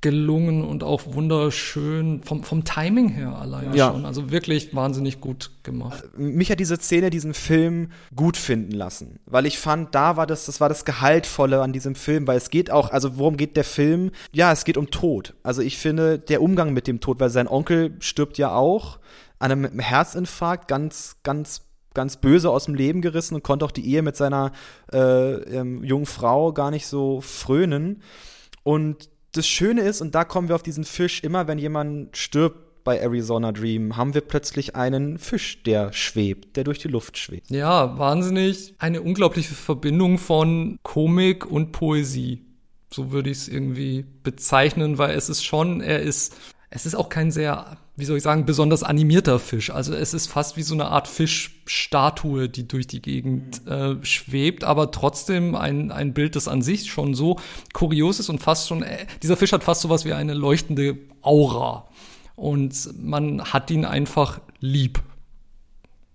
gelungen 0.04 0.64
und 0.64 0.84
auch 0.84 1.02
wunderschön 1.14 2.22
vom, 2.24 2.44
vom 2.44 2.66
Timing 2.66 3.10
her 3.10 3.38
alleine 3.38 3.76
ja. 3.76 3.92
schon. 3.92 4.06
Also 4.06 4.30
wirklich 4.30 4.76
wahnsinnig 4.76 5.22
gut 5.22 5.50
gemacht. 5.64 6.04
Mich 6.16 6.52
hat 6.52 6.60
diese 6.60 6.76
Szene 6.76 7.10
diesen 7.10 7.34
Film 7.34 7.90
gut 8.16 8.38
finden 8.38 8.74
lassen, 8.74 9.20
weil 9.26 9.46
ich 9.46 9.58
fand, 9.58 9.96
da 9.96 10.18
war 10.18 10.28
das, 10.28 10.46
das 10.46 10.62
war 10.62 10.70
das 10.70 10.86
Gehaltvolle 10.86 11.62
an 11.62 11.74
diesem 11.74 11.96
Film, 11.96 12.28
weil 12.28 12.38
es 12.38 12.52
geht 12.52 12.70
auch, 12.70 12.92
also 12.92 13.18
worum 13.18 13.38
geht 13.38 13.56
der 13.56 13.64
Film? 13.64 14.12
Ja, 14.34 14.52
es 14.52 14.66
geht 14.66 14.78
um 14.78 14.92
Tod. 14.92 15.34
Also 15.42 15.62
ich 15.62 15.78
finde, 15.78 16.20
der 16.20 16.42
Umgang 16.42 16.74
mit 16.74 16.86
dem 16.86 17.00
Tod, 17.00 17.22
weil 17.22 17.30
sein 17.30 17.48
Onkel 17.48 17.96
stirbt 18.00 18.38
ja 18.38 18.54
auch 18.54 19.00
an 19.40 19.52
einem 19.52 19.80
Herzinfarkt, 19.80 20.68
ganz, 20.68 21.16
ganz 21.24 21.62
ganz 21.94 22.18
böse 22.18 22.50
aus 22.50 22.66
dem 22.66 22.74
Leben 22.74 23.02
gerissen 23.02 23.36
und 23.36 23.44
konnte 23.44 23.66
auch 23.66 23.72
die 23.72 23.86
Ehe 23.86 24.02
mit 24.02 24.18
seiner 24.18 24.52
äh, 24.92 25.34
ähm, 25.34 25.84
jungen 25.84 26.08
Frau 26.08 26.52
gar 26.52 26.72
nicht 26.72 26.88
so 26.88 27.22
frönen. 27.22 28.02
Und 28.64 29.10
das 29.34 29.48
Schöne 29.48 29.82
ist, 29.82 30.02
und 30.02 30.16
da 30.16 30.24
kommen 30.24 30.48
wir 30.48 30.56
auf 30.56 30.64
diesen 30.64 30.84
Fisch, 30.84 31.22
immer 31.24 31.48
wenn 31.48 31.58
jemand 31.58 32.16
stirbt 32.16 32.84
bei 32.84 33.00
Arizona 33.00 33.52
Dream, 33.52 33.98
haben 33.98 34.14
wir 34.14 34.22
plötzlich 34.22 34.76
einen 34.76 35.18
Fisch, 35.18 35.64
der 35.64 35.94
schwebt, 35.94 36.56
der 36.56 36.64
durch 36.64 36.80
die 36.80 36.88
Luft 36.88 37.18
schwebt. 37.18 37.50
Ja, 37.50 37.98
wahnsinnig. 37.98 38.76
Eine 38.78 39.02
unglaubliche 39.02 39.54
Verbindung 39.54 40.18
von 40.18 40.78
Komik 40.84 41.46
und 41.46 41.72
Poesie. 41.72 42.46
So 42.92 43.12
würde 43.12 43.30
ich 43.30 43.38
es 43.38 43.48
irgendwie 43.48 44.06
bezeichnen, 44.24 44.98
weil 44.98 45.18
es 45.18 45.30
ist 45.30 45.44
schon, 45.44 45.82
er 45.82 46.02
ist, 46.02 46.36
es 46.70 46.86
ist 46.86 46.96
auch 46.96 47.10
kein 47.10 47.32
sehr, 47.32 47.78
wie 47.96 48.06
soll 48.06 48.18
ich 48.18 48.24
sagen, 48.24 48.46
besonders 48.46 48.82
animierter 48.82 49.38
Fisch. 49.38 49.70
Also 49.70 49.94
es 49.94 50.14
ist 50.14 50.28
fast 50.28 50.58
wie 50.58 50.64
so 50.64 50.74
eine 50.74 50.88
Art 50.88 51.08
Fischstatue, 51.08 52.50
die 52.50 52.68
durch 52.68 52.88
die 52.88 53.02
Gegend 53.02 53.68
äh, 53.68 54.04
schwebt, 54.04 54.64
aber 54.64 54.90
trotzdem 54.90 55.56
ein, 55.56 55.92
ein 55.92 56.14
Bild, 56.14 56.36
das 56.36 56.48
an 56.48 56.64
sich 56.64 56.92
schon 56.92 57.14
so 57.14 57.40
kurios 57.72 58.20
ist 58.20 58.30
und 58.30 58.42
fast 58.42 58.68
schon, 58.68 58.82
äh, 58.82 59.06
dieser 59.22 59.38
Fisch 59.38 59.54
hat 59.54 59.64
fast 59.64 59.82
sowas 59.82 60.06
wie 60.06 60.14
eine 60.14 60.34
leuchtende 60.34 60.98
Aura. 61.22 61.88
Und 62.36 62.90
man 63.00 63.44
hat 63.54 63.70
ihn 63.70 63.86
einfach 63.86 64.42
lieb, 64.60 65.00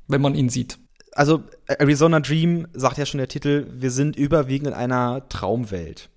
wenn 0.09 0.21
man 0.21 0.35
ihn 0.35 0.49
sieht. 0.49 0.79
Also 1.13 1.45
Arizona 1.67 2.19
Dream 2.19 2.67
sagt 2.73 2.99
ja 2.99 3.07
schon 3.07 3.19
der 3.19 3.29
Titel, 3.29 3.69
wir 3.73 3.93
sind 3.93 4.17
überwiegend 4.17 4.69
in 4.69 4.75
einer 4.75 5.29
Traumwelt 5.29 6.11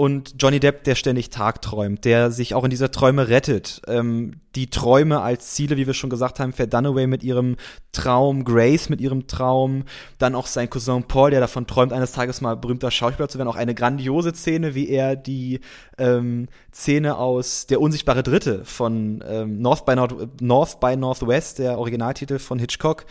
und 0.00 0.36
Johnny 0.38 0.60
Depp, 0.60 0.84
der 0.84 0.94
ständig 0.94 1.28
tagträumt, 1.28 2.06
der 2.06 2.30
sich 2.30 2.54
auch 2.54 2.64
in 2.64 2.70
dieser 2.70 2.90
Träume 2.90 3.28
rettet. 3.28 3.82
Ähm, 3.86 4.40
die 4.54 4.70
Träume 4.70 5.20
als 5.20 5.52
Ziele, 5.52 5.76
wie 5.76 5.86
wir 5.86 5.92
schon 5.92 6.08
gesagt 6.08 6.40
haben, 6.40 6.54
Fair 6.54 6.66
Dunaway 6.66 7.06
mit 7.06 7.22
ihrem 7.22 7.56
Traum, 7.92 8.46
Grace 8.46 8.88
mit 8.88 9.02
ihrem 9.02 9.26
Traum, 9.26 9.84
dann 10.16 10.34
auch 10.34 10.46
sein 10.46 10.70
Cousin 10.70 11.02
Paul, 11.02 11.32
der 11.32 11.40
davon 11.40 11.66
träumt, 11.66 11.92
eines 11.92 12.12
Tages 12.12 12.40
mal 12.40 12.56
berühmter 12.56 12.90
Schauspieler 12.90 13.28
zu 13.28 13.36
werden. 13.36 13.50
Auch 13.50 13.56
eine 13.56 13.74
grandiose 13.74 14.32
Szene, 14.32 14.74
wie 14.74 14.88
er 14.88 15.16
die 15.16 15.60
ähm, 15.98 16.48
Szene 16.72 17.18
aus 17.18 17.66
Der 17.66 17.82
unsichtbare 17.82 18.22
Dritte 18.22 18.64
von 18.64 19.22
ähm, 19.28 19.60
North, 19.60 19.84
by 19.84 19.96
North, 19.96 20.40
North 20.40 20.80
by 20.80 20.96
Northwest, 20.96 21.58
der 21.58 21.78
Originaltitel 21.78 22.38
von 22.38 22.58
Hitchcock, 22.58 23.04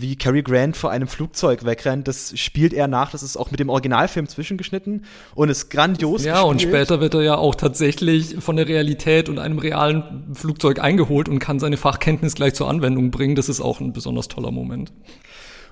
wie 0.00 0.16
Cary 0.16 0.42
Grant 0.42 0.76
vor 0.76 0.90
einem 0.90 1.08
Flugzeug 1.08 1.64
wegrennt. 1.64 2.08
Das 2.08 2.38
spielt 2.38 2.72
er 2.72 2.88
nach. 2.88 3.12
Das 3.12 3.22
ist 3.22 3.36
auch 3.36 3.50
mit 3.50 3.60
dem 3.60 3.68
Originalfilm 3.68 4.28
zwischengeschnitten 4.28 5.04
und 5.34 5.48
ist 5.48 5.70
grandios. 5.70 6.24
Ja, 6.24 6.34
gespielt. 6.34 6.50
und 6.50 6.62
später 6.62 7.00
wird 7.00 7.14
er 7.14 7.22
ja 7.22 7.36
auch 7.36 7.54
tatsächlich 7.54 8.36
von 8.40 8.56
der 8.56 8.68
Realität 8.68 9.28
und 9.28 9.38
einem 9.38 9.58
realen 9.58 10.34
Flugzeug 10.34 10.80
eingeholt 10.80 11.28
und 11.28 11.38
kann 11.38 11.58
seine 11.58 11.76
Fachkenntnis 11.76 12.34
gleich 12.34 12.54
zur 12.54 12.68
Anwendung 12.68 13.10
bringen. 13.10 13.34
Das 13.34 13.48
ist 13.48 13.60
auch 13.60 13.80
ein 13.80 13.92
besonders 13.92 14.28
toller 14.28 14.50
Moment. 14.50 14.92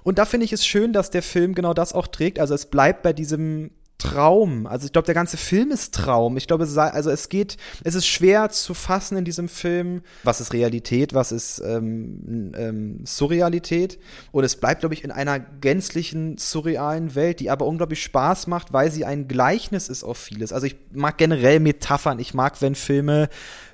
Und 0.04 0.18
da 0.18 0.24
finde 0.24 0.44
ich 0.44 0.52
es 0.52 0.66
schön, 0.66 0.92
dass 0.92 1.10
der 1.10 1.22
Film 1.22 1.54
genau 1.54 1.74
das 1.74 1.92
auch 1.92 2.06
trägt. 2.06 2.38
Also 2.38 2.54
es 2.54 2.66
bleibt 2.66 3.02
bei 3.02 3.12
diesem 3.12 3.70
Traum. 3.98 4.66
Also 4.66 4.86
ich 4.86 4.92
glaube, 4.92 5.06
der 5.06 5.14
ganze 5.14 5.36
Film 5.36 5.70
ist 5.70 5.94
Traum. 5.94 6.36
Ich 6.36 6.48
glaube, 6.48 6.64
also 6.64 7.10
es 7.10 7.28
geht, 7.28 7.56
es 7.84 7.94
ist 7.94 8.06
schwer 8.06 8.50
zu 8.50 8.74
fassen 8.74 9.16
in 9.16 9.24
diesem 9.24 9.48
Film, 9.48 10.02
was 10.24 10.40
ist 10.40 10.52
Realität, 10.52 11.14
was 11.14 11.30
ist 11.30 11.62
ähm, 11.64 12.52
ähm, 12.56 13.00
Surrealität. 13.04 14.00
Und 14.32 14.42
es 14.42 14.56
bleibt, 14.56 14.80
glaube 14.80 14.94
ich, 14.94 15.04
in 15.04 15.12
einer 15.12 15.38
gänzlichen 15.38 16.36
surrealen 16.36 17.14
Welt, 17.14 17.38
die 17.38 17.50
aber 17.50 17.66
unglaublich 17.66 18.02
Spaß 18.02 18.48
macht, 18.48 18.72
weil 18.72 18.90
sie 18.90 19.04
ein 19.04 19.28
Gleichnis 19.28 19.88
ist 19.88 20.02
auf 20.02 20.18
vieles. 20.18 20.52
Also 20.52 20.66
ich 20.66 20.76
mag 20.92 21.16
generell 21.16 21.60
Metaphern. 21.60 22.18
Ich 22.18 22.34
mag, 22.34 22.60
wenn 22.60 22.74
Filme, 22.74 23.28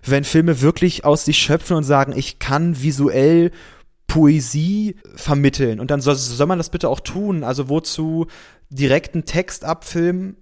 wenn 0.04 0.24
Filme 0.24 0.60
wirklich 0.60 1.04
aus 1.06 1.24
sich 1.24 1.38
schöpfen 1.38 1.76
und 1.76 1.84
sagen, 1.84 2.12
ich 2.14 2.38
kann 2.38 2.82
visuell 2.82 3.50
Poesie 4.08 4.96
vermitteln. 5.14 5.80
Und 5.80 5.90
dann 5.90 6.00
soll, 6.00 6.16
soll 6.16 6.46
man 6.46 6.58
das 6.58 6.70
bitte 6.70 6.88
auch 6.88 7.00
tun. 7.00 7.44
Also 7.44 7.68
wozu 7.68 8.26
direkten 8.70 9.24
Text 9.24 9.64
abfilmen, 9.64 10.36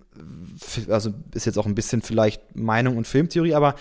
also 0.89 1.13
ist 1.35 1.47
jetzt 1.47 1.59
auch 1.59 1.67
ein 1.67 1.75
bisschen 1.75 2.03
vielleicht 2.03 2.57
Meinung 2.57 2.97
und 2.97 3.07
Filmtheorie, 3.07 3.55
aber 3.55 3.75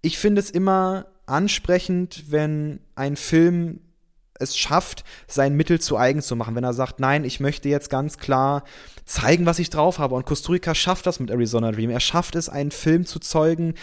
ich 0.00 0.18
finde 0.18 0.40
es 0.40 0.50
immer 0.50 1.06
ansprechend, 1.26 2.24
wenn 2.30 2.80
ein 2.94 3.16
Film 3.16 3.80
es 4.38 4.56
schafft, 4.56 5.04
sein 5.28 5.54
Mittel 5.54 5.80
zu 5.80 5.96
eigen 5.96 6.20
zu 6.20 6.36
machen. 6.36 6.54
Wenn 6.54 6.64
er 6.64 6.74
sagt, 6.74 7.00
nein, 7.00 7.24
ich 7.24 7.40
möchte 7.40 7.68
jetzt 7.68 7.88
ganz 7.88 8.18
klar 8.18 8.64
zeigen, 9.04 9.46
was 9.46 9.58
ich 9.58 9.70
drauf 9.70 9.98
habe. 9.98 10.14
Und 10.16 10.26
Kusturica 10.26 10.74
schafft 10.74 11.06
das 11.06 11.20
mit 11.20 11.30
Arizona 11.30 11.70
Dream. 11.70 11.90
Er 11.90 12.00
schafft 12.00 12.34
es, 12.34 12.48
einen 12.48 12.72
Film 12.72 13.06
zu 13.06 13.20
zeugen, 13.20 13.74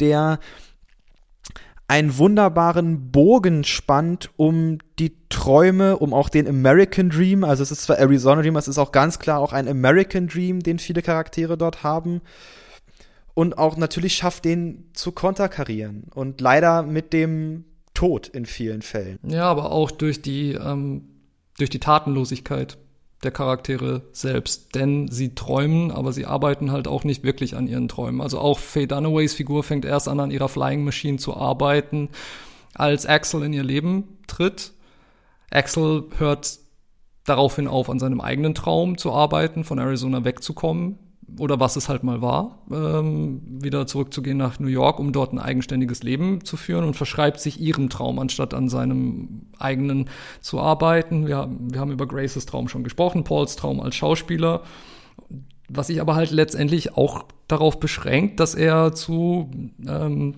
der 0.00 0.40
einen 1.88 2.18
wunderbaren 2.18 3.10
Bogen 3.10 3.64
spannt 3.64 4.30
um 4.36 4.78
die 4.98 5.16
Träume, 5.30 5.96
um 5.96 6.12
auch 6.12 6.28
den 6.28 6.46
American 6.46 7.08
Dream. 7.08 7.44
Also 7.44 7.62
es 7.62 7.70
ist 7.70 7.82
zwar 7.82 7.98
Arizona 7.98 8.42
Dream, 8.42 8.56
es 8.56 8.68
ist 8.68 8.78
auch 8.78 8.92
ganz 8.92 9.18
klar 9.18 9.40
auch 9.40 9.54
ein 9.54 9.66
American 9.66 10.28
Dream, 10.28 10.60
den 10.60 10.78
viele 10.78 11.00
Charaktere 11.00 11.56
dort 11.56 11.82
haben. 11.82 12.20
Und 13.32 13.56
auch 13.56 13.76
natürlich 13.78 14.14
schafft 14.14 14.44
den 14.44 14.90
zu 14.92 15.12
konterkarieren. 15.12 16.04
Und 16.14 16.40
leider 16.42 16.82
mit 16.82 17.12
dem 17.14 17.64
Tod 17.94 18.28
in 18.28 18.44
vielen 18.44 18.82
Fällen. 18.82 19.18
Ja, 19.26 19.44
aber 19.44 19.72
auch 19.72 19.90
durch 19.90 20.20
die, 20.20 20.52
ähm, 20.52 21.04
durch 21.56 21.70
die 21.70 21.80
Tatenlosigkeit 21.80 22.76
der 23.24 23.30
Charaktere 23.30 24.02
selbst, 24.12 24.74
denn 24.74 25.08
sie 25.08 25.34
träumen, 25.34 25.90
aber 25.90 26.12
sie 26.12 26.26
arbeiten 26.26 26.70
halt 26.70 26.86
auch 26.86 27.04
nicht 27.04 27.24
wirklich 27.24 27.56
an 27.56 27.66
ihren 27.66 27.88
Träumen. 27.88 28.20
Also 28.20 28.38
auch 28.38 28.58
Faye 28.58 28.86
Dunaways 28.86 29.34
Figur 29.34 29.64
fängt 29.64 29.84
erst 29.84 30.08
an, 30.08 30.20
an 30.20 30.30
ihrer 30.30 30.48
Flying 30.48 30.84
Machine 30.84 31.18
zu 31.18 31.36
arbeiten, 31.36 32.10
als 32.74 33.06
Axel 33.06 33.42
in 33.42 33.52
ihr 33.52 33.64
Leben 33.64 34.18
tritt. 34.28 34.72
Axel 35.50 36.04
hört 36.18 36.58
daraufhin 37.24 37.66
auf, 37.66 37.90
an 37.90 37.98
seinem 37.98 38.20
eigenen 38.20 38.54
Traum 38.54 38.98
zu 38.98 39.12
arbeiten, 39.12 39.64
von 39.64 39.78
Arizona 39.78 40.24
wegzukommen 40.24 40.98
oder 41.38 41.60
was 41.60 41.76
es 41.76 41.88
halt 41.88 42.04
mal 42.04 42.22
war, 42.22 42.58
ähm, 42.70 43.40
wieder 43.44 43.86
zurückzugehen 43.86 44.38
nach 44.38 44.58
New 44.58 44.68
York, 44.68 44.98
um 44.98 45.12
dort 45.12 45.32
ein 45.32 45.38
eigenständiges 45.38 46.02
Leben 46.02 46.44
zu 46.44 46.56
führen 46.56 46.84
und 46.84 46.94
verschreibt 46.94 47.40
sich 47.40 47.60
ihrem 47.60 47.90
Traum, 47.90 48.18
anstatt 48.18 48.54
an 48.54 48.68
seinem 48.68 49.42
eigenen 49.58 50.08
zu 50.40 50.58
arbeiten. 50.60 51.26
Wir, 51.26 51.48
wir 51.60 51.80
haben 51.80 51.92
über 51.92 52.06
Graces 52.06 52.46
Traum 52.46 52.68
schon 52.68 52.84
gesprochen, 52.84 53.24
Pauls 53.24 53.56
Traum 53.56 53.80
als 53.80 53.96
Schauspieler, 53.96 54.62
was 55.68 55.88
sich 55.88 56.00
aber 56.00 56.14
halt 56.14 56.30
letztendlich 56.30 56.96
auch 56.96 57.24
darauf 57.46 57.78
beschränkt, 57.78 58.40
dass 58.40 58.54
er 58.54 58.94
zu, 58.94 59.50
ähm, 59.86 60.36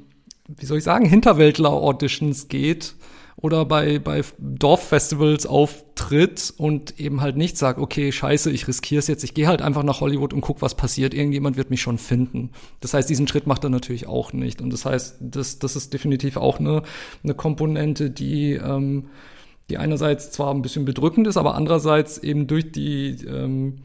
wie 0.48 0.66
soll 0.66 0.78
ich 0.78 0.84
sagen, 0.84 1.06
Hinterwäldler-Auditions 1.06 2.48
geht 2.48 2.94
oder 3.42 3.64
bei, 3.64 3.98
bei 3.98 4.22
Dorffestivals 4.38 5.46
auftritt 5.46 6.52
und 6.56 7.00
eben 7.00 7.20
halt 7.20 7.36
nicht 7.36 7.56
sagt, 7.56 7.78
okay, 7.78 8.12
scheiße, 8.12 8.50
ich 8.50 8.68
riskiere 8.68 8.98
es 8.98 9.06
jetzt, 9.06 9.24
ich 9.24 9.34
gehe 9.34 9.46
halt 9.46 9.62
einfach 9.62 9.82
nach 9.82 10.00
Hollywood 10.00 10.34
und 10.34 10.42
guck, 10.42 10.60
was 10.62 10.74
passiert, 10.74 11.14
irgendjemand 11.14 11.56
wird 11.56 11.70
mich 11.70 11.80
schon 11.80 11.98
finden. 11.98 12.50
Das 12.80 12.92
heißt, 12.92 13.08
diesen 13.08 13.26
Schritt 13.28 13.46
macht 13.46 13.64
er 13.64 13.70
natürlich 13.70 14.06
auch 14.06 14.32
nicht. 14.32 14.60
Und 14.60 14.72
das 14.72 14.84
heißt, 14.84 15.16
das, 15.20 15.58
das 15.58 15.76
ist 15.76 15.92
definitiv 15.94 16.36
auch 16.36 16.58
eine, 16.58 16.82
eine 17.24 17.34
Komponente, 17.34 18.10
die, 18.10 18.52
ähm, 18.52 19.08
die 19.70 19.78
einerseits 19.78 20.30
zwar 20.30 20.52
ein 20.52 20.62
bisschen 20.62 20.84
bedrückend 20.84 21.26
ist, 21.26 21.36
aber 21.36 21.54
andererseits 21.54 22.18
eben 22.18 22.46
durch 22.46 22.72
die 22.72 23.24
ähm, 23.26 23.78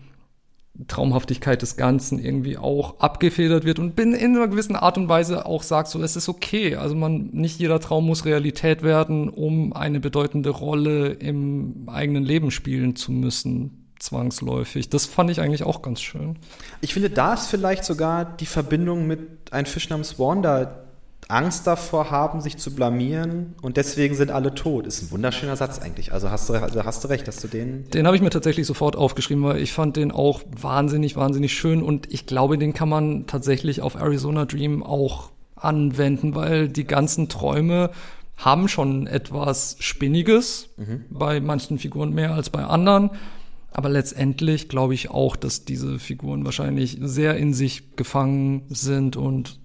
Traumhaftigkeit 0.88 1.62
des 1.62 1.78
Ganzen 1.78 2.20
irgendwie 2.20 2.58
auch 2.58 3.00
abgefedert 3.00 3.64
wird 3.64 3.80
und 3.80 3.96
bin 3.96 4.14
in 4.14 4.36
einer 4.36 4.48
gewissen 4.48 4.76
Art 4.76 4.98
und 4.98 5.08
Weise 5.08 5.46
auch 5.46 5.64
sagt, 5.64 5.88
so 5.88 6.02
es 6.02 6.16
ist 6.16 6.28
okay. 6.28 6.76
Also 6.76 6.96
man, 6.96 7.30
nicht 7.32 7.60
jeder 7.60 7.80
Traum 7.80 8.06
muss 8.06 8.26
Realität 8.26 8.84
werden, 8.84 9.30
um 9.30 9.74
eine 9.74 10.00
bedeutende 10.00 10.50
Rolle 10.50 11.10
im 11.10 11.88
eigenen 11.88 12.24
Leben 12.24 12.52
spielen 12.52 12.96
zu 12.96 13.12
müssen, 13.12 13.86
zwangsläufig. 14.00 14.90
Das 14.90 15.06
fand 15.06 15.30
ich 15.30 15.40
eigentlich 15.40 15.64
auch 15.64 15.82
ganz 15.82 16.02
schön. 16.02 16.38
Ich 16.82 16.94
finde, 16.94 17.10
da 17.10 17.34
ist 17.34 17.48
vielleicht 17.48 17.86
sogar 17.86 18.26
die 18.26 18.46
Verbindung 18.46 19.08
mit 19.08 19.52
Ein 19.52 19.66
Fisch 19.66 19.90
namens 19.90 20.20
Wanda 20.20 20.85
Angst 21.28 21.66
davor 21.66 22.12
haben, 22.12 22.40
sich 22.40 22.58
zu 22.58 22.76
blamieren 22.76 23.56
und 23.62 23.78
deswegen 23.78 24.16
sind 24.16 24.30
alle 24.30 24.54
tot. 24.54 24.86
Ist 24.86 25.02
ein 25.02 25.12
wunderschöner 25.12 25.56
Satz 25.56 25.80
eigentlich. 25.80 26.14
Also 26.14 26.30
hast 26.30 26.50
du, 26.50 26.54
also 26.54 26.84
hast 26.84 27.04
du 27.04 27.08
recht, 27.08 27.28
dass 27.28 27.38
du 27.38 27.48
den. 27.48 27.90
Den 27.90 28.06
habe 28.06 28.16
ich 28.16 28.22
mir 28.22 28.30
tatsächlich 28.30 28.68
sofort 28.68 28.96
aufgeschrieben, 28.96 29.44
weil 29.44 29.58
ich 29.58 29.74
fand 29.74 29.98
den 29.98 30.12
auch 30.12 30.42
wahnsinnig, 30.50 31.16
wahnsinnig 31.16 31.54
schön 31.54 31.82
und 31.82 32.12
ich 32.14 32.28
glaube, 32.28 32.58
den 32.58 32.74
kann 32.74 32.90
man 32.90 33.26
tatsächlich 33.26 33.82
auf 33.82 33.96
Arizona 33.96 34.46
Dream 34.46 34.84
auch 34.84 35.32
anwenden, 35.56 36.36
weil 36.36 36.70
die 36.70 36.86
ganzen 36.86 37.28
Träume 37.28 37.90
haben 38.38 38.68
schon 38.68 39.08
etwas 39.08 39.78
Spinniges, 39.80 40.70
mhm. 40.78 41.06
bei 41.10 41.40
manchen 41.40 41.80
Figuren 41.80 42.14
mehr 42.14 42.34
als 42.34 42.50
bei 42.50 42.64
anderen. 42.64 43.12
Aber 43.72 43.90
letztendlich 43.90 44.70
glaube 44.70 44.94
ich 44.94 45.10
auch, 45.10 45.36
dass 45.36 45.66
diese 45.66 46.00
Figuren 46.00 46.46
wahrscheinlich 46.46 46.98
sehr 47.02 47.36
in 47.38 47.54
sich 47.54 47.96
gefangen 47.96 48.64
sind 48.70 49.18
und, 49.18 49.60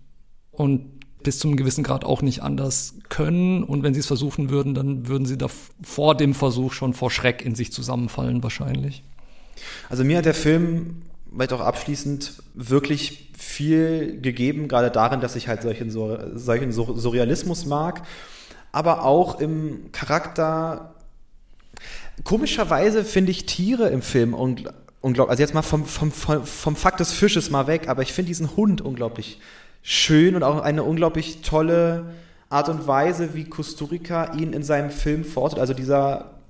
und 0.50 0.99
bis 1.22 1.38
zum 1.38 1.56
gewissen 1.56 1.84
Grad 1.84 2.04
auch 2.04 2.22
nicht 2.22 2.42
anders 2.42 2.94
können. 3.08 3.62
Und 3.62 3.82
wenn 3.82 3.94
sie 3.94 4.00
es 4.00 4.06
versuchen 4.06 4.50
würden, 4.50 4.74
dann 4.74 5.08
würden 5.08 5.26
sie 5.26 5.38
da 5.38 5.48
vor 5.82 6.16
dem 6.16 6.34
Versuch 6.34 6.72
schon 6.72 6.94
vor 6.94 7.10
Schreck 7.10 7.44
in 7.44 7.54
sich 7.54 7.72
zusammenfallen, 7.72 8.42
wahrscheinlich. 8.42 9.02
Also 9.88 10.04
mir 10.04 10.18
hat 10.18 10.24
der 10.24 10.34
Film, 10.34 11.02
vielleicht 11.30 11.52
auch 11.52 11.60
abschließend, 11.60 12.42
wirklich 12.54 13.30
viel 13.36 14.20
gegeben, 14.20 14.68
gerade 14.68 14.90
darin, 14.90 15.20
dass 15.20 15.36
ich 15.36 15.48
halt 15.48 15.62
solchen, 15.62 15.90
solchen 15.90 16.72
Surrealismus 16.72 17.66
mag, 17.66 18.02
aber 18.72 19.04
auch 19.04 19.40
im 19.40 19.92
Charakter. 19.92 20.94
Komischerweise 22.24 23.04
finde 23.04 23.30
ich 23.30 23.46
Tiere 23.46 23.88
im 23.88 24.02
Film 24.02 24.34
und 24.34 24.64
unglaublich, 25.00 25.30
also 25.30 25.42
jetzt 25.42 25.54
mal 25.54 25.62
vom, 25.62 25.84
vom, 25.84 26.12
vom, 26.12 26.44
vom 26.44 26.76
Fakt 26.76 27.00
des 27.00 27.12
Fisches 27.12 27.50
mal 27.50 27.66
weg, 27.66 27.88
aber 27.88 28.02
ich 28.02 28.12
finde 28.12 28.28
diesen 28.28 28.56
Hund 28.56 28.80
unglaublich 28.80 29.40
schön 29.82 30.34
und 30.36 30.42
auch 30.42 30.60
eine 30.62 30.82
unglaublich 30.82 31.42
tolle 31.42 32.14
Art 32.48 32.68
und 32.68 32.86
Weise, 32.86 33.34
wie 33.34 33.44
Kusturica 33.44 34.34
ihn 34.34 34.52
in 34.52 34.62
seinem 34.62 34.90
Film 34.90 35.24
fortet. 35.24 35.58
Also 35.58 35.72
dieser 35.72 36.40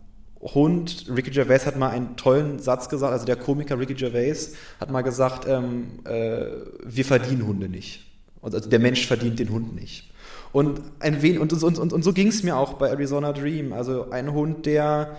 Hund, 0.40 1.06
Ricky 1.14 1.30
Gervais 1.30 1.66
hat 1.66 1.76
mal 1.76 1.90
einen 1.90 2.16
tollen 2.16 2.58
Satz 2.58 2.88
gesagt, 2.88 3.12
also 3.12 3.26
der 3.26 3.36
Komiker 3.36 3.78
Ricky 3.78 3.94
Gervais 3.94 4.54
hat 4.80 4.90
mal 4.90 5.02
gesagt, 5.02 5.46
ähm, 5.46 6.00
äh, 6.04 6.46
wir 6.84 7.04
verdienen 7.04 7.46
Hunde 7.46 7.68
nicht. 7.68 8.06
Also 8.40 8.58
der 8.58 8.78
Mensch 8.78 9.06
verdient 9.06 9.38
den 9.38 9.50
Hund 9.50 9.74
nicht. 9.74 10.10
Und, 10.52 10.80
ein 10.98 11.20
wen 11.22 11.38
und, 11.38 11.52
und, 11.52 11.78
und, 11.78 11.92
und 11.92 12.02
so 12.02 12.12
ging 12.12 12.28
es 12.28 12.42
mir 12.42 12.56
auch 12.56 12.74
bei 12.74 12.88
Arizona 12.88 13.32
Dream. 13.32 13.72
Also 13.72 14.10
ein 14.10 14.32
Hund, 14.32 14.64
der 14.64 15.16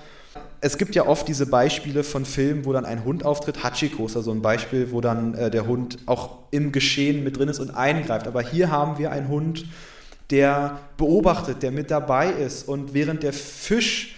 es 0.62 0.78
gibt 0.78 0.96
ja 0.96 1.08
oft 1.08 1.28
diese 1.28 1.48
Beispiele 1.48 2.04
von 2.04 2.24
Filmen, 2.24 2.66
wo 2.66 2.74
dann 2.74 2.86
ein 2.86 3.04
Hund 3.04 3.26
auftritt. 3.26 3.64
Hachiko 3.64 4.06
ist 4.06 4.16
also 4.16 4.32
ein 4.32 4.42
Beispiel, 4.42 4.92
wo 4.92 5.02
dann 5.02 5.34
äh, 5.34 5.50
der 5.50 5.66
Hund 5.66 5.98
auch 6.06 6.40
im 6.52 6.72
Geschehen 6.72 7.24
mit 7.24 7.38
drin 7.38 7.50
ist 7.50 7.60
und 7.60 7.72
eingreift. 7.72 8.28
Aber 8.28 8.42
hier 8.42 8.70
haben 8.70 8.98
wir 8.98 9.12
einen 9.12 9.28
Hund, 9.28 9.66
der 10.30 10.80
beobachtet, 10.98 11.64
der 11.64 11.72
mit 11.72 11.92
dabei 11.92 12.30
ist 12.32 12.68
und 12.68 12.94
während 12.94 13.24
der 13.24 13.34
Fisch 13.34 14.16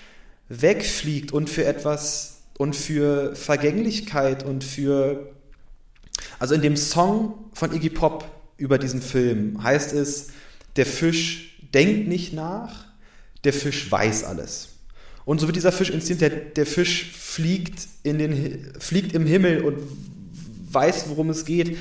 wegfliegt 0.50 1.32
und 1.32 1.50
für 1.50 1.66
etwas 1.66 2.42
und 2.58 2.76
für 2.76 3.36
Vergänglichkeit 3.36 4.44
und 4.44 4.64
für 4.64 5.34
also 6.40 6.54
in 6.54 6.62
dem 6.62 6.78
Song 6.78 7.34
von 7.54 7.74
Iggy 7.74 7.90
Pop 7.90 8.26
über 8.58 8.78
diesen 8.78 9.02
Film 9.02 9.64
heißt 9.64 9.94
es, 9.94 10.28
der 10.76 10.86
Fisch 10.86 11.58
denkt 11.74 12.08
nicht 12.08 12.34
nach, 12.34 12.86
der 13.44 13.54
Fisch 13.54 13.92
weiß 13.92 14.26
alles. 14.26 14.73
Und 15.26 15.40
so 15.40 15.48
wird 15.48 15.56
dieser 15.56 15.72
Fisch 15.72 15.90
inszeniert, 15.90 16.22
der, 16.22 16.30
der 16.30 16.66
Fisch 16.66 17.12
fliegt, 17.12 17.88
in 18.04 18.18
den, 18.18 18.74
fliegt 18.80 19.14
im 19.14 19.26
Himmel 19.26 19.64
und 19.64 19.78
weiß, 20.72 21.06
worum 21.08 21.30
es 21.30 21.46
geht. 21.46 21.78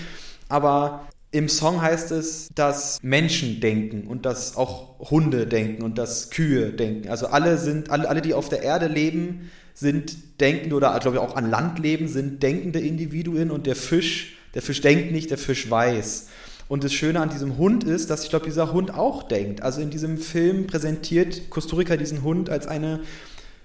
Aber 0.49 1.09
im 1.33 1.49
Song 1.49 1.81
heißt 1.81 2.13
es, 2.13 2.51
dass 2.55 2.99
Menschen 3.03 3.61
denken 3.61 4.07
und 4.07 4.27
dass 4.27 4.57
auch 4.57 4.99
Hunde 5.11 5.47
denken 5.47 5.83
und 5.83 5.97
dass 5.99 6.31
Kühe 6.31 6.73
denken. 6.73 7.09
Also 7.09 7.27
alle 7.27 7.57
sind, 7.59 7.91
alle, 7.91 8.09
alle, 8.09 8.21
die 8.21 8.35
auf 8.35 8.51
der 8.51 8.63
Erde 8.63 8.87
leben, 8.87 9.51
sind 9.75 10.41
denkende 10.41 10.77
oder 10.77 10.97
glaube 11.01 11.17
ich 11.17 11.23
auch 11.23 11.35
an 11.35 11.51
Land 11.51 11.79
leben, 11.79 12.07
sind 12.07 12.43
denkende 12.43 12.81
Individuen 12.81 13.51
und 13.51 13.67
der 13.67 13.77
Fisch, 13.77 14.37
der 14.55 14.61
Fisch 14.61 14.83
denkt 14.83 15.11
nicht, 15.11 15.31
der 15.31 15.39
Fisch 15.39 15.71
weiß. 15.71 16.29
Und 16.69 16.85
das 16.85 16.93
Schöne 16.93 17.21
an 17.21 17.31
diesem 17.31 17.57
Hund 17.57 17.85
ist, 17.85 18.11
dass 18.11 18.25
ich 18.25 18.31
glaube, 18.31 18.45
dieser 18.45 18.73
Hund 18.73 18.95
auch 18.95 19.23
denkt. 19.23 19.63
Also 19.63 19.81
in 19.81 19.91
diesem 19.91 20.19
Film 20.19 20.67
präsentiert 20.67 21.51
Kusturica 21.51 21.97
diesen 21.97 22.23
Hund 22.23 22.51
als 22.51 22.67
eine 22.67 23.01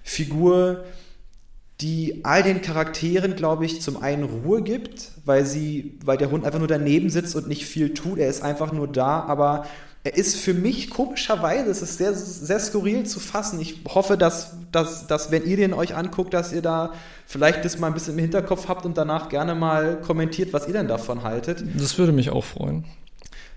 Figur, 0.08 0.84
die 1.82 2.24
all 2.24 2.42
den 2.42 2.62
Charakteren, 2.62 3.36
glaube 3.36 3.66
ich, 3.66 3.82
zum 3.82 4.02
einen 4.02 4.24
Ruhe 4.24 4.62
gibt, 4.62 5.12
weil 5.26 5.44
sie, 5.44 5.98
weil 6.02 6.16
der 6.16 6.30
Hund 6.30 6.46
einfach 6.46 6.58
nur 6.58 6.66
daneben 6.66 7.10
sitzt 7.10 7.36
und 7.36 7.46
nicht 7.46 7.66
viel 7.66 7.92
tut. 7.92 8.18
Er 8.18 8.28
ist 8.28 8.42
einfach 8.42 8.72
nur 8.72 8.88
da, 8.88 9.20
aber 9.20 9.66
er 10.02 10.16
ist 10.16 10.36
für 10.36 10.54
mich 10.54 10.88
komischerweise, 10.88 11.70
es 11.70 11.82
ist 11.82 11.98
sehr, 11.98 12.14
sehr 12.14 12.58
skurril 12.58 13.04
zu 13.04 13.20
fassen. 13.20 13.60
Ich 13.60 13.80
hoffe, 13.86 14.16
dass, 14.16 14.56
dass, 14.72 15.06
dass, 15.06 15.30
wenn 15.30 15.44
ihr 15.44 15.58
den 15.58 15.74
euch 15.74 15.94
anguckt, 15.94 16.32
dass 16.32 16.54
ihr 16.54 16.62
da 16.62 16.94
vielleicht 17.26 17.64
das 17.66 17.78
mal 17.78 17.88
ein 17.88 17.94
bisschen 17.94 18.14
im 18.14 18.20
Hinterkopf 18.20 18.66
habt 18.66 18.86
und 18.86 18.96
danach 18.96 19.28
gerne 19.28 19.54
mal 19.54 20.00
kommentiert, 20.00 20.54
was 20.54 20.66
ihr 20.66 20.72
denn 20.72 20.88
davon 20.88 21.22
haltet. 21.22 21.62
Das 21.78 21.98
würde 21.98 22.12
mich 22.12 22.30
auch 22.30 22.44
freuen 22.44 22.86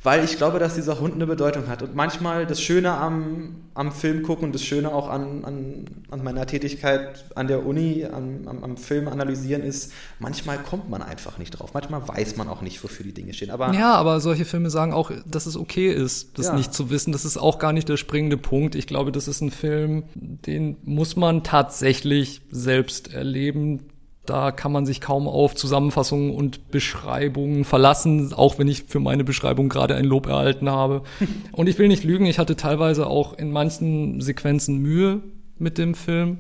weil 0.04 0.24
ich 0.24 0.38
glaube, 0.38 0.58
dass 0.58 0.76
dieser 0.76 1.00
Hund 1.00 1.14
eine 1.14 1.28
Bedeutung 1.28 1.68
hat. 1.68 1.84
Und 1.84 1.96
manchmal 1.96 2.48
das 2.48 2.60
Schöne 2.60 2.92
am, 2.92 3.58
am 3.76 3.92
Film 3.92 4.24
gucken 4.24 4.46
und 4.46 4.56
das 4.56 4.64
Schöne 4.64 4.92
auch 4.92 5.08
an, 5.08 5.46
an, 5.46 5.86
an 6.10 6.24
meiner 6.24 6.48
Tätigkeit 6.48 7.24
an 7.36 7.48
der 7.48 7.66
Uni, 7.66 8.06
am, 8.06 8.48
am, 8.48 8.64
am, 8.64 8.78
Film 8.78 9.08
analysieren 9.08 9.62
ist, 9.62 9.94
manchmal 10.18 10.58
kommt 10.58 10.90
man 10.90 11.04
einfach 11.04 11.38
nicht 11.38 11.52
drauf. 11.52 11.76
Manchmal 11.76 12.08
weiß 12.08 12.36
man 12.36 12.50
auch 12.50 12.62
nicht, 12.62 12.84
wofür 12.84 13.06
die 13.06 13.14
Dinge 13.14 13.34
stehen. 13.34 13.52
Aber 13.52 13.72
ja, 13.74 13.94
aber 13.94 14.20
solche 14.22 14.46
Filme 14.46 14.72
sagen 14.72 14.92
auch, 14.92 15.12
dass 15.28 15.46
es 15.46 15.56
okay 15.56 15.92
ist, 15.92 16.40
das 16.40 16.48
ja. 16.48 16.56
nicht 16.56 16.74
zu 16.74 16.90
wissen. 16.90 17.12
Das 17.12 17.24
ist 17.24 17.38
auch 17.38 17.60
gar 17.60 17.72
nicht 17.72 17.88
der 17.88 17.98
springende 17.98 18.38
Punkt. 18.38 18.74
Ich 18.74 18.88
glaube, 18.88 19.12
das 19.12 19.28
ist 19.28 19.42
ein 19.42 19.52
Film, 19.52 20.04
den 20.16 20.78
muss 20.84 21.16
man 21.16 21.44
tatsächlich 21.44 22.42
selbst 22.50 23.14
erleben 23.14 23.82
da 24.26 24.52
kann 24.52 24.72
man 24.72 24.86
sich 24.86 25.02
kaum 25.02 25.28
auf 25.28 25.56
Zusammenfassungen 25.56 26.32
und 26.36 26.70
Beschreibungen 26.70 27.66
verlassen, 27.66 28.34
auch 28.34 28.60
wenn 28.60 28.68
ich 28.68 28.84
für 28.84 29.00
meine 29.00 29.24
Beschreibung 29.24 29.68
gerade 29.68 29.96
ein 29.96 30.06
Lob 30.06 30.28
erhalten 30.28 30.70
habe. 30.70 31.04
und 31.52 31.68
ich 31.68 31.80
will 31.80 31.88
nicht 31.88 32.04
lügen, 32.04 32.26
ich 32.26 32.38
hatte 32.40 32.56
teilweise 32.56 33.08
auch 33.08 33.34
in 33.34 33.52
manchen 33.52 34.22
Sequenzen 34.22 34.78
Mühe 34.78 35.22
mit 35.58 35.78
dem 35.78 35.96
Film. 35.96 36.40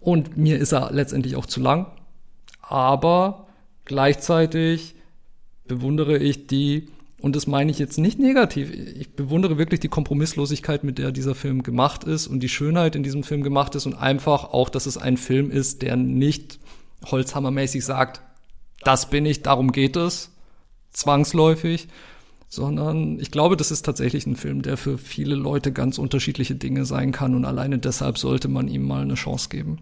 Und 0.00 0.36
mir 0.36 0.58
ist 0.58 0.72
er 0.72 0.92
letztendlich 0.92 1.36
auch 1.36 1.46
zu 1.46 1.60
lang. 1.60 1.86
Aber 2.62 3.46
gleichzeitig 3.84 4.94
bewundere 5.66 6.18
ich 6.18 6.46
die 6.46 6.88
und 7.20 7.34
das 7.34 7.46
meine 7.46 7.70
ich 7.70 7.78
jetzt 7.78 7.98
nicht 7.98 8.18
negativ. 8.18 8.70
Ich 8.72 9.14
bewundere 9.14 9.58
wirklich 9.58 9.80
die 9.80 9.88
Kompromisslosigkeit, 9.88 10.84
mit 10.84 10.98
der 10.98 11.10
dieser 11.10 11.34
Film 11.34 11.62
gemacht 11.62 12.04
ist 12.04 12.28
und 12.28 12.40
die 12.40 12.48
Schönheit 12.48 12.94
in 12.94 13.02
diesem 13.02 13.24
Film 13.24 13.42
gemacht 13.42 13.74
ist 13.74 13.86
und 13.86 13.94
einfach 13.94 14.52
auch, 14.52 14.68
dass 14.68 14.86
es 14.86 14.96
ein 14.96 15.16
Film 15.16 15.50
ist, 15.50 15.82
der 15.82 15.96
nicht 15.96 16.58
holzhammermäßig 17.04 17.84
sagt, 17.84 18.22
das 18.84 19.10
bin 19.10 19.26
ich, 19.26 19.42
darum 19.42 19.72
geht 19.72 19.96
es, 19.96 20.30
zwangsläufig, 20.92 21.88
sondern 22.48 23.18
ich 23.18 23.30
glaube, 23.30 23.56
das 23.56 23.70
ist 23.70 23.82
tatsächlich 23.82 24.26
ein 24.26 24.36
Film, 24.36 24.62
der 24.62 24.76
für 24.76 24.96
viele 24.96 25.34
Leute 25.34 25.72
ganz 25.72 25.98
unterschiedliche 25.98 26.54
Dinge 26.54 26.84
sein 26.84 27.12
kann 27.12 27.34
und 27.34 27.44
alleine 27.44 27.78
deshalb 27.78 28.16
sollte 28.16 28.48
man 28.48 28.68
ihm 28.68 28.86
mal 28.86 29.02
eine 29.02 29.14
Chance 29.14 29.48
geben. 29.48 29.78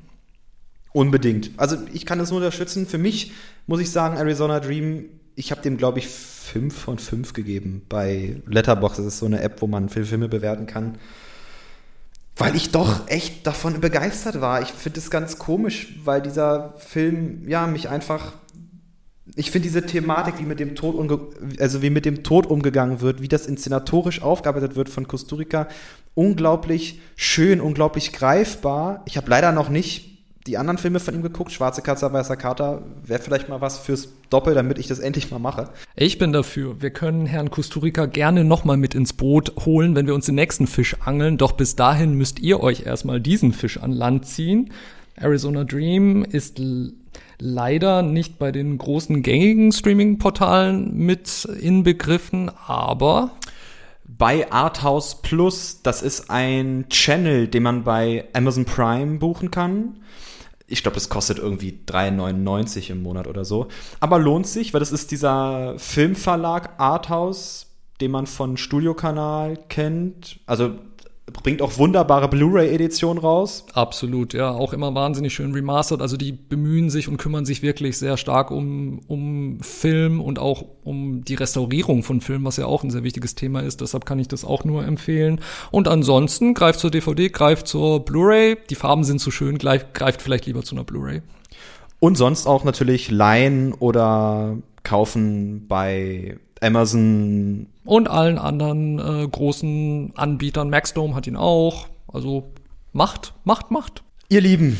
Unbedingt. 0.93 1.51
Also 1.59 1.77
ich 1.93 2.07
kann 2.07 2.19
das 2.19 2.31
nur 2.31 2.39
unterstützen. 2.39 2.87
Für 2.87 2.97
mich 2.97 3.33
muss 3.67 3.81
ich 3.81 3.91
sagen, 3.91 4.17
Arizona 4.17 4.61
Dream, 4.61 5.05
ich 5.37 5.51
habe 5.51 5.61
dem, 5.61 5.77
glaube 5.77 5.99
ich, 5.99 6.09
fünf 6.09 6.77
von 6.77 6.99
fünf 6.99 7.35
gegeben 7.35 7.83
bei 7.89 8.41
Letterboxd. 8.47 8.99
Das 8.99 9.07
ist 9.07 9.19
so 9.19 9.27
eine 9.27 9.43
App, 9.43 9.61
wo 9.61 9.67
man 9.67 9.91
Filme 9.91 10.29
bewerten 10.29 10.67
kann. 10.67 10.97
Weil 12.37 12.57
ich 12.57 12.71
doch 12.71 13.09
echt 13.09 13.47
davon 13.47 13.81
begeistert 13.81 14.41
war. 14.41 14.63
Ich 14.63 14.69
finde 14.69 14.99
es 14.99 15.11
ganz 15.11 15.39
komisch, 15.39 15.95
weil 16.05 16.23
dieser 16.23 16.75
Film, 16.79 17.47
ja, 17.49 17.67
mich 17.67 17.89
einfach. 17.89 18.33
Ich 19.35 19.51
finde 19.51 19.69
diese 19.69 19.85
Thematik, 19.85 20.39
wie 20.39 20.45
mit 20.45 20.61
dem 20.61 20.75
Tod 20.75 20.95
also 21.59 21.83
wie 21.83 21.91
mit 21.91 22.07
dem 22.07 22.23
Tod 22.23 22.47
umgegangen 22.47 23.01
wird, 23.01 23.21
wie 23.21 23.29
das 23.29 23.47
inszenatorisch 23.47 24.23
aufgearbeitet 24.23 24.77
wird 24.77 24.89
von 24.89 25.09
Kusturica, 25.09 25.69
unglaublich 26.15 27.01
schön, 27.17 27.61
unglaublich 27.61 28.13
greifbar. 28.13 29.03
Ich 29.05 29.17
habe 29.17 29.29
leider 29.29 29.53
noch 29.53 29.69
nicht 29.69 30.16
die 30.47 30.59
anderen 30.59 30.79
Filme 30.79 31.01
von 31.01 31.15
ihm 31.15 31.23
geguckt. 31.23 31.53
Schwarze 31.53 31.83
Katze, 31.83 32.13
Weißer 32.13 32.37
Kater 32.37 32.83
wäre 33.05 33.21
vielleicht 33.21 33.49
mal 33.49 33.61
was 33.61 33.79
fürs 33.79 34.09
Doppel, 34.31 34.55
damit 34.55 34.79
ich 34.79 34.87
das 34.87 34.99
endlich 34.99 35.31
mal 35.31 35.39
mache. 35.39 35.71
Ich 35.95 36.19
bin 36.19 36.33
dafür. 36.33 36.81
Wir 36.81 36.91
können 36.91 37.27
Herrn 37.27 37.51
Kusturica 37.51 38.07
gerne 38.07 38.45
nochmal 38.45 38.77
mit 38.77 38.95
ins 38.95 39.13
Boot 39.13 39.53
holen, 39.65 39.95
wenn 39.97 40.07
wir 40.07 40.15
uns 40.15 40.27
den 40.27 40.35
nächsten 40.35 40.67
Fisch 40.67 40.97
angeln. 41.05 41.39
Doch 41.39 41.53
bis 41.53 41.77
dahin 41.77 42.15
müsst 42.15 42.39
ihr 42.41 42.61
euch 42.61 42.87
erstmal 42.87 43.21
diesen 43.21 43.53
Fisch 43.53 43.79
an 43.79 43.93
Land 43.93 44.27
ziehen. 44.27 44.71
Arizona 45.17 45.65
Dream 45.65 46.25
ist 46.25 46.61
leider 47.39 48.03
nicht 48.03 48.39
bei 48.39 48.53
den 48.53 48.79
großen 48.79 49.23
gängigen 49.23 49.73
Streaming-Portalen 49.73 50.97
mit 50.97 51.47
inbegriffen, 51.61 52.51
aber 52.67 53.33
bei 54.19 54.51
Arthouse 54.51 55.23
Plus, 55.23 55.83
das 55.83 56.03
ist 56.03 56.31
ein 56.31 56.87
Channel, 56.89 57.49
den 57.49 57.63
man 57.63 57.85
bei 57.85 58.29
Amazon 58.33 58.65
Prime 58.65 59.19
buchen 59.19 59.51
kann 59.51 60.01
ich 60.69 60.83
glaube, 60.83 60.97
das 60.97 61.09
kostet 61.09 61.39
irgendwie 61.39 61.79
3,99 61.87 62.91
im 62.91 63.03
Monat 63.03 63.27
oder 63.27 63.45
so. 63.45 63.69
Aber 64.01 64.19
lohnt 64.19 64.47
sich, 64.47 64.75
weil 64.75 64.81
das 64.81 64.93
ist 64.93 65.11
dieser 65.11 65.75
Filmverlag 65.79 66.75
Arthouse, 66.79 67.67
den 68.01 68.11
man 68.11 68.27
von 68.27 68.57
Studiokanal 68.57 69.57
kennt. 69.69 70.41
Also 70.47 70.75
bringt 71.33 71.61
auch 71.61 71.77
wunderbare 71.77 72.29
Blu-ray-Editionen 72.29 73.19
raus. 73.19 73.67
Absolut, 73.73 74.33
ja, 74.33 74.51
auch 74.51 74.73
immer 74.73 74.95
wahnsinnig 74.95 75.35
schön 75.35 75.53
remastered. 75.53 76.01
Also 76.01 76.17
die 76.17 76.33
bemühen 76.33 76.89
sich 76.89 77.09
und 77.09 77.17
kümmern 77.17 77.45
sich 77.45 77.63
wirklich 77.63 77.99
sehr 77.99 78.17
stark 78.17 78.51
um, 78.51 79.01
um 79.09 79.61
Film 79.61 80.21
und 80.21 80.39
auch 80.39 80.65
um 80.85 81.25
die 81.25 81.35
Restaurierung 81.35 82.05
von 82.05 82.21
Film, 82.21 82.45
was 82.45 82.59
ja 82.59 82.67
auch 82.67 82.85
ein 82.85 82.91
sehr 82.91 83.03
wichtiges 83.03 83.35
Thema 83.35 83.61
ist. 83.61 83.81
Deshalb 83.81 84.07
kann 84.07 84.21
ich 84.21 84.29
das 84.29 84.45
auch 84.45 84.65
nur 84.65 84.85
empfehlen. 84.85 85.41
Und 85.73 85.89
ansonsten 85.89 86.55
greift 86.55 86.79
zur 86.79 86.93
DVD, 86.93 87.29
greift 87.29 87.67
zur 87.67 88.05
Blu-ray. 88.05 88.57
Die 88.71 88.77
Farben 88.77 89.03
sind 89.03 89.21
zu 89.21 89.33
schön, 89.33 89.59
greift 89.59 90.23
vielleicht 90.23 90.47
lieber 90.47 90.63
zu 90.63 90.77
einer 90.77 90.85
Blu-ray. 90.85 91.23
Und 91.99 92.17
sonst 92.17 92.47
auch 92.47 92.63
natürlich 92.63 93.11
leihen 93.11 93.73
oder 93.73 94.59
kaufen 94.85 95.67
bei 95.67 96.39
Amazon. 96.61 97.67
Und 97.85 98.09
allen 98.09 98.39
anderen 98.39 98.99
äh, 98.99 99.29
großen 99.29 100.13
Anbietern. 100.17 100.71
Maxdome 100.71 101.15
hat 101.15 101.27
ihn 101.27 101.37
auch. 101.37 101.89
Also 102.13 102.53
macht, 102.93 103.35
macht, 103.45 103.71
macht. 103.71 104.03
Ihr 104.29 104.41
Lieben, 104.41 104.77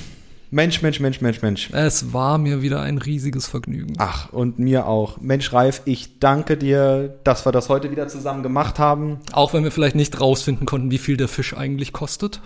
Mensch, 0.51 0.81
Mensch, 0.83 1.01
Mensch, 1.01 1.21
Mensch, 1.21 1.43
Mensch. 1.43 1.71
Es 1.73 2.13
war 2.13 2.39
mir 2.39 2.63
wieder 2.63 2.81
ein 2.81 2.99
riesiges 2.99 3.47
Vergnügen. 3.47 3.95
Ach, 3.99 4.33
und 4.33 4.59
mir 4.59 4.87
auch. 4.87 5.21
Mensch, 5.21 5.53
Ralf, 5.53 5.83
ich 5.85 6.19
danke 6.19 6.57
dir, 6.57 7.19
dass 7.25 7.45
wir 7.45 7.53
das 7.53 7.69
heute 7.69 7.91
wieder 7.91 8.09
zusammen 8.09 8.43
gemacht 8.43 8.79
haben. 8.79 9.19
Auch 9.33 9.53
wenn 9.53 9.65
wir 9.65 9.71
vielleicht 9.71 9.97
nicht 9.97 10.21
rausfinden 10.21 10.67
konnten, 10.67 10.91
wie 10.91 10.99
viel 10.99 11.17
der 11.17 11.29
Fisch 11.29 11.55
eigentlich 11.57 11.93
kostet. 11.93 12.41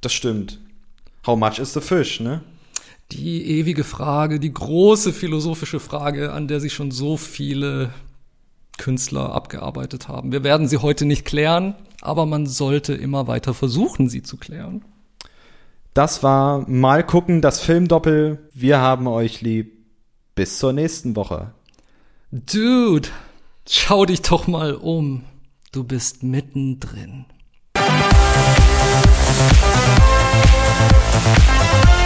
Das 0.00 0.12
stimmt. 0.12 0.60
How 1.26 1.38
much 1.38 1.58
is 1.58 1.72
the 1.72 1.80
fish, 1.80 2.20
ne? 2.20 2.42
die 3.12 3.58
ewige 3.58 3.84
Frage, 3.84 4.40
die 4.40 4.52
große 4.52 5.12
philosophische 5.12 5.80
Frage, 5.80 6.32
an 6.32 6.48
der 6.48 6.60
sich 6.60 6.72
schon 6.72 6.90
so 6.90 7.16
viele 7.16 7.90
Künstler 8.78 9.32
abgearbeitet 9.32 10.08
haben. 10.08 10.32
Wir 10.32 10.44
werden 10.44 10.68
sie 10.68 10.78
heute 10.78 11.04
nicht 11.04 11.24
klären, 11.24 11.74
aber 12.00 12.26
man 12.26 12.46
sollte 12.46 12.94
immer 12.94 13.26
weiter 13.26 13.54
versuchen, 13.54 14.08
sie 14.08 14.22
zu 14.22 14.36
klären. 14.36 14.84
Das 15.94 16.22
war 16.22 16.68
Mal 16.68 17.04
gucken, 17.04 17.40
das 17.40 17.60
Filmdoppel. 17.60 18.50
Wir 18.52 18.80
haben 18.80 19.06
euch 19.06 19.40
lieb. 19.40 19.72
Bis 20.34 20.58
zur 20.58 20.72
nächsten 20.72 21.14
Woche. 21.14 21.54
Dude, 22.32 23.08
schau 23.68 24.04
dich 24.04 24.22
doch 24.22 24.48
mal 24.48 24.74
um. 24.74 25.22
Du 25.70 25.84
bist 25.84 26.24
mittendrin. 26.24 27.26
Thank 31.24 32.03